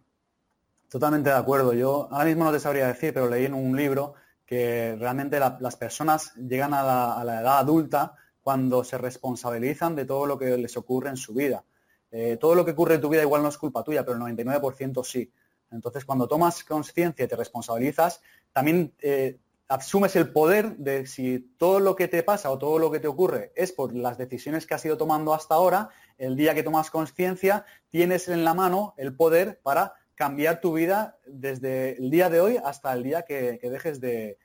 Totalmente 0.90 1.30
de 1.30 1.36
acuerdo. 1.36 1.74
Yo 1.74 2.08
ahora 2.12 2.26
mismo 2.26 2.44
no 2.44 2.52
te 2.52 2.60
sabría 2.60 2.88
decir, 2.88 3.14
pero 3.14 3.30
leí 3.30 3.46
en 3.46 3.54
un 3.54 3.76
libro 3.76 4.14
que 4.46 4.96
realmente 5.00 5.40
las 5.40 5.76
personas 5.76 6.36
llegan 6.36 6.74
a 6.74 6.84
la, 7.24 7.42
edad 7.42 7.58
adulta 7.60 8.16
cuando 8.42 8.84
se 8.84 8.98
responsabilizan 8.98 9.96
de 9.96 10.06
todo 10.06 10.26
lo 10.28 10.38
que 10.38 10.58
les 10.58 10.78
ocurre 10.78 11.10
en 11.10 11.18
su 11.18 11.34
vida. 11.34 11.64
Eh, 12.12 12.38
todo 12.40 12.54
lo 12.54 12.64
que 12.64 12.72
ocurre 12.72 12.96
en 12.96 13.02
tu 13.02 13.10
vida 13.10 13.24
igual 13.24 13.42
no 13.42 13.50
es 13.50 13.58
culpa 13.58 13.84
tuya, 13.84 14.06
pero 14.06 14.18
el 14.18 14.36
99% 14.36 15.04
sí. 15.04 15.32
Entonces, 15.72 16.06
cuando 16.06 16.28
tomas 16.28 16.64
conciencia 16.64 17.26
y 17.26 17.28
te 17.28 17.36
responsabilizas, 17.36 18.22
también 18.52 18.94
eh, 19.00 19.40
asumes 19.68 20.16
el 20.16 20.32
poder 20.32 20.78
de 20.78 21.06
si 21.08 21.40
todo 21.58 21.80
lo 21.80 21.96
que 21.96 22.08
te 22.08 22.24
pasa 22.24 22.52
o 22.52 22.58
todo 22.58 22.80
lo 22.80 22.92
que 22.92 23.00
te 23.00 23.08
ocurre 23.08 23.52
es 23.56 23.72
por 23.72 23.96
las 23.96 24.18
decisiones 24.18 24.68
que 24.68 24.74
has 24.74 24.86
ido 24.86 24.98
tomando 24.98 25.34
hasta 25.34 25.56
ahora, 25.56 25.90
el 26.18 26.36
día 26.36 26.54
que 26.54 26.64
tomas 26.64 26.92
conciencia, 26.92 27.66
tienes 27.90 28.28
en 28.28 28.44
la 28.44 28.54
mano 28.54 28.94
el 28.98 29.16
poder 29.16 29.60
para 29.64 29.94
cambiar 30.16 30.62
tu 30.62 30.74
vida 30.74 31.18
desde 31.26 31.98
el 31.98 32.10
día 32.10 32.30
de 32.30 32.42
hoy 32.42 32.58
hasta 32.64 32.94
el 32.94 33.04
día 33.04 33.24
que, 33.24 33.60
dejes 33.62 34.00
de, 34.00 34.38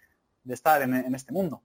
estar 0.48 0.80
en, 0.82 1.14
este 1.14 1.32
mundo. 1.32 1.62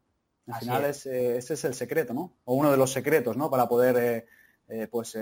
Al 0.48 0.60
final 0.60 0.86
es. 0.86 1.06
Eh, 1.06 1.38
ese 1.38 1.54
es 1.54 1.64
el 1.64 1.74
secreto, 1.74 2.14
¿no? 2.14 2.34
O 2.44 2.56
uno 2.56 2.70
de 2.70 2.76
los 2.76 2.92
secretos, 2.92 3.38
¿no? 3.38 3.50
Para 3.50 3.68
poder, 3.70 3.96
eh, 3.98 4.26
eh, 4.68 4.88
pues, 4.92 5.18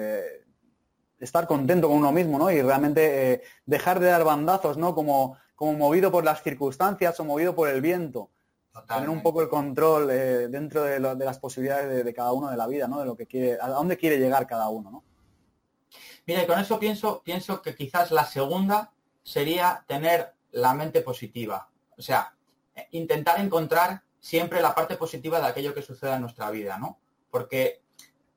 estar 1.19 1.45
contento 1.45 1.87
con 1.87 1.97
uno 1.97 2.11
mismo, 2.11 2.39
¿no? 2.39 2.49
Y 2.49 2.59
realmente 2.61 3.43
dejar 3.67 3.99
de 3.99 4.07
dar 4.07 4.23
bandazos, 4.23 4.77
¿no? 4.77 4.95
Como, 4.95 5.37
como 5.61 5.73
movido 5.73 6.11
por 6.11 6.25
las 6.25 6.41
circunstancias 6.41 7.19
o 7.19 7.23
movido 7.23 7.53
por 7.53 7.69
el 7.69 7.81
viento. 7.81 8.31
Tener 8.87 9.09
un 9.09 9.21
poco 9.21 9.43
el 9.43 9.47
control 9.47 10.07
dentro 10.07 10.81
de, 10.81 10.99
las 10.99 11.37
posibilidades 11.37 11.87
de, 11.87 12.03
de, 12.03 12.13
cada 12.15 12.31
uno 12.31 12.49
de 12.49 12.57
la 12.57 12.65
vida, 12.65 12.87
¿no? 12.87 12.99
De 12.99 13.05
lo 13.05 13.15
que 13.15 13.27
quiere, 13.27 13.59
a 13.61 13.67
dónde 13.67 13.95
quiere 13.95 14.17
llegar 14.17 14.47
cada 14.47 14.69
uno, 14.69 14.89
¿no? 14.89 15.03
Mira, 16.25 16.41
y 16.41 16.47
con 16.47 16.57
eso 16.57 16.79
pienso, 16.79 17.21
pienso 17.23 17.61
que 17.61 17.75
quizás 17.75 18.09
la 18.09 18.25
segunda 18.25 18.91
sería 19.21 19.85
tener 19.87 20.33
la 20.49 20.73
mente 20.73 21.01
positiva. 21.01 21.69
O 21.95 22.01
sea, 22.01 22.35
intentar 22.89 23.39
encontrar 23.39 24.01
siempre 24.19 24.63
la 24.63 24.73
parte 24.73 24.95
positiva 24.95 25.39
de 25.39 25.45
aquello 25.45 25.75
que 25.75 25.83
suceda 25.83 26.15
en 26.15 26.21
nuestra 26.21 26.49
vida, 26.49 26.79
¿no? 26.79 26.97
Porque 27.29 27.83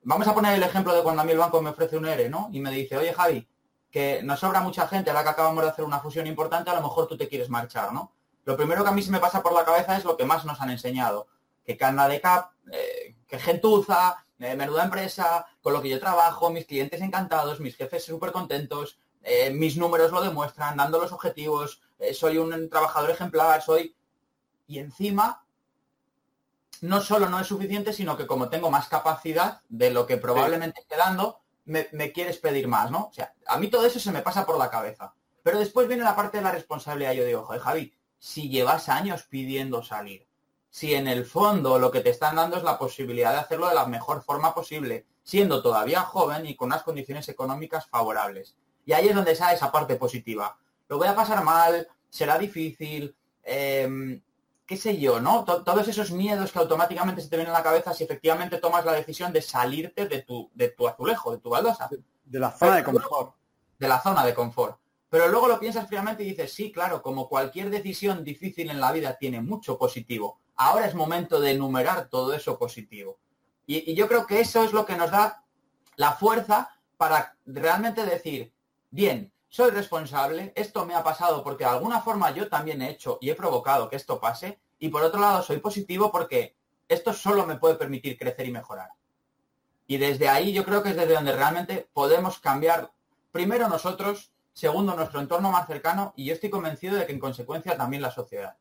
vamos 0.03 0.29
a 0.29 0.35
poner 0.35 0.57
el 0.57 0.63
ejemplo 0.63 0.95
de 0.95 1.03
cuando 1.03 1.23
a 1.23 1.25
mí 1.25 1.33
el 1.33 1.39
banco 1.39 1.63
me 1.63 1.71
ofrece 1.71 1.97
un 1.97 2.05
ERE, 2.05 2.29
¿no? 2.29 2.51
Y 2.53 2.61
me 2.61 2.71
dice, 2.71 2.99
oye 2.99 3.15
Javi, 3.15 3.49
que 3.95 4.25
nos 4.25 4.41
sobra 4.41 4.61
mucha 4.61 4.89
gente, 4.89 5.11
ahora 5.11 5.23
que 5.23 5.29
acabamos 5.29 5.63
de 5.63 5.71
hacer 5.71 5.85
una 5.85 6.01
fusión 6.01 6.27
importante, 6.27 6.69
a 6.69 6.75
lo 6.75 6.83
mejor 6.83 7.07
tú 7.07 7.17
te 7.17 7.29
quieres 7.29 7.49
marchar, 7.49 7.93
¿no? 7.93 8.11
Lo 8.45 8.57
primero 8.57 8.83
que 8.83 8.91
a 8.91 8.93
mí 8.93 9.01
se 9.01 9.13
me 9.13 9.21
pasa 9.21 9.41
por 9.41 9.53
la 9.53 9.65
cabeza 9.65 9.97
es 9.97 10.05
lo 10.05 10.17
que 10.17 10.25
más 10.25 10.45
nos 10.45 10.61
han 10.61 10.71
enseñado. 10.71 11.29
Que 11.65 11.77
Canada 11.77 12.09
de 12.09 12.21
Cap, 12.21 12.51
eh, 12.73 13.15
que 13.29 13.39
gentuza, 13.39 14.27
eh, 14.41 14.57
menuda 14.57 14.83
empresa, 14.83 15.47
con 15.63 15.75
lo 15.75 15.81
que 15.81 15.91
yo 15.91 16.01
trabajo, 16.01 16.51
mis 16.51 16.67
clientes 16.67 17.01
encantados, 17.03 17.61
mis 17.61 17.77
jefes 17.77 18.05
súper 18.05 18.33
contentos, 18.33 18.99
eh, 19.23 19.51
mis 19.51 19.77
números 19.77 20.11
lo 20.11 20.23
demuestran, 20.23 20.77
dando 20.77 20.99
los 20.99 21.13
objetivos, 21.13 21.81
eh, 22.01 22.13
soy 22.15 22.39
un 22.39 22.69
trabajador 22.69 23.11
ejemplar, 23.11 23.63
soy... 23.63 23.95
Y 24.67 24.81
encima, 24.81 25.47
no 26.81 27.01
solo 27.01 27.29
no 27.29 27.39
es 27.39 27.47
suficiente, 27.47 27.93
sino 27.93 28.17
que 28.17 28.27
como 28.27 28.49
tengo 28.49 28.73
más 28.73 28.89
capacidad 28.89 29.61
de 29.69 29.93
lo 29.93 30.05
que 30.05 30.17
probablemente 30.17 30.81
esté 30.81 30.97
dando, 30.97 31.44
me, 31.65 32.13
quieres 32.13 32.39
pedir 32.39 32.69
más, 32.69 32.91
¿no? 32.91 33.07
O 33.07 33.13
sea, 33.13 33.35
a 33.47 33.59
mí 33.59 33.69
todo 33.69 33.87
eso 33.87 33.99
se 33.99 34.13
me 34.13 34.23
pasa 34.23 34.45
por 34.47 34.59
la 34.59 34.71
cabeza. 34.71 35.15
Pero 35.43 35.59
después 35.59 35.89
viene 35.89 36.05
la 36.05 36.17
parte 36.17 36.39
de 36.39 36.45
la 36.45 36.53
responsabilidad. 36.53 37.13
Yo 37.13 37.25
digo, 37.25 37.45
joder, 37.45 37.61
Javi, 37.61 37.95
si 38.19 38.49
llevas 38.49 38.89
años 38.89 39.25
pidiendo 39.25 39.83
salir, 39.83 40.27
si 40.71 40.95
en 40.95 41.07
el 41.07 41.25
fondo 41.25 41.79
lo 41.79 41.91
que 41.91 42.01
te 42.01 42.11
están 42.11 42.37
dando 42.37 42.57
es 42.57 42.63
la 42.63 42.79
posibilidad 42.79 43.33
de 43.33 43.39
hacerlo 43.39 43.69
de 43.69 43.75
la 43.75 43.87
mejor 43.87 44.23
forma 44.23 44.55
posible, 44.55 45.07
siendo 45.23 45.63
todavía 45.63 46.01
joven 46.01 46.47
y 46.47 46.57
con 46.57 46.67
unas 46.67 46.83
condiciones 46.83 47.29
económicas 47.29 47.87
favorables. 47.87 48.57
Y 48.85 48.93
ahí 48.93 49.09
es 49.09 49.15
donde 49.15 49.35
sale 49.35 49.55
esa 49.55 49.71
parte 49.71 49.97
positiva. 49.97 50.59
Lo 50.89 50.99
voy 50.99 51.09
a 51.09 51.15
pasar 51.15 51.43
mal, 51.45 51.87
será 52.11 52.39
difícil, 52.39 53.15
em, 53.43 54.21
qué 54.67 54.77
sé 54.77 54.99
yo, 54.99 55.21
¿no? 55.21 55.45
todos 55.45 55.89
esos 55.89 56.11
miedos 56.11 56.53
que 56.53 56.59
automáticamente 56.59 57.21
se 57.21 57.29
te 57.29 57.37
vienen 57.37 57.55
a 57.55 57.59
la 57.59 57.65
cabeza 57.65 57.93
si 57.93 58.05
efectivamente 58.05 58.59
tomas 58.59 58.85
la 58.85 58.93
decisión 58.93 59.33
de 59.33 59.43
salirte 59.43 60.07
de 60.07 60.23
tu, 60.23 60.51
de 60.55 60.69
tu 60.71 60.89
azulejo, 60.89 61.33
de 61.33 61.39
tu 61.39 61.51
baldosa. 61.51 61.89
De, 62.25 62.39
la 62.39 62.51
zona 62.51 62.77
de 62.77 62.85
confort. 62.85 63.35
De 63.79 63.89
la 63.89 64.01
zona 64.01 64.25
de 64.25 64.35
confort. 64.35 64.79
Pero 65.11 65.29
luego 65.29 65.47
lo 65.49 65.61
piensas 65.61 65.87
fríamente 65.87 66.25
y 66.25 66.31
dices, 66.31 66.53
sí, 66.53 66.73
claro, 66.73 67.03
como 67.03 67.29
cualquier 67.29 67.71
decisión 67.71 68.25
difícil 68.25 68.71
en 68.71 68.81
la 68.81 68.91
vida 68.91 69.17
tiene 69.17 69.41
mucho 69.41 69.79
positivo, 69.79 70.41
ahora 70.57 70.87
es 70.87 70.95
momento 70.95 71.41
de 71.41 71.53
enumerar 71.53 72.09
todo 72.09 72.33
eso 72.33 72.59
positivo. 72.59 73.19
Y, 73.67 73.95
yo 73.95 74.09
creo 74.09 74.27
que 74.27 74.41
eso 74.41 74.65
es 74.65 74.73
lo 74.73 74.85
que 74.85 74.97
nos 74.97 75.11
da 75.11 75.45
la 75.97 76.13
fuerza 76.13 76.71
para 76.97 77.37
realmente 77.47 78.05
decir, 78.05 78.53
bien, 78.91 79.33
soy 79.55 79.71
responsable, 79.71 80.53
esto 80.57 80.85
me 80.85 80.97
ha 80.97 81.05
pasado 81.05 81.45
porque 81.45 81.63
de 81.63 81.71
alguna 81.71 82.01
forma 82.01 82.33
yo 82.33 82.49
también 82.49 82.83
he 82.83 82.91
hecho 82.91 83.19
y 83.21 83.31
he 83.31 83.37
provocado 83.37 83.89
que 83.89 83.95
esto 83.95 84.19
pase, 84.19 84.59
y 84.81 84.89
por 84.89 85.05
otro 85.05 85.21
lado 85.21 85.45
soy 85.45 85.59
positivo 85.59 86.11
porque 86.11 86.57
esto 86.89 87.13
solo 87.13 87.47
me 87.47 87.55
puede 87.55 87.77
permitir 87.77 88.19
crecer 88.19 88.49
y 88.49 88.51
mejorar. 88.51 88.89
Y 89.87 89.97
desde 89.99 90.29
ahí 90.29 90.53
yo 90.53 90.65
creo 90.65 90.83
que 90.83 90.89
es 90.89 90.97
desde 90.97 91.15
donde 91.15 91.37
realmente 91.37 91.89
podemos 91.93 92.41
cambiar, 92.41 92.91
primero 93.31 93.69
nosotros, 93.69 94.33
segundo 94.53 94.97
nuestro 94.97 95.21
entorno 95.21 95.53
más 95.53 95.69
cercano 95.69 96.13
y 96.17 96.25
yo 96.25 96.35
estoy 96.35 96.51
convencido 96.51 96.97
de 96.97 97.07
que 97.07 97.13
en 97.13 97.21
consecuencia 97.21 97.77
también 97.77 98.03
la 98.03 98.11
sociedad. 98.11 98.57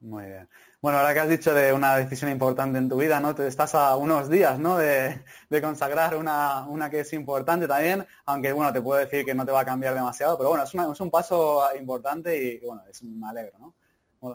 Muy 0.00 0.26
bien. 0.26 0.48
Bueno, 0.80 0.98
ahora 0.98 1.12
que 1.12 1.20
has 1.20 1.28
dicho 1.28 1.52
de 1.52 1.72
una 1.72 1.96
decisión 1.96 2.30
importante 2.30 2.78
en 2.78 2.88
tu 2.88 2.96
vida, 2.96 3.18
¿no? 3.18 3.34
Te 3.34 3.48
estás 3.48 3.74
a 3.74 3.96
unos 3.96 4.30
días, 4.30 4.58
¿no? 4.58 4.76
De, 4.78 5.24
consagrar 5.60 6.14
una, 6.14 6.66
una, 6.68 6.88
que 6.88 7.00
es 7.00 7.12
importante 7.12 7.66
también, 7.66 8.06
aunque 8.26 8.52
bueno, 8.52 8.72
te 8.72 8.80
puedo 8.80 9.00
decir 9.00 9.24
que 9.24 9.34
no 9.34 9.44
te 9.44 9.50
va 9.50 9.60
a 9.60 9.64
cambiar 9.64 9.94
demasiado, 9.94 10.38
pero 10.38 10.50
bueno, 10.50 10.64
es, 10.64 10.72
es 10.72 11.00
un 11.00 11.10
paso 11.10 11.64
importante 11.76 12.36
y 12.36 12.64
bueno, 12.64 12.82
es, 12.88 13.02
me 13.02 13.28
alegro, 13.28 13.58
¿no? 13.58 13.74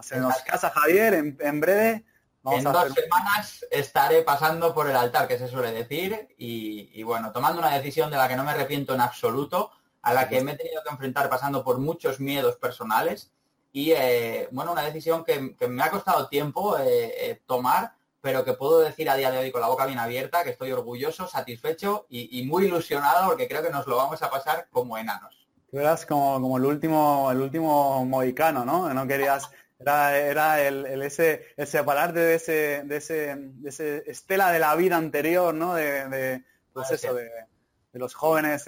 se 0.02 0.18
nos 0.18 0.42
casa 0.44 0.70
Javier 0.70 1.14
en, 1.14 1.60
breve. 1.60 2.06
en 2.46 2.64
dos 2.64 2.94
semanas 2.94 3.66
estaré 3.70 4.22
pasando 4.22 4.74
por 4.74 4.90
el 4.90 4.96
altar, 4.96 5.28
que 5.28 5.38
se 5.38 5.48
suele 5.48 5.72
decir, 5.72 6.36
y, 6.38 6.90
y 6.94 7.04
bueno, 7.04 7.32
tomando 7.32 7.60
una 7.60 7.76
decisión 7.76 8.12
de 8.12 8.18
la 8.18 8.28
que 8.28 8.36
no 8.36 8.44
me 8.44 8.52
arrepiento 8.52 8.94
en 8.94 9.02
absoluto, 9.02 9.72
a 10.02 10.14
la 10.14 10.28
que 10.28 10.42
me 10.42 10.52
he 10.52 10.58
tenido 10.58 10.84
que 10.84 10.90
enfrentar 10.90 11.30
pasando 11.30 11.64
por 11.64 11.80
muchos 11.80 12.20
miedos 12.20 12.58
personales 12.58 13.32
y 13.76 13.92
eh, 13.92 14.48
bueno, 14.52 14.72
una 14.72 14.84
decisión 14.84 15.26
que, 15.26 15.56
me 15.68 15.84
ha 15.84 15.90
costado 15.90 16.30
tiempo 16.30 16.78
eh, 16.78 17.12
eh, 17.18 17.42
tomar, 17.48 17.94
pero 18.22 18.46
que 18.46 18.54
puedo 18.54 18.80
decir 18.80 19.10
a 19.10 19.16
día 19.16 19.32
de 19.32 19.40
hoy 19.40 19.52
con 19.52 19.62
la 19.62 19.68
boca 19.68 19.88
bien 19.88 19.98
abierta, 19.98 20.44
que 20.44 20.52
estoy 20.52 20.72
orgulloso, 20.72 21.28
satisfecho 21.28 22.06
y, 22.08 22.46
muy 22.46 22.66
ilusionado 22.66 23.28
porque 23.28 23.48
creo 23.48 23.64
que 23.64 23.72
nos 23.72 23.88
lo 23.88 23.98
vamos 23.98 24.22
a 24.22 24.30
pasar 24.30 24.68
como 24.72 24.96
enanos. 24.96 25.48
Tú 25.72 25.80
eras 25.80 26.06
como, 26.06 26.40
como 26.40 26.58
el 26.58 26.66
último, 26.66 27.32
el 27.32 27.42
último 27.42 28.06
mohicano, 28.06 28.64
¿no? 28.64 28.94
No 28.94 29.08
querías, 29.08 29.50
era, 29.80 30.20
era 30.20 30.62
el, 30.62 31.02
ese, 31.02 31.48
el 31.58 31.66
separarte 31.66 32.20
de 32.20 32.36
ese, 32.36 32.84
de 32.86 32.98
ese, 32.98 33.36
de 33.36 33.70
ese 33.70 34.04
estela 34.06 34.52
de 34.52 34.60
la 34.60 34.76
vida 34.76 34.98
anterior, 34.98 35.52
¿no? 35.52 35.74
De, 35.74 36.44
pues 36.72 36.92
eso, 36.92 37.16
de, 37.16 37.28
los 37.94 38.14
jóvenes, 38.14 38.68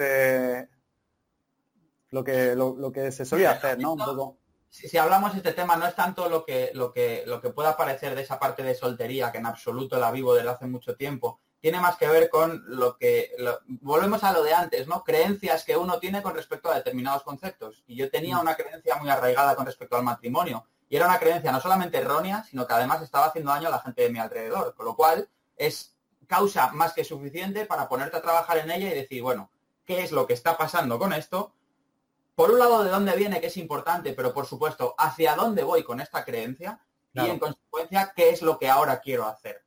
lo 2.10 2.24
que, 2.24 2.56
lo, 2.56 2.92
que 2.92 3.12
se 3.12 3.24
solía 3.24 3.52
hacer, 3.52 3.78
¿no? 3.78 3.94
Un 3.94 4.00
poco 4.00 4.38
si, 4.76 4.98
hablamos 4.98 5.32
de 5.32 5.38
este 5.38 5.54
tema, 5.54 5.78
no 5.78 5.88
es 5.88 5.96
tanto 5.96 6.28
lo 6.30 6.44
que, 6.44 6.72
lo, 6.74 6.92
que, 6.92 7.24
lo 7.26 7.40
que 7.40 7.50
pueda 7.50 7.78
parecer 7.78 8.14
de 8.14 8.22
esa 8.22 8.38
parte 8.38 8.62
de 8.62 8.76
soltería, 8.76 9.32
que 9.32 9.38
en 9.38 9.46
absoluto 9.46 9.98
la 9.98 10.12
vivo 10.12 10.34
desde 10.34 10.50
hace 10.50 10.66
mucho 10.66 10.96
tiempo, 10.96 11.40
tiene 11.62 11.80
más 11.80 11.96
que 11.96 12.08
ver 12.08 12.30
con 12.30 12.64
lo 12.68 12.98
que, 12.98 13.32
volvemos 13.68 14.24
a 14.24 14.34
lo 14.34 14.44
de 14.44 14.54
antes, 14.54 14.88
¿no? 14.88 15.04
Creencias 15.04 15.64
que 15.64 15.78
uno 15.78 15.98
tiene 16.00 16.22
con 16.22 16.36
respecto 16.36 16.70
a 16.70 16.76
determinados 16.76 17.24
conceptos. 17.24 17.84
Y 17.88 17.96
yo 17.96 18.12
tenía 18.12 18.38
mm. 18.38 18.42
una 18.42 18.56
creencia 18.56 18.98
muy 18.98 19.10
arraigada 19.10 19.56
con 19.56 19.66
respecto 19.66 19.96
al 19.96 20.04
matrimonio. 20.04 20.68
Y 20.90 20.98
era 20.98 21.08
una 21.08 21.18
creencia 21.18 21.52
no 21.52 21.62
solamente 21.62 21.98
errónea, 21.98 22.44
sino 22.44 22.68
que 22.68 22.74
además 22.74 23.02
estaba 23.02 23.28
haciendo 23.28 23.52
daño 23.52 23.70
a 23.70 23.72
la 23.72 23.80
gente 23.80 24.04
de 24.04 24.10
mi 24.10 24.20
alrededor. 24.20 24.76
Con 24.76 24.86
lo 24.86 24.96
cual, 24.96 25.28
es 25.56 25.96
causa 26.28 26.72
más 26.74 26.94
que 26.94 27.04
suficiente 27.04 27.66
para 27.66 27.88
ponerte 27.88 28.18
a 28.18 28.22
trabajar 28.22 28.58
en 28.58 28.70
ella 28.70 28.92
y 28.92 28.96
decir, 28.96 29.24
bueno, 29.24 29.50
¿qué 29.86 30.04
es 30.04 30.12
lo 30.12 30.28
que 30.28 30.34
está 30.34 30.58
pasando 30.58 31.00
con 31.00 31.14
esto? 31.14 31.54
Por 32.36 32.52
un 32.52 32.60
lado, 32.60 32.84
de 32.84 32.90
dónde 32.90 33.16
viene, 33.16 33.40
que 33.40 33.48
es 33.48 33.58
importante, 33.58 34.14
pero 34.14 34.34
por 34.34 34.46
supuesto, 34.46 34.94
hacia 34.98 35.36
dónde 35.36 35.64
voy 35.64 35.84
con 35.84 36.02
esta 36.02 36.24
creencia 36.26 36.80
y 37.14 37.20
en 37.20 37.40
consecuencia, 37.40 38.12
qué 38.14 38.30
es 38.30 38.42
lo 38.42 38.60
que 38.60 38.70
ahora 38.70 39.00
quiero 39.00 39.26
hacer. 39.26 39.64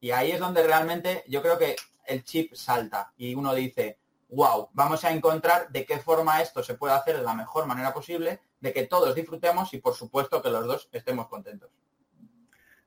Y 0.00 0.10
ahí 0.10 0.32
es 0.32 0.38
donde 0.38 0.62
realmente 0.62 1.24
yo 1.26 1.40
creo 1.40 1.58
que 1.58 1.76
el 2.06 2.24
chip 2.24 2.54
salta 2.54 3.12
y 3.16 3.34
uno 3.34 3.54
dice, 3.54 3.98
wow, 4.28 4.68
vamos 4.72 5.04
a 5.04 5.12
encontrar 5.12 5.70
de 5.70 5.86
qué 5.86 5.98
forma 5.98 6.42
esto 6.42 6.62
se 6.62 6.74
puede 6.74 6.94
hacer 6.94 7.16
de 7.16 7.22
la 7.22 7.34
mejor 7.34 7.66
manera 7.66 7.92
posible, 7.94 8.40
de 8.60 8.72
que 8.72 8.86
todos 8.86 9.14
disfrutemos 9.14 9.72
y 9.72 9.78
por 9.78 9.94
supuesto 9.94 10.42
que 10.42 10.50
los 10.50 10.66
dos 10.66 10.88
estemos 10.92 11.26
contentos. 11.28 11.70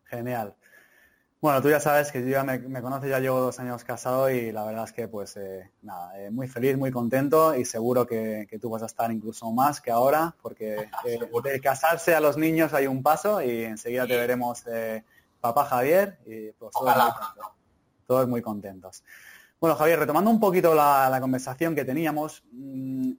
Genial. 0.03 0.55
Bueno, 1.43 1.61
tú 1.61 1.69
ya 1.69 1.81
sabes 1.81 2.09
que 2.09 2.21
yo 2.21 2.29
ya 2.29 2.45
me, 2.45 2.81
conoces, 2.81 3.09
ya 3.09 3.19
llevo 3.19 3.41
dos 3.41 3.59
años 3.59 3.83
casado 3.83 4.29
y 4.29 4.53
la 4.53 4.63
verdad 4.63 4.85
es 4.85 4.93
que 4.93 5.09
pues 5.09 5.35
eh, 5.35 5.71
nada, 5.81 6.17
eh, 6.17 6.31
muy 6.31 6.47
feliz, 6.47 6.77
muy 6.77 6.89
contento 6.89 7.53
y 7.53 7.65
seguro 7.65 8.07
que, 8.07 8.47
tú 8.61 8.69
vas 8.69 8.81
a 8.81 8.85
estar 8.85 9.11
incluso 9.11 9.51
más 9.51 9.81
que 9.81 9.91
ahora 9.91 10.33
porque 10.41 10.87
eh, 11.05 11.19
de 11.43 11.59
casarse 11.59 12.15
a 12.15 12.21
los 12.21 12.37
niños 12.37 12.73
hay 12.73 12.87
un 12.87 13.03
paso 13.03 13.41
y 13.41 13.65
enseguida 13.65 14.07
te 14.07 14.15
veremos 14.15 14.63
papá 15.41 15.65
Javier 15.65 16.17
y 16.25 16.51
pues 16.51 16.71
todos, 18.07 18.29
muy 18.29 18.41
contentos. 18.41 19.03
Bueno, 19.59 19.75
Javier, 19.75 19.99
retomando 19.99 20.31
un 20.31 20.39
poquito 20.39 20.73
la, 20.73 21.17
conversación 21.19 21.75
que 21.75 21.83
teníamos, 21.83 22.41
mm, 22.53 23.11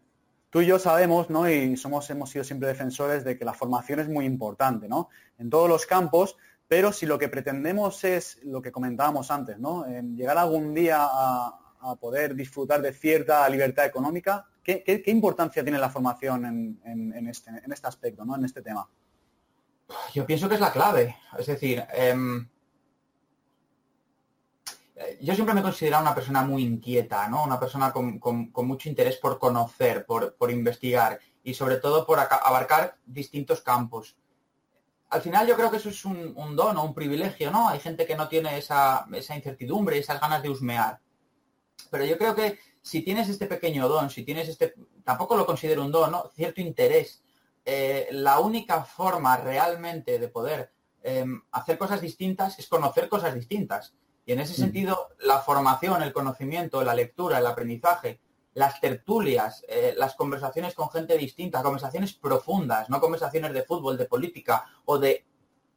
tú 0.49 0.63
y 0.63 0.67
yo 0.67 0.79
sabemos, 0.79 1.29
¿no? 1.29 1.47
Y 1.51 1.77
somos, 1.77 2.09
hemos 2.09 2.31
sido 2.31 2.43
siempre 2.43 2.69
defensores 2.69 3.23
de 3.23 3.37
que 3.37 3.45
la 3.45 3.53
formación 3.53 4.01
es 4.01 4.09
muy 4.09 4.25
importante, 4.25 4.89
¿no? 4.89 5.11
En 5.37 5.51
todos 5.51 5.69
los 5.69 5.85
campos, 5.85 6.39
pero 6.75 6.93
si 6.93 7.07
lo 7.07 7.17
que 7.21 7.29
pretendemos 7.29 8.03
es 8.03 8.41
lo 8.43 8.61
que 8.61 8.73
comentábamos 8.73 9.31
antes, 9.31 9.61
¿no? 9.61 9.87
llegar 9.87 10.37
algún 10.37 10.75
día 10.75 10.99
a, 11.03 11.61
poder 12.01 12.35
disfrutar 12.35 12.83
de 12.83 12.93
cierta 12.93 13.49
libertad 13.49 13.87
económica, 13.87 14.45
¿qué, 14.61 15.05
importancia 15.07 15.63
tiene 15.63 15.79
la 15.79 15.89
formación 15.89 16.45
en, 16.85 17.29
este, 17.29 17.53
este, 17.65 17.87
aspecto. 17.87 18.25
En 18.25 18.45
este 18.45 18.61
tema. 18.61 18.89
Yo 20.13 20.27
pienso 20.27 20.49
que 20.49 20.57
es 20.57 20.61
la 20.61 20.73
clave. 20.73 21.17
Es 21.39 21.47
decir, 21.47 21.85
em, 21.93 22.49
yo 25.21 25.35
siempre 25.35 25.55
me 25.55 25.61
he 25.61 25.63
considerado 25.63 26.03
una 26.03 26.15
persona 26.17 26.43
muy 26.43 26.65
inquieta. 26.65 27.31
Una 27.47 27.61
persona 27.61 27.93
con, 27.93 28.21
mucho 28.53 28.89
interés 28.89 29.19
por 29.19 29.39
conocer, 29.39 30.05
por, 30.07 30.51
investigar 30.51 31.21
y 31.45 31.55
sobre 31.55 31.77
todo 31.77 32.05
por 32.05 32.19
abarcar 32.19 32.97
distintos 33.07 33.61
campos 33.61 34.17
al 35.15 35.23
final 35.23 35.47
yo 35.47 35.55
creo 35.55 35.71
que 35.71 35.77
eso 35.77 35.91
es 35.91 36.05
un, 36.05 36.57
don 36.57 36.77
o 36.77 36.85
un 36.85 36.93
privilegio, 36.93 37.53
¿no? 37.53 37.69
Hay 37.69 37.79
gente 37.79 38.05
que 38.05 38.17
no 38.17 38.27
tiene 38.27 38.59
esa, 38.59 39.07
esa 39.13 39.37
incertidumbre, 39.37 39.97
esas 39.97 40.21
ganas 40.21 40.43
de 40.43 40.51
husmear. 40.51 40.99
Pero 41.89 42.05
yo 42.05 42.19
creo 42.19 42.35
que 42.35 42.59
si 42.83 43.03
tienes 43.03 43.29
este 43.29 43.47
pequeño 43.47 43.89
don, 43.89 44.11
si 44.11 44.25
tienes 44.25 44.49
este, 44.49 44.75
tampoco 45.05 45.37
lo 45.37 45.47
considero 45.47 45.85
un 45.85 45.93
don, 45.93 46.11
¿no? 46.11 46.33
Cierto 46.35 46.61
interés, 46.61 47.23
eh, 47.65 48.09
la 48.11 48.41
única 48.41 48.83
forma 48.83 49.37
realmente 49.37 50.19
de 50.19 50.27
poder 50.27 50.73
em, 51.05 51.41
hacer 51.53 51.79
cosas 51.79 52.01
distintas 52.01 52.59
es 52.59 52.67
conocer 52.67 53.09
cosas 53.09 53.37
distintas. 53.37 53.95
Y 54.27 54.33
en 54.33 54.41
ese 54.41 54.55
sentido, 54.55 55.11
la 55.21 55.39
formación, 55.39 56.03
el 56.03 56.13
conocimiento, 56.13 56.83
la 56.83 56.95
lectura, 56.95 57.39
el 57.39 57.47
aprendizaje, 57.47 58.19
las 58.55 58.81
tertulias, 58.81 59.65
eh, 59.69 59.95
las 59.97 60.15
conversaciones 60.15 60.75
con 60.75 60.91
gente 60.91 61.19
distinta, 61.19 61.63
conversaciones 61.63 62.15
profundas, 62.15 62.89
no 62.89 63.01
conversaciones 63.01 63.53
de 63.53 63.65
fútbol, 63.65 63.99
de 63.99 64.07
política 64.07 64.65
o 64.85 64.99
de 64.99 65.27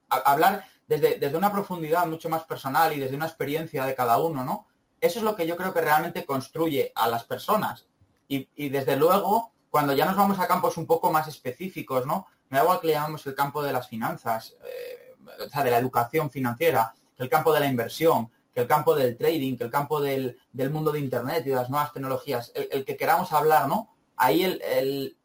hablar 0.10 0.66
desde, 0.88 1.20
desde, 1.20 1.38
una 1.38 1.52
profundidad 1.52 2.06
mucho 2.06 2.30
más 2.30 2.44
personal 2.44 2.94
y 2.94 3.00
desde 3.00 3.16
una 3.16 3.26
experiencia 3.26 3.86
de 3.86 3.96
cada 3.96 4.20
uno, 4.20 4.44
¿no? 4.44 4.68
Eso 5.02 5.20
es 5.20 5.26
lo 5.26 5.36
que 5.36 5.46
yo 5.46 5.58
creo 5.58 5.74
que 5.74 5.82
realmente 5.82 6.26
construye 6.26 6.92
a 6.96 7.08
las 7.08 7.24
personas. 7.26 7.88
Y, 8.28 8.70
desde 8.70 8.98
luego, 8.98 9.52
cuando 9.70 9.94
ya 9.94 10.06
nos 10.06 10.18
vamos 10.18 10.40
a 10.40 10.48
campos 10.48 10.78
un 10.78 10.86
poco 10.86 11.12
más 11.12 11.28
específicos, 11.28 12.06
¿no? 12.06 12.28
Me 12.50 12.58
da 12.58 12.64
igual 12.64 12.80
que 12.80 12.88
le 12.88 12.94
llamamos 12.94 13.26
el 13.26 13.36
campo 13.36 13.64
de 13.64 13.74
las 13.74 13.88
finanzas, 13.88 14.56
eh, 14.66 15.16
o 15.46 15.50
sea, 15.50 15.64
de 15.64 15.72
la 15.72 15.78
educación 15.78 16.30
financiera, 16.30 16.94
el 17.18 17.30
campo 17.30 17.54
de 17.54 17.62
la 17.62 17.68
inversión, 17.68 18.30
que 18.58 18.62
el 18.62 18.68
campo 18.68 18.96
del 18.96 19.16
trading, 19.16 19.56
que 19.56 19.66
el 19.66 19.70
campo 19.70 20.02
del, 20.02 20.36
mundo 20.72 20.92
de 20.92 21.00
Internet 21.00 21.44
y 21.46 21.50
de 21.50 21.56
las 21.56 21.70
nuevas 21.70 21.94
tecnologías, 21.94 22.52
el, 22.56 22.86
que 22.86 22.98
queramos 22.98 23.32
hablar, 23.32 23.68
¿no? 23.68 23.96
Ahí 24.16 24.44
el, 24.44 25.16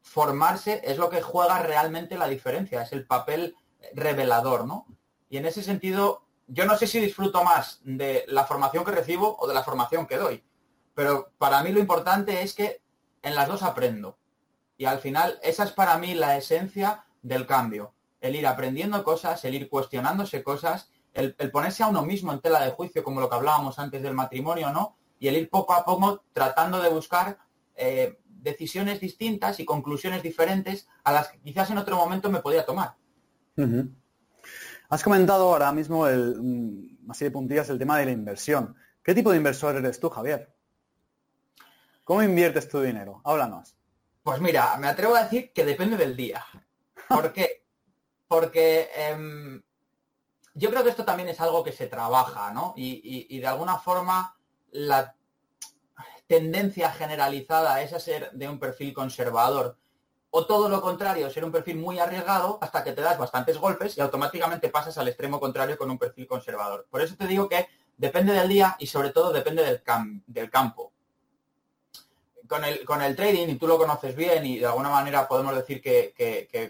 formarse 0.00 0.80
es 0.82 0.96
lo 0.96 1.10
que 1.10 1.20
juega 1.20 1.58
realmente 1.58 2.16
la 2.16 2.26
diferencia, 2.26 2.80
es 2.80 2.92
el 2.92 3.06
papel 3.06 3.54
revelador, 3.92 4.66
¿no? 4.66 4.86
Y 5.28 5.36
en 5.36 5.44
ese 5.44 5.62
sentido, 5.62 6.22
yo 6.46 6.64
no 6.64 6.74
sé 6.78 6.86
si 6.86 7.00
disfruto 7.00 7.44
más 7.44 7.80
de 7.84 8.24
la 8.28 8.46
formación 8.46 8.82
que 8.82 8.92
recibo 8.92 9.36
o 9.38 9.46
de 9.46 9.52
la 9.52 9.62
formación 9.62 10.06
que 10.06 10.16
doy, 10.16 10.42
pero 10.94 11.32
para 11.36 11.62
mí 11.62 11.72
lo 11.72 11.80
importante 11.80 12.40
es 12.40 12.54
que 12.54 12.80
en 13.20 13.34
las 13.34 13.46
dos 13.46 13.62
aprendo. 13.62 14.16
Y 14.78 14.86
al 14.86 15.00
final, 15.00 15.38
esa 15.42 15.64
es 15.64 15.72
para 15.72 15.98
mí 15.98 16.14
la 16.14 16.38
esencia 16.38 17.04
del 17.20 17.46
cambio, 17.46 17.92
el 18.22 18.36
ir 18.36 18.46
aprendiendo 18.46 19.04
cosas, 19.04 19.44
el 19.44 19.54
ir 19.54 19.68
cuestionándose 19.68 20.42
cosas 20.42 20.89
el, 21.14 21.34
ponerse 21.50 21.82
a 21.82 21.88
uno 21.88 22.02
mismo 22.02 22.32
en 22.32 22.40
tela 22.40 22.64
de 22.64 22.70
juicio, 22.70 23.02
como 23.02 23.20
lo 23.20 23.28
que 23.28 23.36
hablábamos 23.36 23.78
antes 23.78 24.02
del 24.02 24.14
matrimonio, 24.14 24.72
¿no? 24.72 24.96
Y 25.18 25.28
el 25.28 25.36
ir 25.36 25.50
poco 25.50 25.74
a 25.74 25.84
poco 25.84 26.24
tratando 26.32 26.80
de 26.80 26.88
buscar 26.88 27.38
eh, 27.74 28.18
decisiones 28.24 29.00
distintas 29.00 29.60
y 29.60 29.64
conclusiones 29.64 30.22
diferentes 30.22 30.88
a 31.04 31.12
las 31.12 31.28
que 31.28 31.40
quizás 31.40 31.70
en 31.70 31.78
otro 31.78 31.96
momento 31.96 32.30
me 32.30 32.40
podía 32.40 32.64
tomar. 32.64 32.94
Has 34.88 35.02
comentado 35.02 35.52
ahora 35.52 35.72
mismo, 35.72 36.06
el, 36.06 36.36
mm, 36.40 37.10
así 37.10 37.24
de 37.24 37.30
puntillas, 37.30 37.68
el 37.68 37.78
tema 37.78 37.98
de 37.98 38.06
la 38.06 38.12
inversión. 38.12 38.74
¿Qué 39.02 39.14
tipo 39.14 39.30
de 39.30 39.36
inversor 39.36 39.76
eres 39.76 40.00
tú, 40.00 40.08
Javier? 40.08 40.54
¿Cómo 42.04 42.22
inviertes 42.22 42.68
tu 42.68 42.80
dinero? 42.80 43.20
Háblanos. 43.24 43.76
Pues 44.22 44.40
mira, 44.40 44.76
me 44.78 44.88
atrevo 44.88 45.14
a 45.16 45.24
decir 45.24 45.52
que 45.52 45.64
depende 45.64 45.96
del 45.96 46.16
día. 46.16 46.44
¿Por 47.08 47.32
qué? 47.32 47.64
Porque 48.26 48.88
em, 48.96 49.62
yo 50.54 50.70
creo 50.70 50.82
que 50.82 50.90
esto 50.90 51.04
también 51.04 51.28
es 51.28 51.40
algo 51.40 51.62
que 51.62 51.72
se 51.72 51.86
trabaja, 51.86 52.52
¿no? 52.52 52.74
Y, 52.76 53.38
de 53.38 53.46
alguna 53.46 53.78
forma 53.78 54.36
la 54.72 55.14
tendencia 56.26 56.92
generalizada 56.92 57.82
es 57.82 57.92
a 57.92 58.00
ser 58.00 58.30
de 58.32 58.48
un 58.48 58.58
perfil 58.58 58.92
conservador. 58.92 59.76
O 60.32 60.46
todo 60.46 60.68
lo 60.68 60.80
contrario, 60.80 61.28
ser 61.28 61.44
un 61.44 61.50
perfil 61.50 61.76
muy 61.76 61.98
arriesgado 61.98 62.58
hasta 62.60 62.84
que 62.84 62.92
te 62.92 63.00
das 63.00 63.18
bastantes 63.18 63.58
golpes 63.58 63.98
y 63.98 64.00
automáticamente 64.00 64.68
pasas 64.68 64.96
al 64.98 65.08
extremo 65.08 65.40
contrario 65.40 65.76
con 65.76 65.90
un 65.90 65.98
perfil 65.98 66.28
conservador. 66.28 66.86
Por 66.88 67.00
eso 67.02 67.16
te 67.16 67.26
digo 67.26 67.48
que 67.48 67.68
depende 67.96 68.32
del 68.32 68.48
día 68.48 68.76
y 68.78 68.86
sobre 68.86 69.10
todo 69.10 69.32
depende 69.32 69.64
del, 69.64 70.50
campo. 70.50 70.92
Con 72.46 72.64
el, 72.64 72.84
con 72.84 73.02
el, 73.02 73.16
trading, 73.16 73.48
y 73.48 73.56
tú 73.56 73.66
lo 73.66 73.76
conoces 73.76 74.14
bien 74.14 74.46
y 74.46 74.60
de 74.60 74.66
alguna 74.66 74.90
manera 74.90 75.26
podemos 75.26 75.54
decir 75.56 75.82
que 75.82 76.14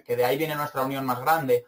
de 0.06 0.24
ahí 0.24 0.38
viene 0.38 0.54
nuestra 0.54 0.82
unión 0.82 1.04
más 1.04 1.20
grande, 1.20 1.66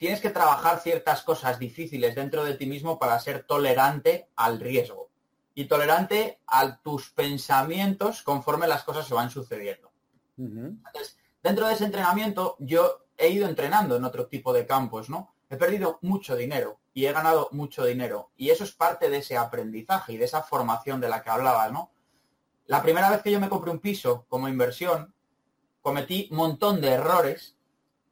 tienes 0.00 0.22
que 0.22 0.30
trabajar 0.30 0.80
ciertas 0.80 1.22
cosas 1.22 1.58
difíciles 1.58 2.14
dentro 2.14 2.42
de 2.42 2.54
ti 2.54 2.64
mismo 2.64 2.98
para 2.98 3.20
ser 3.20 3.42
tolerante 3.42 4.30
al 4.34 4.58
riesgo 4.58 5.10
y 5.54 5.66
tolerante 5.66 6.40
a 6.46 6.78
tus 6.78 7.10
pensamientos 7.10 8.22
conforme 8.22 8.66
las 8.66 8.82
cosas 8.82 9.06
se 9.06 9.12
van 9.12 9.28
sucediendo. 9.28 9.92
Entonces, 10.38 11.18
dentro 11.42 11.68
de 11.68 11.74
ese 11.74 11.84
entrenamiento 11.84 12.56
yo 12.60 13.04
he 13.18 13.28
ido 13.28 13.46
entrenando 13.46 13.94
en 13.96 14.04
otro 14.04 14.26
tipo 14.26 14.54
de 14.54 14.64
campos, 14.64 15.10
¿no? 15.10 15.34
He 15.50 15.58
perdido 15.58 15.98
mucho 16.00 16.34
dinero 16.34 16.80
y 16.94 17.04
he 17.04 17.12
ganado 17.12 17.50
mucho 17.52 17.84
dinero. 17.84 18.30
Y 18.38 18.48
eso 18.48 18.64
es 18.64 18.72
parte 18.72 19.10
de 19.10 19.18
ese 19.18 19.36
aprendizaje 19.36 20.14
y 20.14 20.16
de 20.16 20.24
esa 20.24 20.42
formación 20.42 21.02
de 21.02 21.10
la 21.10 21.22
que 21.22 21.28
hablaba, 21.28 21.68
¿no? 21.68 21.90
La 22.68 22.80
primera 22.82 23.10
vez 23.10 23.20
que 23.20 23.30
yo 23.30 23.38
me 23.38 23.50
compré 23.50 23.70
un 23.70 23.80
piso 23.80 24.24
como 24.30 24.48
inversión, 24.48 25.12
cometí 25.82 26.26
un 26.30 26.38
montón 26.38 26.80
de 26.80 26.88
errores 26.88 27.58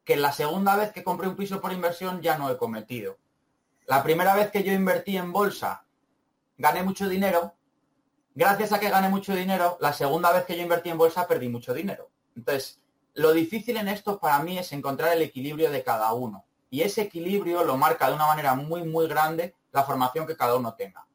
que 0.09 0.17
la 0.17 0.33
segunda 0.33 0.75
vez 0.75 0.91
que 0.91 1.05
compré 1.05 1.29
un 1.29 1.37
piso 1.37 1.61
por 1.61 1.71
inversión 1.71 2.23
ya 2.23 2.39
no 2.39 2.51
he 2.51 2.57
cometido. 2.57 3.19
La 3.85 4.03
primera 4.03 4.35
vez 4.35 4.51
que 4.51 4.63
yo 4.63 4.73
invertí 4.73 5.19
en 5.19 5.33
bolsa, 5.33 5.85
gané 6.57 6.83
mucho 6.83 7.11
dinero. 7.11 7.53
Gracias 8.35 8.73
a 8.73 8.81
que 8.81 8.89
gané 8.89 9.11
mucho 9.11 9.35
dinero, 9.35 9.77
la 9.83 9.93
segunda 9.93 10.33
vez 10.33 10.47
que 10.47 10.57
yo 10.57 10.63
invertí 10.63 10.89
en 10.89 10.97
bolsa 10.97 11.29
perdí 11.29 11.51
mucho 11.51 11.75
dinero. 11.75 12.09
Entonces, 12.35 12.81
lo 13.13 13.35
difícil 13.35 13.77
en 13.77 13.89
esto 13.89 14.19
para 14.19 14.39
mí 14.43 14.57
es 14.57 14.73
encontrar 14.73 15.13
el 15.13 15.21
equilibrio 15.21 15.71
de 15.71 15.85
cada 15.85 16.11
uno. 16.15 16.47
Y 16.71 16.81
ese 16.81 17.03
equilibrio 17.03 17.63
lo 17.63 17.77
marca 17.77 18.09
de 18.09 18.15
una 18.15 18.29
manera 18.29 18.55
muy, 18.55 18.85
muy 18.85 19.09
grande 19.09 19.57
la 19.73 19.85
formación 19.85 20.27
que 20.27 20.39
cada 20.39 20.57
uno 20.57 20.73
tenga. 20.73 21.07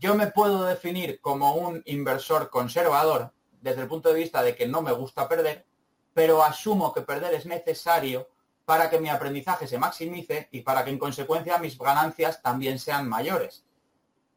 Yo 0.00 0.16
me 0.16 0.26
puedo 0.26 0.64
definir 0.64 1.20
como 1.20 1.54
un 1.54 1.80
inversor 1.86 2.50
conservador 2.50 3.32
desde 3.60 3.82
el 3.82 3.86
punto 3.86 4.08
de 4.08 4.18
vista 4.18 4.42
de 4.42 4.56
que 4.56 4.66
no 4.66 4.82
me 4.82 4.90
gusta 4.90 5.28
perder, 5.28 5.67
pero 6.18 6.42
asumo 6.42 6.92
que 6.92 7.02
perder 7.02 7.34
es 7.34 7.46
necesario 7.46 8.28
para 8.64 8.90
que 8.90 8.98
mi 8.98 9.08
aprendizaje 9.08 9.68
se 9.68 9.78
maximice 9.78 10.48
y 10.50 10.62
para 10.62 10.84
que 10.84 10.90
en 10.90 10.98
consecuencia 10.98 11.58
mis 11.58 11.78
ganancias 11.78 12.42
también 12.42 12.80
sean 12.80 13.08
mayores. 13.08 13.64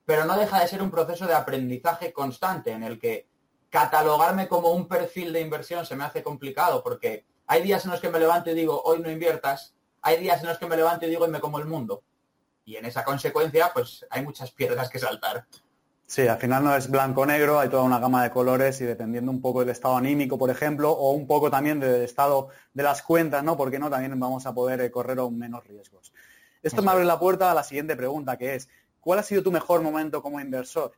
Pero 0.05 0.25
no 0.25 0.37
deja 0.37 0.59
de 0.59 0.67
ser 0.67 0.83
un 0.83 0.91
proceso 0.91 1.25
de 1.25 1.33
aprendizaje 1.33 2.13
constante 2.13 2.69
en 2.69 2.83
el 2.83 2.99
que 2.99 3.27
catalogarme 3.71 4.47
como 4.47 4.69
un 4.73 4.87
perfil 4.87 5.33
de 5.33 5.41
inversión 5.41 5.83
se 5.83 5.95
me 5.95 6.03
hace 6.03 6.21
complicado 6.21 6.83
porque 6.83 7.25
hay 7.47 7.63
días 7.63 7.83
en 7.85 7.89
los 7.89 7.99
que 7.99 8.09
me 8.09 8.19
levanto 8.19 8.51
y 8.51 8.53
digo, 8.53 8.79
hoy 8.85 8.99
no 8.99 9.09
inviertas, 9.09 9.73
hay 10.03 10.17
días 10.17 10.39
en 10.41 10.49
los 10.49 10.59
que 10.59 10.67
me 10.67 10.77
levanto 10.77 11.07
y 11.07 11.09
digo, 11.09 11.25
hoy 11.25 11.31
me 11.31 11.39
como 11.39 11.57
el 11.57 11.65
mundo. 11.65 12.03
Y 12.63 12.75
en 12.75 12.85
esa 12.85 13.03
consecuencia, 13.03 13.71
pues 13.73 14.05
hay 14.11 14.23
muchas 14.23 14.51
piedras 14.59 14.87
que 14.87 14.99
saltar. 14.99 15.47
Sí, 16.11 16.27
al 16.27 16.37
final 16.39 16.61
no 16.61 16.75
es 16.75 16.91
blanco-negro, 16.91 17.57
hay 17.57 17.69
toda 17.69 17.83
una 17.83 17.97
gama 17.97 18.21
de 18.21 18.31
colores 18.31 18.81
y 18.81 18.83
dependiendo 18.83 19.31
un 19.31 19.39
poco 19.39 19.61
del 19.61 19.69
estado 19.69 19.95
anímico, 19.95 20.37
por 20.37 20.49
ejemplo, 20.49 20.91
o 20.91 21.13
un 21.13 21.25
poco 21.25 21.49
también 21.49 21.79
del 21.79 22.01
estado 22.01 22.49
de 22.73 22.83
las 22.83 23.01
cuentas, 23.01 23.41
¿no? 23.45 23.55
Porque 23.55 23.79
no, 23.79 23.89
también 23.89 24.19
vamos 24.19 24.45
a 24.45 24.53
poder 24.53 24.81
eh, 24.81 24.91
correr 24.91 25.19
aún 25.19 25.39
menos 25.39 25.65
riesgos. 25.65 26.11
Esto 26.61 26.81
me 26.81 26.91
abre 26.91 27.05
la 27.05 27.17
puerta 27.17 27.49
a 27.49 27.53
la 27.53 27.63
siguiente 27.63 27.95
pregunta, 27.95 28.37
que 28.37 28.55
es, 28.55 28.67
¿cuál 28.99 29.19
ha 29.19 29.23
sido 29.23 29.41
tu 29.41 29.53
mejor 29.53 29.81
momento 29.81 30.21
como 30.21 30.41
inversor? 30.41 30.91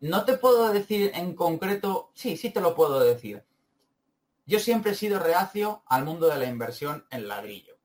No 0.00 0.26
te 0.26 0.36
puedo 0.36 0.70
decir 0.70 1.12
en 1.14 1.34
concreto, 1.34 2.10
sí, 2.12 2.36
sí 2.36 2.50
te 2.50 2.60
lo 2.60 2.74
puedo 2.74 3.00
decir. 3.00 3.42
Yo 4.44 4.58
siempre 4.58 4.92
he 4.92 4.94
sido 4.94 5.18
reacio 5.18 5.82
al 5.86 6.04
mundo 6.04 6.28
de 6.28 6.36
la 6.36 6.44
inversión 6.44 7.06
en 7.10 7.26
ladrillo 7.26 7.79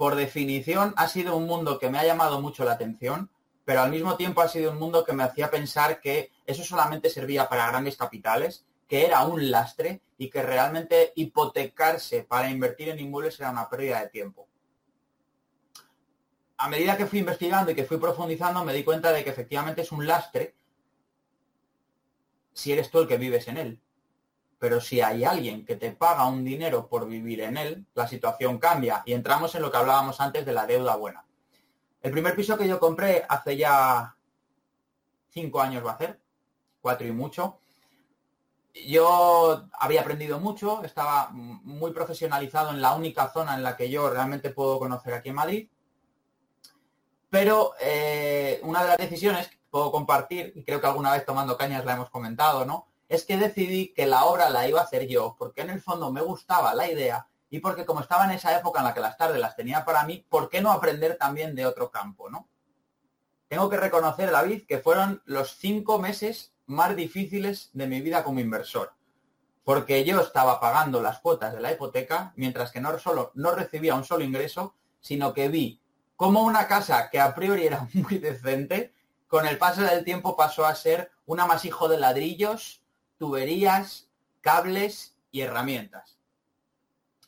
por 0.00 0.16
definición 0.16 0.94
ha 0.96 1.08
sido 1.08 1.36
un 1.36 1.44
mundo 1.44 1.78
que 1.78 1.90
me 1.90 1.98
ha 1.98 2.06
llamado 2.06 2.40
mucho 2.40 2.64
la 2.64 2.72
atención, 2.72 3.28
pero 3.66 3.82
al 3.82 3.90
mismo 3.90 4.16
tiempo 4.16 4.40
ha 4.40 4.48
sido 4.48 4.70
un 4.70 4.78
mundo 4.78 5.04
que 5.04 5.12
me 5.12 5.24
hacía 5.24 5.50
pensar 5.50 6.00
que 6.00 6.32
eso 6.46 6.64
solamente 6.64 7.10
servía 7.10 7.50
para 7.50 7.66
grandes 7.66 7.98
capitales, 7.98 8.64
que 8.88 9.04
era 9.04 9.26
un 9.26 9.50
lastre 9.50 10.00
y 10.16 10.30
que 10.30 10.42
realmente 10.42 11.12
hipotecarse 11.16 12.22
para 12.22 12.48
invertir 12.48 12.88
en 12.88 12.98
inmuebles 12.98 13.38
era 13.40 13.50
una 13.50 13.68
pérdida 13.68 14.00
de 14.00 14.08
tiempo. 14.08 14.48
A 16.56 16.70
medida 16.70 16.96
que 16.96 17.04
fui 17.04 17.18
investigando 17.18 17.70
y 17.70 17.74
que 17.74 17.84
fui 17.84 17.98
profundizando, 17.98 18.64
me 18.64 18.72
di 18.72 18.82
cuenta 18.82 19.12
de 19.12 19.22
que 19.22 19.28
efectivamente 19.28 19.82
es 19.82 19.92
un 19.92 20.06
lastre 20.06 20.54
si 22.54 22.72
eres 22.72 22.90
tú 22.90 23.00
el 23.00 23.06
que 23.06 23.18
vives 23.18 23.46
en 23.48 23.58
él. 23.58 23.80
Pero 24.60 24.78
si 24.78 25.00
hay 25.00 25.24
alguien 25.24 25.64
que 25.64 25.76
te 25.76 25.90
paga 25.90 26.26
un 26.26 26.44
dinero 26.44 26.86
por 26.86 27.08
vivir 27.08 27.40
en 27.40 27.56
él, 27.56 27.86
la 27.94 28.06
situación 28.06 28.58
cambia 28.58 29.02
y 29.06 29.14
entramos 29.14 29.54
en 29.54 29.62
lo 29.62 29.70
que 29.70 29.78
hablábamos 29.78 30.20
antes 30.20 30.44
de 30.44 30.52
la 30.52 30.66
deuda 30.66 30.96
buena. 30.96 31.24
El 32.02 32.12
primer 32.12 32.36
piso 32.36 32.58
que 32.58 32.68
yo 32.68 32.78
compré 32.78 33.24
hace 33.26 33.56
ya 33.56 34.14
cinco 35.30 35.62
años 35.62 35.84
va 35.84 35.92
a 35.92 35.98
ser, 35.98 36.20
cuatro 36.82 37.06
y 37.06 37.12
mucho. 37.12 37.58
Yo 38.86 39.66
había 39.72 40.02
aprendido 40.02 40.38
mucho, 40.38 40.84
estaba 40.84 41.30
muy 41.30 41.92
profesionalizado 41.92 42.68
en 42.68 42.82
la 42.82 42.94
única 42.94 43.32
zona 43.32 43.54
en 43.54 43.62
la 43.62 43.78
que 43.78 43.88
yo 43.88 44.10
realmente 44.10 44.50
puedo 44.50 44.78
conocer 44.78 45.14
aquí 45.14 45.30
en 45.30 45.36
Madrid. 45.36 45.70
Pero 47.30 47.72
eh, 47.80 48.60
una 48.62 48.82
de 48.82 48.88
las 48.88 48.98
decisiones 48.98 49.48
que 49.48 49.56
puedo 49.70 49.90
compartir, 49.90 50.52
y 50.54 50.64
creo 50.64 50.82
que 50.82 50.86
alguna 50.86 51.12
vez 51.12 51.24
tomando 51.24 51.56
cañas 51.56 51.82
la 51.86 51.94
hemos 51.94 52.10
comentado, 52.10 52.66
¿no? 52.66 52.89
Es 53.10 53.24
que 53.24 53.36
decidí 53.36 53.92
que 53.92 54.06
la 54.06 54.24
obra 54.24 54.50
la 54.50 54.68
iba 54.68 54.80
a 54.80 54.84
hacer 54.84 55.08
yo, 55.08 55.34
porque 55.36 55.62
en 55.62 55.70
el 55.70 55.82
fondo 55.82 56.12
me 56.12 56.22
gustaba 56.22 56.74
la 56.76 56.88
idea 56.88 57.26
y 57.50 57.58
porque 57.58 57.84
como 57.84 58.00
estaba 58.00 58.24
en 58.24 58.30
esa 58.30 58.56
época 58.56 58.78
en 58.78 58.84
la 58.84 58.94
que 58.94 59.00
las 59.00 59.18
tardes 59.18 59.40
las 59.40 59.56
tenía 59.56 59.84
para 59.84 60.04
mí, 60.04 60.24
¿por 60.28 60.48
qué 60.48 60.60
no 60.60 60.70
aprender 60.70 61.18
también 61.18 61.56
de 61.56 61.66
otro 61.66 61.90
campo, 61.90 62.30
no? 62.30 62.48
Tengo 63.48 63.68
que 63.68 63.78
reconocer, 63.78 64.30
David, 64.30 64.64
que 64.64 64.78
fueron 64.78 65.22
los 65.24 65.56
cinco 65.56 65.98
meses 65.98 66.54
más 66.66 66.94
difíciles 66.94 67.70
de 67.72 67.88
mi 67.88 68.00
vida 68.00 68.22
como 68.22 68.38
inversor, 68.38 68.92
porque 69.64 70.04
yo 70.04 70.20
estaba 70.20 70.60
pagando 70.60 71.02
las 71.02 71.18
cuotas 71.18 71.52
de 71.52 71.60
la 71.60 71.72
hipoteca, 71.72 72.32
mientras 72.36 72.70
que 72.70 72.80
no 72.80 72.96
solo 73.00 73.32
no 73.34 73.50
recibía 73.50 73.96
un 73.96 74.04
solo 74.04 74.22
ingreso, 74.22 74.76
sino 75.00 75.34
que 75.34 75.48
vi 75.48 75.82
como 76.14 76.44
una 76.44 76.68
casa 76.68 77.10
que 77.10 77.18
a 77.18 77.34
priori 77.34 77.66
era 77.66 77.88
muy 77.92 78.18
decente, 78.18 78.94
con 79.26 79.48
el 79.48 79.58
paso 79.58 79.82
del 79.82 80.04
tiempo 80.04 80.36
pasó 80.36 80.64
a 80.64 80.76
ser 80.76 81.10
un 81.26 81.40
amasijo 81.40 81.88
de 81.88 81.98
ladrillos, 81.98 82.79
tuberías, 83.20 84.08
cables 84.40 85.14
y 85.30 85.42
herramientas. 85.42 86.16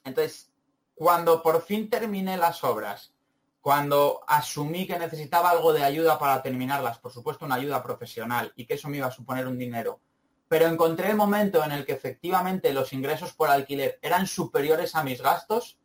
Entonces, 0.04 0.50
cuando 0.94 1.42
por 1.42 1.60
fin 1.60 1.90
terminé 1.90 2.38
las 2.38 2.64
obras, 2.64 3.12
cuando 3.60 4.22
asumí 4.26 4.86
que 4.86 4.98
necesitaba 4.98 5.50
algo 5.50 5.74
de 5.74 5.84
ayuda 5.84 6.18
para 6.18 6.42
terminarlas, 6.42 6.98
por 6.98 7.12
supuesto 7.12 7.44
una 7.44 7.56
ayuda 7.56 7.82
profesional 7.82 8.54
y 8.56 8.64
que 8.64 8.74
eso 8.74 8.88
me 8.88 8.96
iba 8.96 9.08
a 9.08 9.10
suponer 9.10 9.46
un 9.46 9.58
dinero, 9.58 10.00
pero 10.48 10.66
encontré 10.66 11.10
el 11.10 11.16
momento 11.16 11.62
en 11.62 11.72
el 11.72 11.84
que 11.84 11.92
efectivamente 11.92 12.72
los 12.72 12.94
ingresos 12.94 13.34
por 13.34 13.50
alquiler 13.50 13.98
eran 14.00 14.26
superiores 14.26 14.94
a 14.94 15.04
mis 15.04 15.20
gastos, 15.20 15.78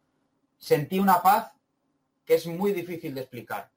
sentí 0.58 1.00
una 1.00 1.22
paz 1.22 1.52
que 2.24 2.36
es 2.36 2.48
muy 2.48 2.72
difícil 2.72 3.14
de 3.14 3.22
explicar. 3.22 3.72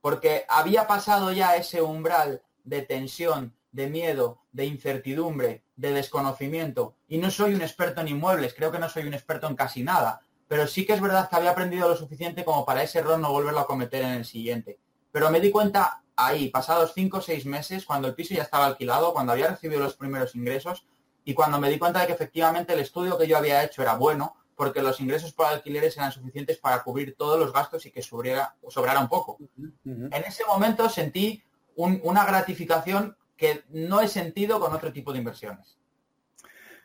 Porque 0.00 0.46
había 0.48 0.86
pasado 0.86 1.30
ya 1.30 1.56
ese 1.56 1.82
umbral 1.82 2.42
de 2.64 2.80
tensión, 2.80 3.54
de 3.72 3.88
miedo, 3.88 4.42
de 4.52 4.66
incertidumbre, 4.66 5.64
de 5.76 5.92
desconocimiento. 5.92 6.94
Y 7.08 7.18
no 7.18 7.30
soy 7.30 7.54
un 7.54 7.62
experto 7.62 8.00
en 8.00 8.08
inmuebles, 8.08 8.54
creo 8.54 8.70
que 8.70 8.78
no 8.78 8.88
soy 8.88 9.06
un 9.06 9.14
experto 9.14 9.46
en 9.48 9.56
casi 9.56 9.82
nada, 9.82 10.22
pero 10.46 10.66
sí 10.66 10.86
que 10.86 10.92
es 10.92 11.00
verdad 11.00 11.28
que 11.28 11.36
había 11.36 11.50
aprendido 11.50 11.88
lo 11.88 11.96
suficiente 11.96 12.44
como 12.44 12.64
para 12.64 12.82
ese 12.82 12.98
error 12.98 13.18
no 13.18 13.32
volverlo 13.32 13.60
a 13.60 13.66
cometer 13.66 14.02
en 14.02 14.10
el 14.10 14.24
siguiente. 14.24 14.78
Pero 15.10 15.30
me 15.30 15.40
di 15.40 15.50
cuenta 15.50 16.02
ahí, 16.14 16.50
pasados 16.50 16.92
cinco 16.94 17.18
o 17.18 17.22
seis 17.22 17.46
meses, 17.46 17.86
cuando 17.86 18.08
el 18.08 18.14
piso 18.14 18.34
ya 18.34 18.42
estaba 18.42 18.66
alquilado, 18.66 19.12
cuando 19.12 19.32
había 19.32 19.48
recibido 19.48 19.80
los 19.80 19.94
primeros 19.94 20.34
ingresos 20.34 20.86
y 21.24 21.34
cuando 21.34 21.58
me 21.58 21.70
di 21.70 21.78
cuenta 21.78 22.00
de 22.00 22.06
que 22.06 22.12
efectivamente 22.12 22.74
el 22.74 22.80
estudio 22.80 23.16
que 23.16 23.26
yo 23.26 23.38
había 23.38 23.64
hecho 23.64 23.82
era 23.82 23.94
bueno, 23.94 24.36
porque 24.54 24.82
los 24.82 25.00
ingresos 25.00 25.32
por 25.32 25.46
alquileres 25.46 25.96
eran 25.96 26.12
suficientes 26.12 26.58
para 26.58 26.82
cubrir 26.82 27.16
todos 27.16 27.38
los 27.38 27.52
gastos 27.52 27.86
y 27.86 27.90
que 27.90 28.02
sobrara, 28.02 28.54
sobrara 28.68 29.00
un 29.00 29.08
poco. 29.08 29.38
En 29.84 30.24
ese 30.26 30.44
momento 30.44 30.88
sentí 30.88 31.42
una 31.76 32.24
gratificación 32.24 33.16
que 33.42 33.64
no 33.70 34.00
he 34.00 34.06
sentido 34.06 34.60
con 34.60 34.72
otro 34.72 34.92
tipo 34.92 35.12
de 35.12 35.18
inversiones. 35.18 35.76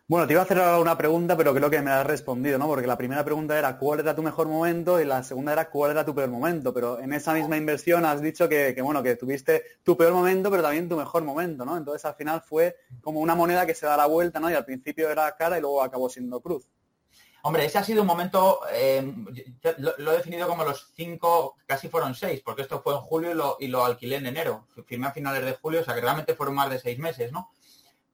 Bueno, 0.08 0.26
te 0.26 0.34
iba 0.34 0.42
a 0.42 0.46
hacer 0.46 0.58
una 0.80 0.98
pregunta, 0.98 1.38
pero 1.38 1.54
creo 1.54 1.70
que 1.70 1.84
me 1.84 1.92
has 1.92 2.08
respondido, 2.08 2.58
¿no? 2.58 2.66
Porque 2.66 2.88
la 2.88 2.98
primera 2.98 3.24
pregunta 3.24 3.60
era 3.60 3.78
cuál 3.78 4.00
era 4.00 4.16
tu 4.16 4.24
mejor 4.24 4.48
momento 4.48 5.00
y 5.00 5.06
la 5.06 5.22
segunda 5.22 5.54
era 5.54 5.70
cuál 5.70 5.92
era 5.92 6.04
tu 6.04 6.16
peor 6.16 6.30
momento. 6.30 6.74
Pero 6.74 7.00
en 7.00 7.14
esa 7.14 7.34
misma 7.34 7.58
inversión 7.58 8.06
has 8.06 8.22
dicho 8.24 8.50
que, 8.50 8.74
bueno, 8.82 9.04
que 9.04 9.18
tuviste 9.18 9.62
tu 9.84 9.96
peor 9.96 10.14
momento, 10.14 10.50
pero 10.50 10.64
también 10.64 10.90
tu 10.90 10.98
mejor 10.98 11.24
momento, 11.24 11.64
¿no? 11.64 11.78
Entonces 11.78 12.06
al 12.06 12.16
final 12.16 12.42
fue 12.42 12.76
como 13.02 13.20
una 13.20 13.36
moneda 13.36 13.68
que 13.68 13.76
se 13.76 13.86
da 13.86 13.96
la 13.98 14.08
vuelta, 14.08 14.40
¿no? 14.40 14.50
Y 14.50 14.56
al 14.56 14.66
principio 14.66 15.12
era 15.12 15.36
cara 15.36 15.60
y 15.60 15.62
luego 15.62 15.84
acabó 15.84 16.10
siendo 16.10 16.42
cruz. 16.42 16.68
Hombre, 17.48 17.64
ese 17.64 17.78
ha 17.78 17.84
sido 17.86 18.02
un 18.02 18.08
momento, 18.08 18.60
eh, 18.74 19.10
lo, 19.78 20.12
he 20.12 20.18
definido 20.18 20.50
como 20.50 20.66
los 20.66 20.92
cinco, 20.98 21.56
casi 21.66 21.88
fueron 21.88 22.14
seis, 22.14 22.42
porque 22.44 22.64
esto 22.64 22.82
fue 22.82 22.94
en 22.94 23.00
julio 23.00 23.58
y 23.62 23.68
lo, 23.68 23.86
alquilé 23.86 24.18
en 24.18 24.26
enero. 24.26 24.68
Firmé 24.86 25.08
a 25.08 25.14
finales 25.14 25.46
de 25.46 25.54
julio, 25.54 25.80
o 25.80 25.84
sea 25.86 25.96
que 25.96 26.02
realmente 26.02 26.36
fueron 26.36 26.56
más 26.56 26.70
de 26.70 26.78
seis 26.78 27.00
meses, 27.00 27.32
¿no? 27.32 27.50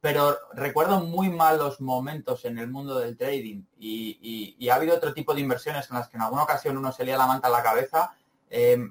Pero 0.02 0.38
recuerdo 0.54 1.00
muy 1.00 1.32
malos 1.32 1.82
momentos 1.82 2.46
en 2.46 2.60
el 2.60 2.68
mundo 2.68 3.00
del 3.00 3.18
trading 3.18 3.64
y, 3.80 4.70
ha 4.70 4.76
habido 4.76 4.96
otro 4.96 5.16
tipo 5.16 5.34
de 5.34 5.42
inversiones 5.42 5.90
en 5.90 5.98
las 5.98 6.10
que 6.10 6.18
en 6.18 6.22
alguna 6.22 6.44
ocasión 6.44 6.78
uno 6.78 6.92
se 6.92 7.04
lía 7.04 7.18
la 7.18 7.26
manta 7.26 7.48
a 7.48 7.52
la 7.52 7.64
cabeza. 7.64 8.16
Eh, 8.52 8.88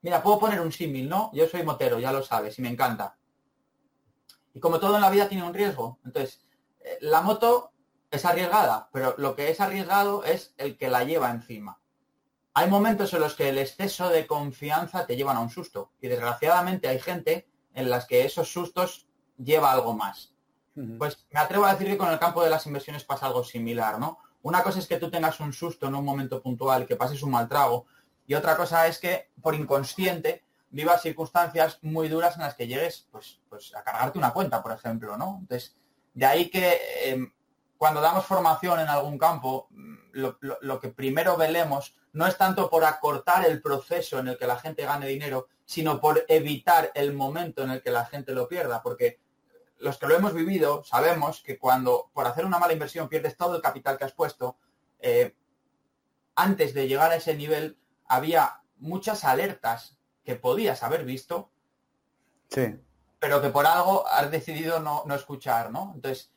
mira, 0.00 0.22
puedo 0.22 0.38
poner 0.38 0.58
un 0.62 0.72
símil, 0.72 1.06
¿no? 1.06 1.30
Yo 1.34 1.46
soy 1.48 1.64
motero, 1.64 1.98
ya 1.98 2.12
lo 2.12 2.22
sabes, 2.22 2.58
y 2.58 2.62
me 2.62 2.70
encanta. 2.70 3.14
Y 4.54 4.58
como 4.58 4.80
todo 4.80 4.96
en 4.96 5.02
la 5.02 5.10
vida 5.10 5.28
tiene 5.28 5.44
un 5.44 5.52
riesgo. 5.52 5.98
Entonces, 6.02 6.40
eh, 6.80 6.96
la 7.02 7.20
moto 7.20 7.72
es 8.10 8.24
arriesgada, 8.24 8.88
pero 8.92 9.14
lo 9.18 9.36
que 9.36 9.50
es 9.50 9.60
arriesgado 9.60 10.24
es 10.24 10.54
el 10.56 10.76
que 10.76 10.88
la 10.88 11.04
lleva 11.04 11.30
encima. 11.30 11.78
Hay 12.54 12.68
momentos 12.68 13.12
en 13.14 13.20
los 13.20 13.34
que 13.34 13.50
el 13.50 13.58
exceso 13.58 14.08
de 14.08 14.26
confianza 14.26 15.06
te 15.06 15.16
llevan 15.16 15.36
a 15.36 15.40
un 15.40 15.50
susto 15.50 15.92
y 16.00 16.08
desgraciadamente 16.08 16.88
hay 16.88 16.98
gente 16.98 17.48
en 17.74 17.90
las 17.90 18.06
que 18.06 18.24
esos 18.24 18.50
sustos 18.52 19.06
lleva 19.36 19.72
algo 19.72 19.94
más. 19.94 20.34
Pues 20.96 21.26
me 21.32 21.40
atrevo 21.40 21.64
a 21.64 21.72
decir 21.72 21.88
que 21.88 21.98
con 21.98 22.10
el 22.10 22.20
campo 22.20 22.42
de 22.42 22.50
las 22.50 22.64
inversiones 22.66 23.04
pasa 23.04 23.26
algo 23.26 23.42
similar, 23.42 23.98
¿no? 23.98 24.18
Una 24.42 24.62
cosa 24.62 24.78
es 24.78 24.86
que 24.86 24.98
tú 24.98 25.10
tengas 25.10 25.40
un 25.40 25.52
susto 25.52 25.88
en 25.88 25.94
un 25.96 26.04
momento 26.04 26.40
puntual, 26.40 26.86
que 26.86 26.94
pases 26.94 27.22
un 27.24 27.32
mal 27.32 27.48
trago, 27.48 27.86
y 28.28 28.34
otra 28.34 28.56
cosa 28.56 28.86
es 28.86 28.98
que 28.98 29.30
por 29.42 29.56
inconsciente 29.56 30.44
vivas 30.70 31.02
circunstancias 31.02 31.78
muy 31.82 32.08
duras 32.08 32.36
en 32.36 32.42
las 32.42 32.54
que 32.54 32.68
llegues 32.68 33.08
pues, 33.10 33.40
pues 33.48 33.74
a 33.74 33.82
cargarte 33.82 34.18
una 34.18 34.32
cuenta, 34.32 34.62
por 34.62 34.72
ejemplo, 34.72 35.16
¿no? 35.16 35.38
Entonces, 35.40 35.76
de 36.14 36.26
ahí 36.26 36.50
que 36.50 36.78
em, 37.04 37.32
cuando 37.78 38.00
damos 38.00 38.26
formación 38.26 38.80
en 38.80 38.88
algún 38.88 39.16
campo, 39.16 39.68
mm, 39.70 39.96
lo, 40.12 40.80
que 40.80 40.88
primero 40.88 41.36
velemos 41.36 41.94
no 42.12 42.26
es 42.26 42.36
tanto 42.36 42.68
por 42.68 42.84
acortar 42.84 43.46
el 43.46 43.62
proceso 43.62 44.18
en 44.18 44.28
el 44.28 44.36
que 44.36 44.48
la 44.48 44.58
gente 44.58 44.84
gane 44.84 45.06
dinero, 45.06 45.46
sino 45.64 46.00
por 46.00 46.24
evitar 46.28 46.90
el 46.94 47.14
momento 47.14 47.62
en 47.62 47.70
el 47.70 47.82
que 47.82 47.92
la 47.92 48.04
gente 48.04 48.32
lo 48.32 48.48
pierda, 48.48 48.82
porque 48.82 49.20
los 49.78 49.96
que 49.96 50.08
lo 50.08 50.16
hemos 50.16 50.34
vivido 50.34 50.82
sabemos 50.82 51.40
que 51.40 51.56
cuando 51.56 52.10
por 52.12 52.26
hacer 52.26 52.44
una 52.44 52.58
mala 52.58 52.72
inversión 52.72 53.08
pierdes 53.08 53.36
todo 53.36 53.54
el 53.54 53.62
capital 53.62 53.96
que 53.96 54.04
has 54.04 54.12
puesto, 54.12 54.56
eh, 54.98 55.36
antes 56.34 56.74
de 56.74 56.88
llegar 56.88 57.12
a 57.12 57.16
ese 57.16 57.36
nivel 57.36 57.78
había 58.06 58.60
muchas 58.78 59.24
alertas 59.24 59.96
que 60.24 60.34
podías 60.34 60.82
haber 60.82 61.04
visto, 61.04 61.50
pero 63.18 63.40
que 63.40 63.50
por 63.50 63.66
algo 63.66 64.06
has 64.08 64.30
decidido 64.30 64.80
no, 64.80 65.04
escuchar, 65.14 65.70
¿no? 65.70 65.92
Entonces, 65.94 66.32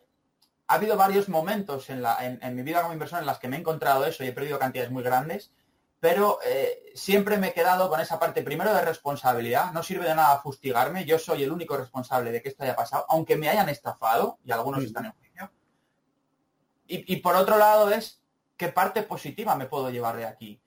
ha 0.71 0.75
habido 0.75 0.97
varios 0.97 1.29
momentos 1.29 1.89
en, 1.89 2.01
la, 2.01 2.17
en, 2.21 2.55
mi 2.55 2.63
vida 2.63 2.81
como 2.81 2.93
inversor 2.93 3.19
en 3.19 3.25
las 3.25 3.39
que 3.39 3.47
me 3.47 3.57
he 3.57 3.59
encontrado 3.59 4.05
eso 4.05 4.23
y 4.23 4.27
he 4.27 4.33
perdido 4.33 4.57
cantidades 4.59 4.91
muy 4.91 5.03
grandes, 5.03 5.51
pero 5.99 6.39
eh, 6.45 6.91
siempre 6.95 7.37
me 7.37 7.49
he 7.49 7.53
quedado 7.53 7.89
con 7.89 7.99
esa 7.99 8.19
parte 8.19 8.41
primero 8.41 8.73
de 8.73 8.81
responsabilidad. 8.81 9.71
No 9.73 9.83
sirve 9.83 10.07
de 10.07 10.15
nada 10.15 10.39
fustigarme, 10.41 11.05
yo 11.05 11.19
soy 11.19 11.43
el 11.43 11.51
único 11.51 11.77
responsable 11.77 12.31
de 12.31 12.41
que 12.41 12.49
esto 12.49 12.63
haya 12.63 12.75
pasado, 12.75 13.05
aunque 13.09 13.35
me 13.35 13.49
hayan 13.49 13.69
estafado, 13.69 14.39
y 14.43 14.51
algunos 14.51 14.83
están 14.83 15.05
en 15.05 15.11
juicio. 15.11 15.51
Y, 16.87 17.13
y 17.13 17.17
por 17.17 17.35
otro 17.35 17.57
lado 17.57 17.91
es 17.91 18.21
qué 18.57 18.69
parte 18.69 19.03
positiva 19.03 19.55
me 19.55 19.67
puedo 19.67 19.89
llevar 19.89 20.17
de 20.17 20.25
aquí 20.25 20.61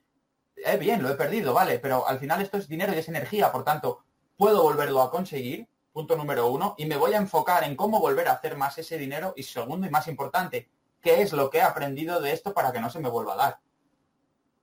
eh, 0.55 0.77
bien, 0.77 1.03
lo 1.03 1.09
he 1.09 1.15
perdido, 1.15 1.53
vale, 1.53 1.79
pero 1.79 2.07
al 2.07 2.19
final 2.19 2.41
esto 2.41 2.57
es 2.57 2.67
dinero 2.67 2.93
y 2.93 2.97
es 2.97 3.09
energía, 3.09 3.51
por 3.51 3.63
tanto, 3.63 4.03
puedo 4.37 4.63
volverlo 4.63 5.01
a 5.01 5.11
conseguir, 5.11 5.67
punto 5.95 6.17
número 6.17 6.47
uno, 6.47 6.75
y 6.77 6.85
me 6.85 6.97
voy 6.97 7.13
a 7.13 7.17
enfocar 7.17 7.63
en 7.63 7.77
cómo 7.77 8.01
volver 8.01 8.27
a 8.27 8.33
hacer 8.33 8.57
más 8.57 8.77
ese 8.77 8.97
dinero 8.97 9.33
y 9.37 9.43
segundo 9.43 9.87
y 9.87 9.89
más 9.89 10.09
importante, 10.09 10.69
qué 11.01 11.21
es 11.21 11.31
lo 11.31 11.49
que 11.49 11.59
he 11.59 11.61
aprendido 11.61 12.19
de 12.19 12.33
esto 12.33 12.53
para 12.53 12.73
que 12.73 12.81
no 12.81 12.89
se 12.89 12.99
me 12.99 13.07
vuelva 13.07 13.35
a 13.35 13.37
dar. 13.37 13.59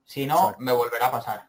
Si 0.05 0.27
no, 0.27 0.53
me 0.59 0.71
volverá 0.71 1.07
a 1.07 1.11
pasar. 1.11 1.47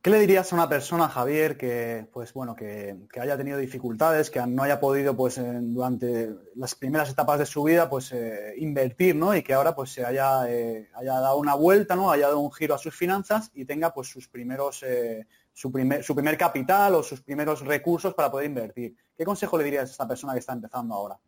¿Qué 0.00 0.10
le 0.10 0.20
dirías 0.20 0.52
a 0.52 0.54
una 0.54 0.68
persona, 0.68 1.08
Javier, 1.08 1.56
que 1.56 2.06
pues 2.12 2.32
bueno, 2.32 2.54
que, 2.54 2.94
haya 3.20 3.36
tenido 3.36 3.58
dificultades, 3.58 4.30
que 4.30 4.46
no 4.46 4.62
haya 4.62 4.78
podido 4.78 5.16
pues 5.16 5.40
durante 5.42 6.32
las 6.54 6.76
primeras 6.76 7.10
etapas 7.10 7.40
de 7.40 7.46
su 7.46 7.64
vida 7.64 7.90
pues 7.90 8.12
eh, 8.12 8.54
invertir, 8.58 9.16
¿no? 9.16 9.34
Y 9.34 9.42
que 9.42 9.52
ahora 9.52 9.74
pues 9.74 9.90
se 9.90 10.04
haya, 10.04 10.48
eh, 10.48 10.90
haya 10.94 11.18
dado 11.18 11.38
una 11.38 11.54
vuelta, 11.56 11.96
¿no? 11.96 12.12
Haya 12.12 12.26
dado 12.26 12.38
un 12.38 12.52
giro 12.52 12.76
a 12.76 12.78
sus 12.78 12.94
finanzas 12.94 13.50
y 13.52 13.64
tenga 13.64 13.92
pues 13.92 14.06
sus 14.06 14.28
primeros 14.28 14.84
eh, 14.84 15.26
su 15.54 15.72
primer 15.72 16.04
su 16.04 16.14
primer 16.14 16.36
capital 16.36 16.96
o 16.96 17.02
sus 17.02 17.22
primeros 17.22 17.62
recursos 17.62 18.12
para 18.12 18.30
poder 18.30 18.46
invertir. 18.46 18.94
¿Qué 19.16 19.24
consejo 19.24 19.56
le 19.56 19.64
dirías 19.64 19.88
a 19.88 19.92
esta 19.92 20.06
persona 20.06 20.34
que 20.34 20.40
está 20.40 20.52
empezando 20.52 20.94
ahora? 20.94 21.18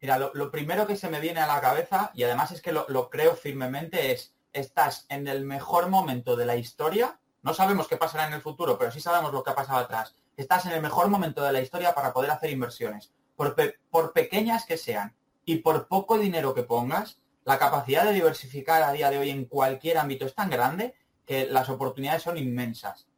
Mira, 0.00 0.18
lo, 0.18 0.50
primero 0.50 0.86
que 0.86 0.96
se 0.96 1.10
me 1.10 1.20
viene 1.20 1.40
a 1.40 1.46
la 1.46 1.60
cabeza, 1.60 2.10
y 2.14 2.24
además 2.24 2.50
es 2.52 2.62
que 2.62 2.72
lo 2.72 3.10
creo 3.10 3.36
firmemente, 3.36 4.12
es 4.12 4.34
estás 4.52 5.06
en 5.08 5.28
el 5.28 5.44
mejor 5.44 5.88
momento 5.88 6.36
de 6.36 6.46
la 6.46 6.56
historia 6.56 7.18
no 7.42 7.54
sabemos 7.54 7.88
qué 7.88 7.96
pasará 7.96 8.28
en 8.28 8.34
el 8.34 8.40
futuro, 8.40 8.78
pero 8.78 8.92
sí 8.92 9.00
sabemos 9.00 9.32
lo 9.32 9.42
que 9.42 9.50
ha 9.50 9.54
pasado 9.56 9.80
atrás. 9.80 10.14
Estás 10.36 10.64
en 10.66 10.72
el 10.72 10.80
mejor 10.80 11.08
momento 11.08 11.42
de 11.42 11.52
la 11.52 11.60
historia 11.60 11.92
para 11.92 12.12
poder 12.12 12.30
hacer 12.30 12.50
inversiones. 12.50 13.12
Por, 13.34 13.56
por 13.90 14.12
pequeñas 14.12 14.64
que 14.64 14.76
sean 14.76 15.16
y 15.44 15.56
por 15.56 15.88
poco 15.88 16.18
dinero 16.18 16.54
que 16.54 16.62
pongas, 16.62 17.18
la 17.44 17.58
capacidad 17.58 18.04
de 18.04 18.12
diversificar 18.12 18.84
a 18.84 18.92
día 18.92 19.10
de 19.10 19.18
hoy 19.18 19.30
en 19.30 19.46
cualquier 19.46 19.98
ámbito 19.98 20.24
es 20.24 20.34
tan 20.36 20.50
grande 20.50 20.94
que 21.26 21.46
las 21.46 21.68
oportunidades 21.68 22.22
son 22.22 22.38
inmensas. 22.38 23.08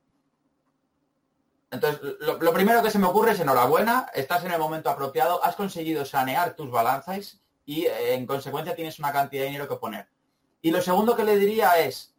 Entonces, 1.75 2.01
lo, 2.21 2.53
primero 2.53 2.83
que 2.83 2.91
se 2.91 2.99
me 2.99 3.07
ocurre 3.07 3.33
es 3.33 3.41
enhorabuena, 3.41 4.07
estás 4.15 4.45
en 4.45 4.53
el 4.53 4.59
momento 4.59 4.91
apropiado, 4.91 5.45
has 5.45 5.57
conseguido 5.57 6.05
sanear 6.05 6.55
tus 6.55 6.71
balanzas 6.71 7.41
y 7.67 7.87
eh, 7.87 8.15
en 8.15 8.27
consecuencia 8.27 8.77
tienes 8.77 8.99
una 8.99 9.13
cantidad 9.13 9.43
de 9.43 9.49
dinero 9.49 9.69
que 9.69 9.77
poner. 9.77 10.09
Y 10.63 10.71
lo 10.71 10.81
segundo 10.81 11.17
que 11.17 11.25
le 11.25 11.37
diría 11.37 11.79
es, 11.81 12.15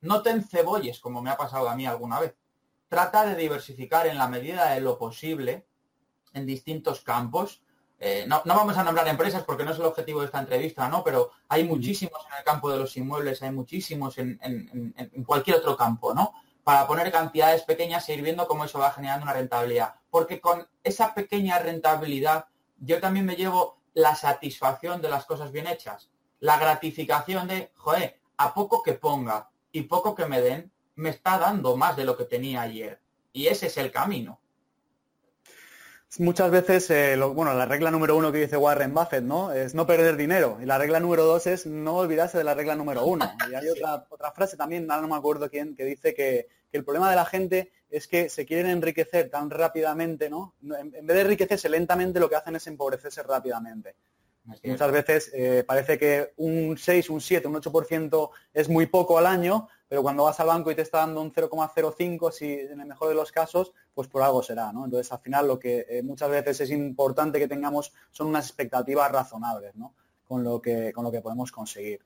no 0.00 0.22
te 0.22 0.30
encebolles, 0.30 1.00
como 1.00 1.20
me 1.20 1.30
ha 1.30 1.36
pasado 1.36 1.68
a 1.68 1.74
mí 1.74 1.86
alguna 1.86 2.20
vez. 2.20 2.34
Trata 2.88 3.26
de 3.26 3.34
diversificar 3.34 4.06
en 4.06 4.16
la 4.16 4.28
medida 4.28 4.70
de 4.70 4.80
lo 4.80 4.96
posible 4.96 5.66
en 6.32 6.46
distintos 6.46 7.00
campos. 7.00 7.62
Eh, 7.98 8.24
no, 8.28 8.42
vamos 8.44 8.76
a 8.76 8.84
nombrar 8.84 9.08
empresas 9.08 9.42
porque 9.42 9.64
no 9.64 9.72
es 9.72 9.78
el 9.78 9.86
objetivo 9.86 10.20
de 10.20 10.26
esta 10.26 10.38
entrevista, 10.38 10.88
¿no? 10.88 11.02
Pero 11.02 11.32
hay 11.48 11.64
muchísimos 11.64 12.24
en 12.30 12.38
el 12.38 12.44
campo 12.44 12.70
de 12.70 12.78
los 12.78 12.96
inmuebles, 12.96 13.42
hay 13.42 13.50
muchísimos 13.50 14.16
en, 14.18 14.94
cualquier 15.26 15.56
otro 15.56 15.76
campo, 15.76 16.14
¿no? 16.14 16.32
Para 16.68 16.86
poner 16.86 17.10
cantidades 17.10 17.62
pequeñas 17.62 18.06
e 18.06 18.12
ir 18.12 18.20
viendo 18.20 18.46
cómo 18.46 18.66
eso 18.66 18.78
va 18.78 18.90
generando 18.90 19.22
una 19.22 19.32
rentabilidad. 19.32 19.94
Porque 20.10 20.38
con 20.38 20.68
esa 20.84 21.14
pequeña 21.14 21.58
rentabilidad 21.58 22.44
yo 22.76 23.00
también 23.00 23.24
me 23.24 23.36
llevo 23.36 23.78
la 23.94 24.14
satisfacción 24.14 25.00
de 25.00 25.08
las 25.08 25.24
cosas 25.24 25.50
bien 25.50 25.66
hechas. 25.66 26.10
La 26.40 26.58
gratificación 26.58 27.48
de, 27.48 27.72
joder, 27.74 28.20
a 28.36 28.52
poco 28.52 28.82
que 28.82 28.92
ponga, 28.92 29.48
y 29.72 29.84
poco 29.84 30.14
que 30.14 30.26
me 30.26 30.42
den 30.42 30.70
me 30.94 31.08
está 31.08 31.38
dando 31.38 31.74
más 31.74 31.96
de 31.96 32.04
lo 32.04 32.18
que 32.18 32.24
tenía 32.24 32.60
ayer. 32.60 33.00
Y 33.32 33.46
ese 33.46 33.68
es 33.68 33.78
el 33.78 33.90
camino. 33.90 34.38
Muchas 36.18 36.50
veces, 36.50 36.90
eh, 36.90 37.16
bueno, 37.16 37.54
la 37.54 37.64
regla 37.64 37.90
número 37.90 38.14
uno 38.14 38.30
que 38.30 38.40
dice 38.40 38.58
Warren 38.58 38.92
Buffett, 38.92 39.24
¿no? 39.24 39.52
Es 39.52 39.74
no 39.74 39.86
perder 39.86 40.18
dinero. 40.18 40.58
Y 40.60 40.66
la 40.66 40.76
regla 40.76 41.00
número 41.00 41.24
dos 41.24 41.46
es 41.46 41.64
no 41.64 41.96
olvidarse 41.96 42.36
de 42.36 42.44
la 42.44 42.52
regla 42.52 42.76
número 42.76 43.06
uno. 43.06 43.30
Y 43.50 43.54
hay 43.54 43.70
otra, 43.70 44.06
otra 44.10 44.32
frase 44.32 44.58
también, 44.58 44.86
no 44.86 45.08
me 45.08 45.16
acuerdo 45.16 45.48
quién, 45.48 45.74
que 45.74 45.84
dice 45.84 46.14
que, 46.14 46.57
el 46.72 46.84
problema 46.84 47.10
de 47.10 47.16
la 47.16 47.24
gente 47.24 47.72
es 47.90 48.06
que 48.06 48.28
se 48.28 48.44
quieren 48.44 48.66
enriquecer 48.66 49.30
tan 49.30 49.50
rápidamente, 49.50 50.28
¿no? 50.28 50.54
En, 50.62 50.90
vez 50.90 51.06
de 51.06 51.20
enriquecerse 51.20 51.68
lentamente, 51.68 52.20
lo 52.20 52.28
que 52.28 52.36
hacen 52.36 52.56
es 52.56 52.66
empobrecerse 52.66 53.22
rápidamente. 53.22 53.96
Muchas 54.64 54.90
veces 54.90 55.30
eh, 55.34 55.62
parece 55.66 55.98
que 55.98 56.32
un 56.36 56.78
6, 56.78 57.10
un 57.10 57.20
7, 57.20 57.48
un 57.48 57.56
8% 57.56 58.30
es 58.54 58.68
muy 58.68 58.86
poco 58.86 59.18
al 59.18 59.26
año, 59.26 59.68
pero 59.86 60.02
cuando 60.02 60.24
vas 60.24 60.40
al 60.40 60.46
banco 60.46 60.70
y 60.70 60.74
te 60.74 60.82
está 60.82 60.98
dando 60.98 61.20
un 61.20 61.32
0,05, 61.32 62.32
si 62.32 62.52
en 62.52 62.80
el 62.80 62.86
mejor 62.86 63.08
de 63.10 63.14
los 63.14 63.30
casos, 63.30 63.72
pues 63.94 64.08
por 64.08 64.22
algo 64.22 64.42
será, 64.42 64.72
¿no? 64.72 64.86
Entonces, 64.86 65.12
al 65.12 65.20
final 65.20 65.48
lo 65.48 65.58
que 65.58 65.84
eh, 65.88 66.02
muchas 66.02 66.30
veces 66.30 66.60
es 66.62 66.70
importante 66.70 67.38
que 67.38 67.48
tengamos 67.48 67.92
son 68.10 68.28
unas 68.28 68.46
expectativas 68.46 69.10
razonables, 69.12 69.74
¿no? 69.76 69.94
Con 70.24 70.44
lo 70.44 70.62
que, 70.62 70.92
con 70.92 71.04
lo 71.04 71.12
que 71.12 71.20
podemos 71.20 71.52
conseguir. 71.52 72.00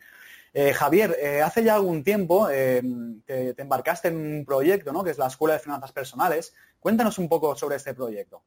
Eh, 0.54 0.74
Javier, 0.74 1.16
hace 1.42 1.64
ya 1.64 1.76
algún 1.76 2.04
tiempo 2.04 2.48
te, 2.48 2.82
te, 3.26 3.62
embarcaste 3.62 4.08
en 4.08 4.16
un 4.16 4.44
proyecto, 4.44 4.92
¿no? 4.92 5.02
Que 5.02 5.10
es 5.10 5.18
la 5.18 5.28
Escuela 5.28 5.54
de 5.54 5.60
Finanzas 5.60 5.92
Personales. 5.92 6.54
Cuéntanos 6.78 7.18
un 7.18 7.28
poco 7.28 7.56
sobre 7.56 7.76
este 7.76 7.94
proyecto. 7.94 8.42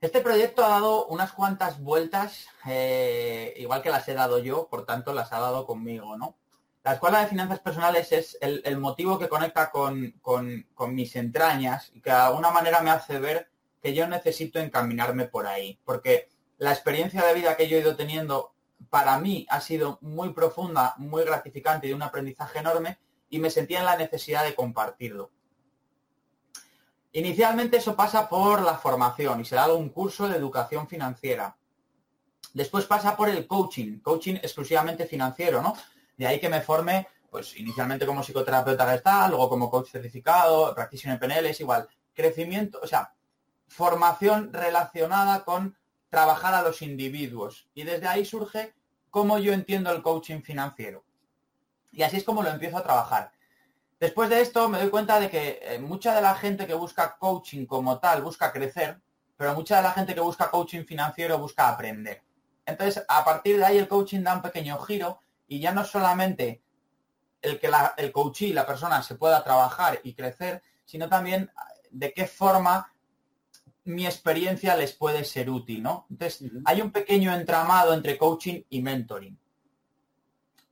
Este 0.00 0.22
proyecto 0.22 0.64
ha 0.64 0.70
dado 0.70 1.06
unas 1.08 1.32
cuantas 1.32 1.78
vueltas, 1.78 2.46
eh, 2.66 3.52
igual 3.58 3.82
que 3.82 3.90
las 3.90 4.08
he 4.08 4.14
dado 4.14 4.38
yo, 4.38 4.66
por 4.68 4.86
tanto 4.86 5.12
las 5.12 5.30
ha 5.34 5.40
dado 5.40 5.66
conmigo, 5.66 6.16
¿no? 6.16 6.36
La 6.82 6.94
Escuela 6.94 7.20
de 7.20 7.26
Finanzas 7.26 7.60
Personales 7.60 8.10
es 8.10 8.38
el, 8.40 8.78
motivo 8.78 9.18
que 9.18 9.28
conecta 9.28 9.70
con, 9.70 10.14
mis 10.88 11.16
entrañas 11.16 11.90
y 11.92 12.00
que 12.00 12.08
de 12.08 12.16
alguna 12.16 12.50
manera 12.50 12.80
me 12.80 12.88
hace 12.88 13.18
ver 13.18 13.50
que 13.82 13.92
yo 13.92 14.08
necesito 14.08 14.58
encaminarme 14.58 15.26
por 15.26 15.46
ahí, 15.46 15.78
porque 15.84 16.30
la 16.56 16.72
experiencia 16.72 17.22
de 17.22 17.34
vida 17.34 17.58
que 17.58 17.68
yo 17.68 17.76
he 17.76 17.80
ido 17.80 17.94
teniendo 17.94 18.54
para 18.88 19.18
mí 19.18 19.46
ha 19.50 19.60
sido 19.60 19.98
muy 20.00 20.32
profunda, 20.32 20.94
muy 20.98 21.24
gratificante 21.24 21.86
y 21.86 21.92
un 21.92 22.02
aprendizaje 22.02 22.60
enorme 22.60 22.98
y 23.28 23.38
me 23.38 23.50
sentía 23.50 23.80
en 23.80 23.84
la 23.84 23.96
necesidad 23.96 24.44
de 24.44 24.54
compartirlo. 24.54 25.30
Inicialmente 27.12 27.78
eso 27.78 27.96
pasa 27.96 28.28
por 28.28 28.62
la 28.62 28.78
formación 28.78 29.40
y 29.40 29.44
se 29.44 29.56
da 29.56 29.72
un 29.72 29.88
curso 29.88 30.28
de 30.28 30.36
educación 30.36 30.86
financiera. 30.86 31.56
Después 32.52 32.86
pasa 32.86 33.16
por 33.16 33.28
el 33.28 33.46
coaching, 33.46 33.98
coaching 34.00 34.36
exclusivamente 34.36 35.06
financiero, 35.06 35.60
¿no? 35.62 35.74
De 36.16 36.26
ahí 36.26 36.40
que 36.40 36.48
me 36.48 36.60
forme, 36.60 37.08
pues 37.30 37.56
inicialmente 37.56 38.06
como 38.06 38.22
psicoterapeuta 38.22 38.90
gestal, 38.90 39.30
luego 39.30 39.48
como 39.48 39.70
coach 39.70 39.90
certificado, 39.90 40.74
practitioner 40.74 41.14
en 41.14 41.20
PNL, 41.20 41.46
es 41.46 41.60
igual. 41.60 41.88
Crecimiento, 42.12 42.80
o 42.82 42.86
sea, 42.86 43.12
formación 43.66 44.52
relacionada 44.52 45.44
con 45.44 45.76
trabajar 46.10 46.52
a 46.54 46.62
los 46.62 46.82
individuos. 46.82 47.68
Y 47.74 47.84
desde 47.84 48.08
ahí 48.08 48.24
surge 48.24 48.74
cómo 49.08 49.38
yo 49.38 49.52
entiendo 49.52 49.90
el 49.90 50.02
coaching 50.02 50.42
financiero. 50.42 51.04
Y 51.92 52.02
así 52.02 52.18
es 52.18 52.24
como 52.24 52.42
lo 52.42 52.50
empiezo 52.50 52.76
a 52.76 52.82
trabajar. 52.82 53.32
Después 53.98 54.28
de 54.30 54.40
esto 54.40 54.68
me 54.68 54.78
doy 54.78 54.90
cuenta 54.90 55.20
de 55.20 55.30
que 55.30 55.60
eh, 55.62 55.78
mucha 55.78 56.14
de 56.14 56.22
la 56.22 56.34
gente 56.34 56.66
que 56.66 56.74
busca 56.74 57.16
coaching 57.18 57.66
como 57.66 57.98
tal 57.98 58.22
busca 58.22 58.52
crecer, 58.52 59.00
pero 59.36 59.54
mucha 59.54 59.76
de 59.76 59.82
la 59.82 59.92
gente 59.92 60.14
que 60.14 60.20
busca 60.20 60.50
coaching 60.50 60.84
financiero 60.84 61.38
busca 61.38 61.68
aprender. 61.68 62.22
Entonces, 62.66 63.04
a 63.08 63.24
partir 63.24 63.56
de 63.58 63.64
ahí 63.64 63.78
el 63.78 63.88
coaching 63.88 64.22
da 64.22 64.34
un 64.34 64.42
pequeño 64.42 64.78
giro 64.78 65.20
y 65.48 65.60
ya 65.60 65.72
no 65.72 65.84
solamente 65.84 66.62
el 67.42 67.58
que 67.58 67.68
la, 67.68 67.94
el 67.96 68.12
coachee, 68.12 68.52
la 68.52 68.66
persona, 68.66 69.02
se 69.02 69.14
pueda 69.14 69.42
trabajar 69.42 70.00
y 70.02 70.14
crecer, 70.14 70.62
sino 70.84 71.08
también 71.08 71.50
de 71.90 72.12
qué 72.12 72.26
forma 72.26 72.89
mi 73.84 74.06
experiencia 74.06 74.76
les 74.76 74.92
puede 74.92 75.24
ser 75.24 75.50
útil, 75.50 75.82
¿no? 75.82 76.06
Entonces, 76.10 76.50
hay 76.64 76.80
un 76.80 76.90
pequeño 76.90 77.32
entramado 77.32 77.94
entre 77.94 78.18
coaching 78.18 78.62
y 78.68 78.82
mentoring. 78.82 79.38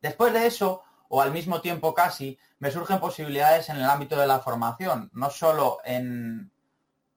Después 0.01 0.33
de 0.33 0.47
eso, 0.47 0.83
o 1.09 1.21
al 1.21 1.33
mismo 1.33 1.61
tiempo 1.61 1.95
casi, 1.95 2.39
me 2.59 2.71
surgen 2.71 3.01
posibilidades 3.01 3.69
en 3.69 3.77
el 3.77 3.85
ámbito 3.85 4.19
de 4.19 4.27
la 4.27 4.41
formación, 4.41 5.11
no 5.15 5.31
solo 5.31 5.79
en, 5.85 6.51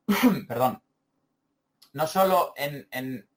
perdón, 0.48 0.82
no 1.94 2.08
solo 2.08 2.54
en, 2.56 2.88
en, 2.92 3.28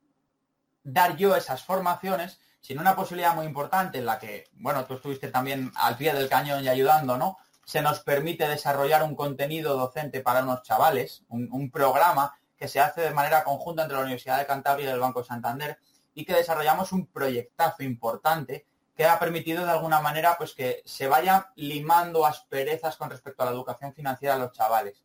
dar 0.82 1.16
yo 1.16 1.34
esas 1.34 1.64
formaciones, 1.64 2.40
sino 2.61 2.80
una 2.80 2.96
posibilidad 2.96 3.34
muy 3.34 3.46
importante 3.46 3.98
en 3.98 4.07
la 4.07 4.18
que, 4.18 4.48
bueno, 4.55 4.84
tú 4.86 4.94
estuviste 4.94 5.28
también 5.28 5.72
al 5.74 5.96
pie 5.96 6.14
del 6.14 6.28
cañón 6.28 6.62
y 6.62 6.68
ayudando, 6.68 7.18
¿no? 7.18 7.36
Se 7.64 7.82
nos 7.82 8.00
permite 8.00 8.46
desarrollar 8.46 9.02
un 9.02 9.16
contenido 9.16 9.76
docente 9.76 10.20
para 10.20 10.42
unos 10.42 10.62
chavales, 10.62 11.24
un, 11.28 11.48
un 11.50 11.70
programa 11.70 12.34
que 12.64 12.68
se 12.68 12.80
hace 12.80 13.02
de 13.02 13.10
manera 13.10 13.44
conjunta 13.44 13.82
entre 13.82 13.98
la 13.98 14.04
Universidad 14.04 14.38
de 14.38 14.46
Cantabria 14.46 14.88
y 14.88 14.92
el 14.94 14.98
Banco 14.98 15.20
de 15.20 15.26
Santander 15.26 15.78
y 16.14 16.24
que 16.24 16.32
desarrollamos 16.32 16.92
un 16.92 17.08
proyectazo 17.08 17.82
importante 17.82 18.66
que 18.96 19.04
ha 19.04 19.18
permitido 19.18 19.66
de 19.66 19.70
alguna 19.70 20.00
manera 20.00 20.36
pues 20.38 20.54
que 20.54 20.80
se 20.86 21.06
vaya 21.06 21.52
limando 21.56 22.24
asperezas 22.24 22.96
con 22.96 23.10
respecto 23.10 23.42
a 23.42 23.46
la 23.46 23.52
educación 23.52 23.92
financiera 23.92 24.36
de 24.36 24.40
los 24.40 24.52
chavales. 24.52 25.04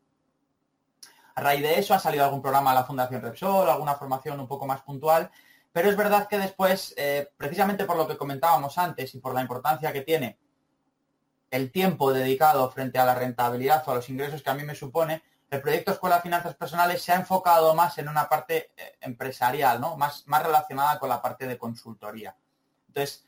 A 1.36 1.42
raíz 1.42 1.62
de 1.62 1.78
eso 1.78 1.94
ha 1.94 2.00
salido 2.00 2.24
algún 2.24 2.42
programa 2.42 2.70
de 2.70 2.78
la 2.78 2.86
Fundación 2.86 3.22
Repsol, 3.22 3.70
alguna 3.70 3.96
formación 3.96 4.40
un 4.40 4.48
poco 4.48 4.66
más 4.66 4.80
puntual, 4.84 5.30
pero 5.74 5.90
es 5.90 5.98
verdad 5.98 6.30
que 6.30 6.38
después, 6.38 6.94
eh, 6.96 7.30
precisamente 7.36 7.84
por 7.84 7.98
lo 7.98 8.08
que 8.08 8.16
comentábamos 8.16 8.78
antes 8.78 9.14
y 9.16 9.20
por 9.20 9.34
la 9.34 9.42
importancia 9.42 9.92
que 9.92 10.02
tiene 10.04 10.40
el 11.52 11.74
tiempo 11.74 12.14
dedicado 12.14 12.72
frente 12.72 13.00
a 13.00 13.06
la 13.06 13.16
rentabilidad 13.16 13.84
o 13.86 13.92
a 13.92 13.96
los 13.96 14.08
ingresos 14.08 14.42
que 14.42 14.50
a 14.50 14.54
mí 14.54 14.64
me 14.64 14.76
supone, 14.76 15.24
el 15.50 15.62
proyecto 15.62 15.92
Escuela 15.92 16.18
de 16.18 16.22
Finanzas 16.22 16.56
Personales 16.56 17.02
se 17.02 17.12
ha 17.12 17.16
enfocado 17.16 17.74
más 17.74 17.98
en 17.98 18.08
una 18.08 18.30
parte 18.30 18.72
eh, 18.78 18.98
empresarial, 19.02 19.82
¿no? 19.82 19.98
Más, 19.98 20.28
más 20.28 20.44
relacionada 20.44 21.00
con 21.00 21.10
la 21.10 21.22
parte 21.22 21.48
de 21.48 21.58
consultoría. 21.58 22.36
Entonces, 22.88 23.26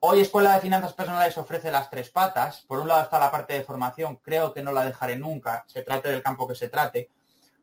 hoy 0.00 0.20
Escuela 0.20 0.54
de 0.54 0.60
Finanzas 0.60 0.92
Personales 0.92 1.36
ofrece 1.38 1.70
las 1.70 1.88
tres 1.88 2.10
patas. 2.10 2.60
Por 2.66 2.78
un 2.78 2.88
lado 2.88 3.02
está 3.02 3.18
la 3.18 3.30
parte 3.30 3.54
de 3.54 3.64
formación, 3.64 4.16
creo 4.16 4.52
que 4.52 4.62
no 4.62 4.72
la 4.72 4.84
dejaré 4.84 5.16
nunca, 5.16 5.64
se 5.66 5.82
trate 5.82 6.10
del 6.10 6.22
campo 6.22 6.46
que 6.46 6.54
se 6.54 6.68
trate. 6.68 7.10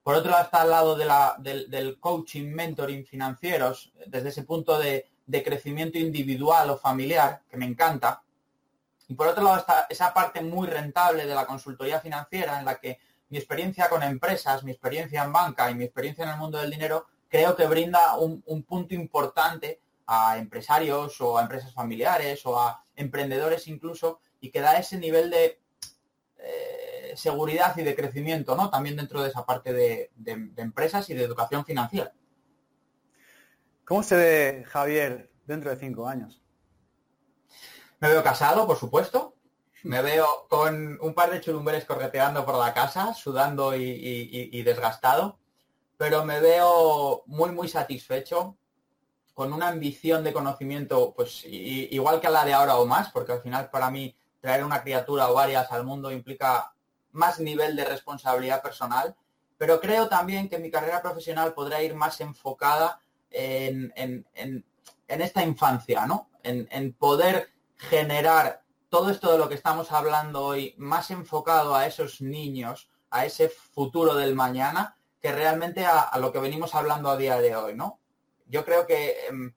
Por 0.01 0.15
otro 0.15 0.31
lado 0.31 0.45
está 0.45 0.61
al 0.61 0.71
lado 0.71 0.95
de 0.95 1.05
la, 1.05 1.35
del, 1.37 1.69
del, 1.69 1.99
coaching, 1.99 2.51
mentoring 2.51 3.05
financieros, 3.05 3.93
desde 4.07 4.29
ese 4.29 4.43
punto 4.43 4.79
de, 4.79 5.07
de 5.27 5.43
crecimiento 5.43 5.99
individual 5.99 6.71
o 6.71 6.77
familiar, 6.77 7.43
que 7.47 7.57
me 7.57 7.65
encanta. 7.65 8.23
Y 9.07 9.13
por 9.13 9.27
otro 9.27 9.43
lado 9.43 9.57
está 9.57 9.85
esa 9.87 10.13
parte 10.13 10.41
muy 10.41 10.67
rentable 10.67 11.27
de 11.27 11.35
la 11.35 11.45
consultoría 11.45 11.99
financiera 11.99 12.57
en 12.57 12.65
la 12.65 12.79
que 12.79 12.99
mi 13.29 13.37
experiencia 13.37 13.89
con 13.89 14.03
empresas, 14.03 14.63
mi 14.63 14.71
experiencia 14.71 15.23
en 15.23 15.31
banca 15.31 15.69
y 15.69 15.75
mi 15.75 15.83
experiencia 15.83 16.23
en 16.23 16.31
el 16.31 16.37
mundo 16.37 16.57
del 16.57 16.71
dinero, 16.71 17.07
creo 17.27 17.55
que 17.55 17.67
brinda 17.67 18.17
un, 18.17 18.43
un 18.47 18.63
punto 18.63 18.93
importante 18.95 19.81
a 20.07 20.37
empresarios 20.37 21.21
o 21.21 21.37
a 21.37 21.43
empresas 21.43 21.73
familiares 21.73 22.43
o 22.45 22.59
a 22.59 22.83
emprendedores 22.95 23.67
incluso 23.67 24.19
y 24.41 24.49
que 24.49 24.61
da 24.61 24.77
ese 24.77 24.97
nivel 24.97 25.29
de 25.29 25.61
eh, 26.37 27.13
seguridad 27.15 27.77
y 27.77 27.83
de 27.83 27.95
crecimiento, 27.95 28.55
¿no? 28.55 28.69
También 28.69 28.95
dentro 28.95 29.21
de 29.21 29.29
esa 29.29 29.45
parte 29.45 29.73
de, 29.73 30.11
de, 30.15 30.35
de, 30.53 30.61
empresas 30.61 31.09
y 31.09 31.13
de 31.13 31.23
educación 31.23 31.65
financiera. 31.65 32.13
¿Cómo 33.85 34.03
se 34.03 34.15
ve 34.15 34.63
Javier 34.67 35.29
dentro 35.45 35.69
de 35.69 35.77
cinco 35.77 36.07
años? 36.07 36.41
Me 37.99 38.07
veo 38.07 38.23
casado, 38.23 38.65
por 38.65 38.77
supuesto, 38.77 39.35
me 39.83 40.01
veo 40.01 40.47
con 40.49 40.97
un 41.01 41.13
par 41.13 41.31
de 41.31 41.41
churumberes 41.41 41.85
correteando 41.85 42.45
por 42.45 42.57
la 42.57 42.73
casa, 42.73 43.13
sudando 43.13 43.75
y, 43.75 44.61
desgastado, 44.63 45.39
pero 45.97 46.25
me 46.25 46.39
veo 46.39 47.23
muy, 47.25 47.51
muy 47.51 47.67
satisfecho, 47.67 48.57
con 49.33 49.53
una 49.53 49.69
ambición 49.69 50.23
de 50.23 50.33
conocimiento, 50.33 51.13
pues 51.15 51.45
igual 51.45 52.19
que 52.19 52.29
la 52.29 52.43
de 52.43 52.53
ahora 52.53 52.77
o 52.77 52.85
más, 52.85 53.11
porque 53.11 53.31
al 53.31 53.41
final 53.41 53.69
para 53.69 53.89
mí 53.89 54.15
traer 54.41 54.65
una 54.65 54.81
criatura 54.81 55.29
o 55.29 55.33
varias 55.33 55.71
al 55.71 55.85
mundo 55.85 56.11
implica 56.11 56.73
más 57.11 57.39
nivel 57.39 57.75
de 57.75 57.85
responsabilidad 57.85 58.61
personal, 58.61 59.15
pero 59.57 59.79
creo 59.79 60.07
también 60.07 60.49
que 60.49 60.59
mi 60.59 60.69
carrera 60.69 61.01
profesional 61.01 61.53
podrá 61.53 61.81
ir 61.81 61.95
más 61.95 62.19
enfocada 62.21 63.01
en, 63.29 63.93
en, 63.95 64.25
en, 64.33 64.65
en 65.09 65.21
esta 65.21 65.43
infancia, 65.43 66.05
¿no? 66.05 66.29
En, 66.43 66.93
poder 66.93 67.49
generar 67.75 68.63
todo 68.89 69.09
esto 69.09 69.31
de 69.31 69.37
lo 69.37 69.47
que 69.47 69.55
estamos 69.55 69.91
hablando 69.91 70.43
hoy 70.43 70.75
más 70.77 71.11
enfocado 71.11 71.75
a 71.75 71.85
esos 71.85 72.21
niños, 72.21 72.89
a 73.09 73.25
ese 73.25 73.49
futuro 73.49 74.15
del 74.15 74.35
mañana, 74.35 74.97
que 75.21 75.31
realmente 75.31 75.85
a, 75.85 75.99
a 75.99 76.19
lo 76.19 76.31
que 76.31 76.39
venimos 76.39 76.75
hablando 76.75 77.09
a 77.09 77.17
día 77.17 77.39
de 77.39 77.55
hoy, 77.55 77.75
¿no? 77.75 77.99
Yo 78.47 78.65
creo 78.65 78.87
que 78.87 79.11
eh, 79.11 79.53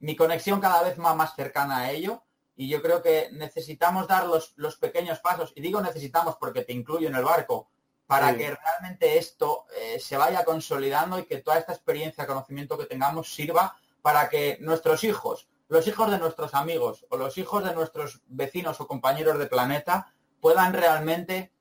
mi 0.00 0.16
conexión 0.16 0.60
cada 0.60 0.82
vez 0.82 0.98
va 1.00 1.14
más 1.14 1.34
cercana 1.34 1.78
a 1.78 1.90
ello 1.90 2.22
y 2.56 2.68
yo 2.68 2.82
creo 2.82 3.02
que 3.02 3.28
necesitamos 3.32 4.08
dar 4.08 4.26
los, 4.26 4.54
los, 4.56 4.76
pequeños 4.76 5.20
pasos, 5.20 5.52
y 5.54 5.60
digo 5.60 5.80
necesitamos 5.80 6.36
porque 6.36 6.64
te 6.64 6.72
incluyo 6.72 7.08
en 7.08 7.14
el 7.14 7.24
barco, 7.24 7.68
para 8.06 8.30
sí. 8.30 8.38
que 8.38 8.54
realmente 8.54 9.18
esto 9.18 9.66
eh, 9.76 9.98
se 10.00 10.16
vaya 10.16 10.44
consolidando 10.44 11.18
y 11.18 11.24
que 11.24 11.38
toda 11.38 11.58
esta 11.58 11.72
experiencia, 11.72 12.26
conocimiento 12.26 12.78
que 12.78 12.86
tengamos 12.86 13.32
sirva 13.32 13.76
para 14.00 14.28
que 14.28 14.58
nuestros 14.60 15.04
hijos, 15.04 15.48
los 15.68 15.86
hijos 15.86 16.10
de 16.10 16.18
nuestros 16.18 16.54
amigos 16.54 17.06
o 17.10 17.16
los 17.16 17.38
hijos 17.38 17.64
de 17.64 17.74
nuestros 17.74 18.22
vecinos 18.26 18.80
o 18.80 18.86
compañeros 18.86 19.38
de 19.38 19.46
planeta 19.46 20.12
puedan 20.40 20.72
realmente 20.72 21.52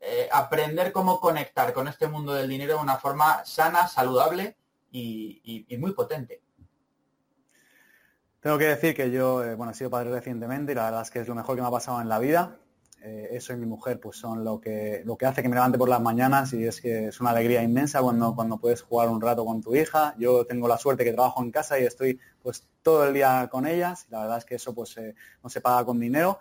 eh, 0.00 0.28
aprender 0.32 0.92
cómo 0.92 1.20
conectar 1.20 1.72
con 1.72 1.86
este 1.86 2.08
mundo 2.08 2.34
del 2.34 2.48
dinero 2.48 2.74
de 2.74 2.82
una 2.82 2.96
forma 2.96 3.44
sana, 3.44 3.86
saludable 3.86 4.56
y, 4.90 5.64
muy 5.78 5.92
potente. 5.92 6.42
Tengo 8.40 8.58
que 8.58 8.66
decir 8.66 8.96
que 8.96 9.12
yo, 9.12 9.44
eh, 9.44 9.54
bueno, 9.54 9.70
he 9.70 9.74
sido 9.74 9.90
padre 9.90 10.10
recientemente 10.10 10.72
y 10.72 10.74
la 10.74 10.86
verdad 10.86 11.02
es 11.02 11.10
que 11.10 11.20
es 11.20 11.28
lo 11.28 11.36
mejor 11.36 11.54
que 11.54 11.62
me 11.62 11.68
ha 11.68 11.70
pasado 11.70 12.00
en 12.00 12.08
la 12.08 12.18
vida. 12.18 12.58
Eh, 13.04 13.30
eso 13.32 13.52
y 13.52 13.56
mi 13.56 13.66
mujer 13.66 13.98
pues 13.98 14.16
son 14.16 14.44
lo 14.44 14.60
que, 14.60 15.02
lo 15.04 15.16
que 15.16 15.26
hace 15.26 15.42
que 15.42 15.48
me 15.48 15.56
levante 15.56 15.76
por 15.76 15.88
las 15.88 16.00
mañanas 16.00 16.52
y 16.52 16.64
es 16.64 16.80
que 16.80 17.08
es 17.08 17.20
una 17.20 17.30
alegría 17.30 17.60
inmensa 17.60 18.00
cuando, 18.00 18.32
cuando 18.32 18.58
puedes 18.58 18.82
jugar 18.82 19.08
un 19.08 19.20
rato 19.20 19.44
con 19.44 19.60
tu 19.60 19.74
hija. 19.74 20.14
Yo 20.18 20.46
tengo 20.46 20.68
la 20.68 20.78
suerte 20.78 21.02
que 21.02 21.12
trabajo 21.12 21.42
en 21.42 21.50
casa 21.50 21.80
y 21.80 21.84
estoy 21.84 22.20
pues 22.40 22.68
todo 22.80 23.04
el 23.04 23.12
día 23.12 23.48
con 23.50 23.66
ellas 23.66 24.06
y 24.06 24.12
la 24.12 24.20
verdad 24.20 24.38
es 24.38 24.44
que 24.44 24.54
eso 24.54 24.72
pues 24.72 24.96
eh, 24.98 25.16
no 25.42 25.50
se 25.50 25.60
paga 25.60 25.84
con 25.84 25.98
dinero. 25.98 26.38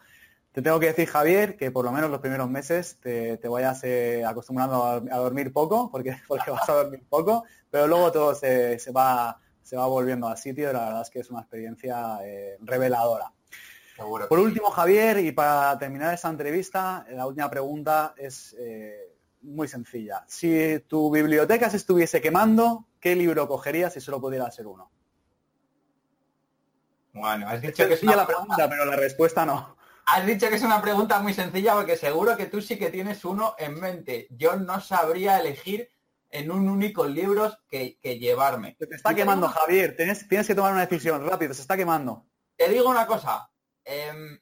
Te 0.52 0.62
tengo 0.62 0.80
que 0.80 0.88
decir, 0.88 1.08
Javier, 1.08 1.58
que 1.58 1.72
por 1.72 1.84
lo 1.84 1.92
menos 1.92 2.12
los 2.12 2.20
primeros 2.20 2.48
meses 2.48 2.98
te, 3.02 3.38
te 3.38 3.48
vayas 3.48 3.84
eh, 3.84 4.24
acostumbrando 4.24 4.86
a, 4.86 5.00
dormir 5.00 5.52
poco, 5.52 5.90
porque, 5.90 6.16
porque 6.28 6.52
vas 6.52 6.70
a 6.70 6.74
dormir 6.74 7.04
poco, 7.10 7.44
pero 7.72 7.88
luego 7.88 8.12
todo 8.12 8.36
se, 8.36 8.78
se, 8.78 8.92
va, 8.92 9.40
se 9.64 9.78
va 9.78 9.88
volviendo 9.88 10.28
al 10.28 10.38
sitio 10.38 10.70
y 10.70 10.74
la 10.74 10.86
verdad 10.86 11.02
es 11.02 11.10
que 11.10 11.22
es 11.22 11.32
una 11.32 11.40
experiencia 11.40 12.20
reveladora. 12.60 13.32
Seguro. 14.02 14.28
Por 14.28 14.40
último, 14.40 14.72
Javier, 14.72 15.20
y 15.20 15.32
para 15.32 15.78
terminar 15.78 16.14
esta 16.14 16.28
entrevista, 16.28 17.06
la 17.12 17.28
última 17.28 17.50
pregunta 17.52 18.16
es 18.18 18.56
eh, 18.58 19.16
muy 19.44 19.68
sencilla. 19.68 20.24
Si 20.28 20.80
tu 20.88 21.12
biblioteca 21.12 21.70
se 21.70 21.78
estuviese 21.78 22.20
quemando, 22.20 22.88
¿qué 23.00 23.16
libro 23.16 23.48
cogerías 23.48 23.94
si 23.94 24.02
solo 24.02 24.20
pudiera 24.20 24.50
ser 24.50 24.66
uno? 24.66 24.92
Bueno, 27.14 27.48
has 27.48 27.62
dicho 27.62 27.88
que 27.88 27.94
es 27.94 28.02
una 28.02 28.16
la 28.16 28.26
pregunta, 28.26 28.68
pero 28.68 28.86
la 28.86 28.96
respuesta 28.96 29.46
no. 29.46 29.78
Has 30.08 30.26
dicho 30.26 30.50
que 30.50 30.56
es 30.56 30.64
una 30.64 30.82
pregunta 30.82 31.20
muy 31.20 31.36
sencilla 31.36 31.76
porque 31.76 31.96
seguro 31.96 32.36
que 32.36 32.48
tú 32.48 32.60
sí 32.60 32.80
que 32.80 32.90
tienes 32.90 33.24
uno 33.24 33.54
en 33.60 33.80
mente. 33.80 34.28
Yo 34.32 34.56
no 34.56 34.82
sabría 34.82 35.40
elegir 35.40 35.92
en 36.32 36.50
un 36.50 36.68
único 36.68 37.06
libro 37.06 37.56
que, 37.70 38.00
que 38.02 38.18
llevarme. 38.18 38.76
Se 38.80 38.88
te 38.88 38.96
está 38.96 39.14
quemando, 39.14 39.48
Javier. 39.48 39.96
Tienes, 39.96 40.28
tienes 40.28 40.48
que 40.48 40.56
tomar 40.56 40.72
una 40.72 40.88
decisión 40.88 41.24
rápido. 41.24 41.54
Se 41.54 41.62
está 41.62 41.78
quemando. 41.78 42.26
Te 42.56 42.68
digo 42.70 42.90
una 42.90 43.06
cosa. 43.06 43.51
Eh, 43.86 44.40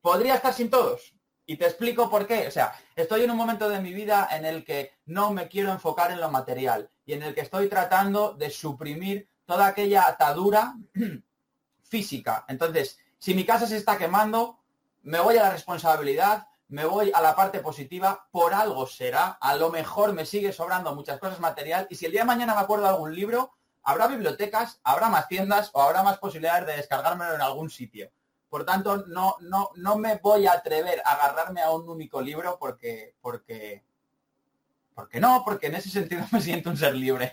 podría 0.00 0.36
estar 0.36 0.54
sin 0.54 0.70
todos. 0.70 1.14
Y 1.46 1.56
te 1.56 1.64
explico 1.64 2.10
por 2.10 2.26
qué. 2.26 2.46
O 2.48 2.50
sea, 2.50 2.72
estoy 2.94 3.22
en 3.22 3.30
un 3.30 3.36
momento 3.36 3.68
de 3.68 3.80
mi 3.80 3.92
vida 3.92 4.28
en 4.30 4.44
el 4.44 4.64
que 4.64 4.92
no 5.06 5.32
me 5.32 5.48
quiero 5.48 5.72
enfocar 5.72 6.10
en 6.10 6.20
lo 6.20 6.30
material 6.30 6.90
y 7.04 7.12
en 7.12 7.22
el 7.22 7.34
que 7.34 7.40
estoy 7.40 7.68
tratando 7.68 8.32
de 8.34 8.50
suprimir 8.50 9.28
toda 9.44 9.66
aquella 9.66 10.06
atadura 10.06 10.74
física. 11.82 12.44
Entonces, 12.48 12.98
si 13.18 13.34
mi 13.34 13.44
casa 13.44 13.66
se 13.66 13.76
está 13.76 13.96
quemando, 13.96 14.60
me 15.02 15.20
voy 15.20 15.36
a 15.36 15.42
la 15.44 15.50
responsabilidad, 15.50 16.48
me 16.68 16.84
voy 16.84 17.12
a 17.14 17.20
la 17.20 17.36
parte 17.36 17.60
positiva, 17.60 18.28
por 18.30 18.54
algo 18.54 18.86
será, 18.86 19.38
a 19.40 19.56
lo 19.56 19.70
mejor 19.70 20.12
me 20.12 20.26
sigue 20.26 20.52
sobrando 20.52 20.94
muchas 20.94 21.18
cosas 21.18 21.38
material 21.38 21.86
y 21.90 21.94
si 21.94 22.06
el 22.06 22.12
día 22.12 22.22
de 22.22 22.26
mañana 22.26 22.54
me 22.54 22.60
acuerdo 22.60 22.84
de 22.84 22.90
algún 22.90 23.14
libro, 23.14 23.54
habrá 23.86 24.08
bibliotecas, 24.08 24.80
habrá 24.82 25.08
más 25.08 25.28
tiendas 25.28 25.70
o 25.72 25.80
habrá 25.80 26.02
más 26.02 26.18
posibilidades 26.18 26.66
de 26.66 26.76
descargármelo 26.76 27.34
en 27.34 27.40
algún 27.40 27.70
sitio. 27.70 28.10
Por 28.48 28.64
tanto, 28.64 29.04
no, 29.06 29.36
no, 29.40 29.70
no 29.76 29.96
me 29.96 30.16
voy 30.16 30.46
a 30.46 30.52
atrever 30.52 31.00
a 31.04 31.12
agarrarme 31.12 31.62
a 31.62 31.70
un 31.70 31.88
único 31.88 32.20
libro 32.20 32.58
porque, 32.58 33.14
porque 33.20 33.84
¿por 34.92 35.08
qué 35.08 35.20
no? 35.20 35.42
Porque 35.44 35.68
en 35.68 35.76
ese 35.76 35.88
sentido 35.88 36.24
me 36.32 36.40
siento 36.40 36.70
un 36.70 36.76
ser 36.76 36.94
libre. 36.94 37.32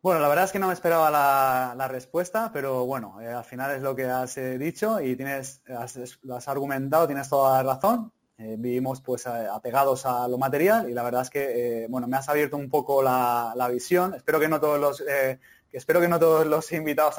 Bueno, 0.00 0.20
la 0.20 0.28
verdad 0.28 0.44
es 0.44 0.52
que 0.52 0.58
no 0.58 0.68
me 0.68 0.72
esperaba 0.72 1.10
la, 1.10 1.88
respuesta, 1.88 2.50
pero 2.52 2.86
bueno, 2.86 3.20
eh, 3.20 3.28
al 3.28 3.44
final 3.44 3.72
es 3.72 3.82
lo 3.82 3.94
que 3.94 4.04
has 4.04 4.36
eh, 4.36 4.58
dicho 4.58 5.00
y 5.00 5.16
tienes, 5.16 5.62
has 5.68 6.48
argumentado, 6.48 7.06
tienes 7.06 7.28
toda 7.28 7.62
la 7.62 7.74
razón. 7.74 8.12
Eh, 8.42 8.56
vivimos 8.58 9.00
pues 9.00 9.26
apegados 9.26 10.04
a 10.04 10.26
lo 10.28 10.36
material 10.38 10.90
y 10.90 10.94
la 10.94 11.02
verdad 11.02 11.22
es 11.22 11.30
que 11.30 11.86
bueno, 11.88 12.08
me 12.08 12.16
has 12.16 12.28
abierto 12.28 12.56
un 12.56 12.68
poco 12.68 13.02
la, 13.02 13.68
visión. 13.70 14.14
Espero 14.14 14.40
que 14.40 14.48
no 14.48 14.60
todos 14.60 14.80
los 14.80 15.02
espero 15.70 16.00
que 16.00 16.08
no 16.08 16.18
todos 16.18 16.46
los 16.46 16.70
invitados 16.80 17.16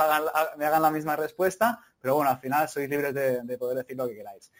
me 0.58 0.66
hagan 0.66 0.82
la 0.82 0.92
misma 0.92 1.16
respuesta, 1.16 1.80
pero 2.00 2.16
bueno, 2.16 2.30
al 2.32 2.40
final 2.40 2.68
sois 2.70 2.90
libres 2.90 3.14
de 3.14 3.58
poder 3.58 3.78
decir 3.78 3.98
lo 3.98 4.08
que 4.08 4.16
queráis. 4.16 4.52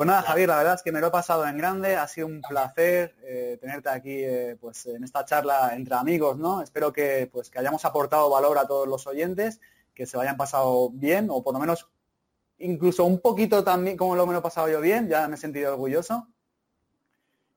Pues 0.00 0.06
nada, 0.06 0.22
Javier, 0.22 0.48
la 0.48 0.56
verdad 0.56 0.74
es 0.76 0.82
que 0.82 0.92
me 0.92 1.00
lo 1.00 1.08
he 1.08 1.10
pasado 1.10 1.46
en 1.46 1.58
grande, 1.58 1.94
ha 1.94 2.08
sido 2.08 2.26
un 2.26 2.40
placer 2.40 3.14
eh, 3.22 3.58
tenerte 3.60 3.90
aquí 3.90 4.24
eh, 4.24 4.56
pues 4.58 4.86
en 4.86 5.04
esta 5.04 5.26
charla 5.26 5.72
entre 5.74 5.94
amigos, 5.94 6.38
¿no? 6.38 6.62
Espero 6.62 6.90
que 6.90 7.28
pues 7.30 7.50
que 7.50 7.58
hayamos 7.58 7.84
aportado 7.84 8.30
valor 8.30 8.56
a 8.56 8.66
todos 8.66 8.88
los 8.88 9.06
oyentes, 9.06 9.60
que 9.94 10.06
se 10.06 10.16
lo 10.16 10.22
hayan 10.22 10.38
pasado 10.38 10.88
bien, 10.88 11.28
o 11.30 11.42
por 11.42 11.52
lo 11.52 11.60
menos 11.60 11.90
incluso 12.60 13.04
un 13.04 13.20
poquito 13.20 13.64
también 13.64 13.96
como 13.96 14.16
lo 14.16 14.26
me 14.26 14.32
lo 14.32 14.38
he 14.38 14.42
pasado 14.42 14.68
yo 14.68 14.80
bien, 14.80 15.08
ya 15.08 15.28
me 15.28 15.34
he 15.34 15.38
sentido 15.38 15.72
orgulloso. 15.72 16.28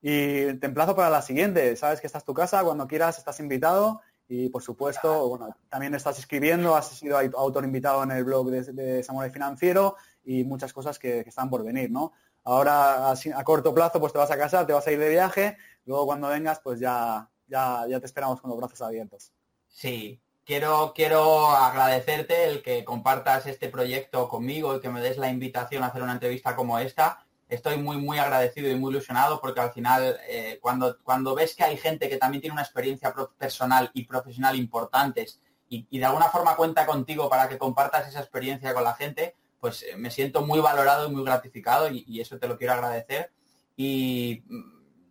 Y 0.02 0.54
te 0.54 0.66
emplazo 0.66 0.94
para 0.94 1.08
la 1.08 1.22
siguiente, 1.22 1.76
sabes 1.76 2.00
que 2.00 2.06
esta 2.06 2.18
es 2.18 2.24
tu 2.24 2.34
casa, 2.34 2.62
cuando 2.62 2.86
quieras 2.86 3.16
estás 3.18 3.40
invitado 3.40 4.02
y 4.28 4.48
por 4.48 4.62
supuesto, 4.62 5.28
bueno, 5.28 5.56
también 5.68 5.94
estás 5.94 6.18
escribiendo, 6.18 6.74
has 6.74 6.88
sido 6.88 7.18
autor 7.18 7.64
invitado 7.64 8.02
en 8.02 8.10
el 8.10 8.24
blog 8.24 8.50
de, 8.50 8.62
de 8.72 9.02
Samurai 9.02 9.30
Financiero 9.30 9.96
y 10.24 10.44
muchas 10.44 10.72
cosas 10.72 10.98
que, 10.98 11.22
que 11.22 11.30
están 11.30 11.48
por 11.48 11.64
venir, 11.64 11.90
¿no? 11.90 12.12
Ahora 12.44 13.10
a, 13.10 13.44
corto 13.44 13.72
plazo 13.72 13.98
pues 13.98 14.12
te 14.12 14.18
vas 14.18 14.30
a 14.30 14.36
casar, 14.36 14.66
te 14.66 14.74
vas 14.74 14.86
a 14.86 14.92
ir 14.92 14.98
de 14.98 15.08
viaje, 15.08 15.56
luego 15.86 16.04
cuando 16.06 16.28
vengas 16.28 16.60
pues 16.60 16.78
ya, 16.78 17.28
ya, 17.46 17.86
ya 17.88 18.00
te 18.00 18.06
esperamos 18.06 18.40
con 18.40 18.50
los 18.50 18.58
brazos 18.58 18.82
abiertos. 18.82 19.32
Sí, 19.66 20.20
quiero, 20.44 20.92
quiero 20.94 21.50
agradecerte 21.50 22.44
el 22.46 22.62
que 22.62 22.84
compartas 22.84 23.46
este 23.46 23.68
proyecto 23.68 24.28
conmigo 24.28 24.76
y 24.76 24.80
que 24.80 24.90
me 24.90 25.00
des 25.00 25.18
la 25.18 25.30
invitación 25.30 25.82
a 25.82 25.86
hacer 25.86 26.02
una 26.02 26.12
entrevista 26.12 26.54
como 26.56 26.78
esta. 26.78 27.24
Estoy 27.48 27.76
muy, 27.76 27.98
muy 27.98 28.18
agradecido 28.18 28.70
y 28.70 28.74
muy 28.74 28.90
ilusionado 28.90 29.40
porque 29.40 29.60
al 29.60 29.72
final, 29.72 30.18
eh, 30.28 30.58
cuando, 30.60 30.98
cuando 31.02 31.34
ves 31.34 31.54
que 31.54 31.64
hay 31.64 31.76
gente 31.76 32.08
que 32.08 32.16
también 32.16 32.40
tiene 32.40 32.54
una 32.54 32.62
experiencia 32.62 33.14
personal 33.38 33.90
y 33.94 34.04
profesional 34.04 34.56
importantes 34.56 35.40
y, 35.68 35.86
y, 35.90 35.98
de 35.98 36.04
alguna 36.04 36.28
forma 36.28 36.56
cuenta 36.56 36.86
contigo 36.86 37.28
para 37.28 37.48
que 37.48 37.58
compartas 37.58 38.08
esa 38.08 38.20
experiencia 38.20 38.74
con 38.74 38.84
la 38.84 38.94
gente, 38.94 39.34
pues 39.64 39.82
eh, 39.82 39.96
me 39.96 40.10
siento 40.10 40.44
muy 40.44 40.60
valorado 40.60 41.08
y 41.08 41.10
muy 41.10 41.24
gratificado 41.24 41.88
y, 41.88 42.20
eso 42.20 42.38
te 42.38 42.46
lo 42.46 42.58
quiero 42.58 42.74
agradecer. 42.74 43.30
Y 43.78 44.42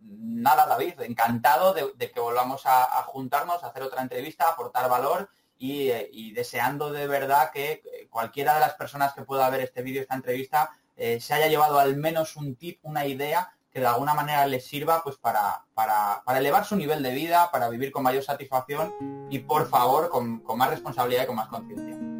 nada, 0.06 0.66
David, 0.66 1.00
encantado 1.00 1.74
de, 1.74 2.10
que 2.10 2.20
volvamos 2.20 2.62
a, 2.66 2.84
juntarnos, 3.06 3.62
a 3.62 3.68
hacer 3.68 3.82
otra 3.82 4.02
entrevista, 4.02 4.48
aportar 4.48 4.88
valor 4.88 5.30
eh, 5.58 6.08
y, 6.12 6.32
deseando 6.32 6.92
de 6.92 7.06
verdad 7.06 7.50
que 7.52 7.72
eh, 7.72 8.08
cualquiera 8.10 8.54
de 8.54 8.60
las 8.60 8.74
personas 8.74 9.14
que 9.14 9.22
pueda 9.22 9.48
ver 9.50 9.60
este 9.60 9.82
vídeo, 9.82 10.02
esta 10.02 10.14
entrevista, 10.14 10.70
se 10.96 11.34
haya 11.34 11.48
llevado 11.48 11.80
al 11.80 11.96
menos 11.96 12.36
un 12.36 12.54
tip, 12.54 12.78
una 12.84 13.04
idea 13.04 13.52
que 13.74 13.80
de 13.80 13.86
alguna 13.86 14.14
manera 14.14 14.46
les 14.46 14.64
sirva 14.64 15.02
pues 15.02 15.16
para, 15.16 15.64
para, 15.74 16.22
elevar 16.38 16.64
su 16.64 16.76
nivel 16.76 17.02
de 17.02 17.10
vida, 17.10 17.50
para 17.50 17.68
vivir 17.68 17.90
con 17.90 18.04
mayor 18.04 18.22
satisfacción 18.22 18.94
y 19.28 19.40
por 19.40 19.68
favor 19.68 20.08
con, 20.08 20.38
con 20.38 20.56
más 20.56 20.70
responsabilidad 20.70 21.24
y 21.24 21.26
con 21.26 21.34
más 21.34 21.48
conciencia. 21.48 22.13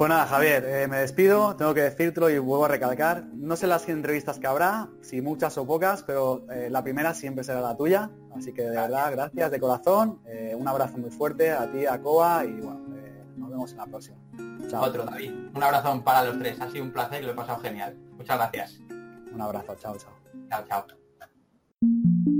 Pues 0.00 0.08
nada, 0.08 0.24
Javier, 0.24 0.64
eh, 0.64 0.88
me 0.88 0.96
despido, 0.96 1.54
tengo 1.56 1.74
que 1.74 1.82
decírtelo 1.82 2.30
y 2.30 2.38
vuelvo 2.38 2.64
a 2.64 2.68
recalcar. 2.68 3.22
No 3.34 3.54
sé 3.54 3.66
las 3.66 3.86
entrevistas 3.86 4.38
que 4.38 4.46
habrá, 4.46 4.88
si 5.02 5.20
muchas 5.20 5.58
o 5.58 5.66
pocas, 5.66 6.04
pero 6.04 6.46
eh, 6.50 6.70
la 6.70 6.82
primera 6.82 7.12
siempre 7.12 7.44
será 7.44 7.60
la 7.60 7.76
tuya. 7.76 8.10
Así 8.34 8.54
que 8.54 8.62
de 8.62 8.70
verdad, 8.70 9.12
gracias 9.12 9.50
de 9.50 9.60
corazón. 9.60 10.22
Eh, 10.24 10.56
un 10.58 10.66
abrazo 10.66 10.96
muy 10.96 11.10
fuerte 11.10 11.50
a 11.50 11.70
ti, 11.70 11.84
a 11.84 12.00
Coa 12.00 12.46
y 12.46 12.52
bueno, 12.62 12.80
nos 13.36 13.50
vemos 13.50 13.72
en 13.72 13.76
la 13.76 13.86
próxima. 13.88 14.16
Chao. 14.68 14.84
Otro, 14.84 15.04
David. 15.04 15.34
Un 15.54 15.62
abrazo 15.62 16.02
para 16.02 16.24
los 16.24 16.38
tres. 16.38 16.58
Ha 16.62 16.70
sido 16.70 16.84
un 16.84 16.92
placer 16.94 17.22
y 17.22 17.26
lo 17.26 17.32
he 17.32 17.36
pasado 17.36 17.60
genial. 17.60 17.94
Muchas 18.16 18.38
gracias. 18.38 18.80
Un 19.34 19.38
abrazo. 19.38 19.74
Chao, 19.74 19.98
chao. 19.98 20.12
Chao, 20.48 20.64
chao. 20.66 22.39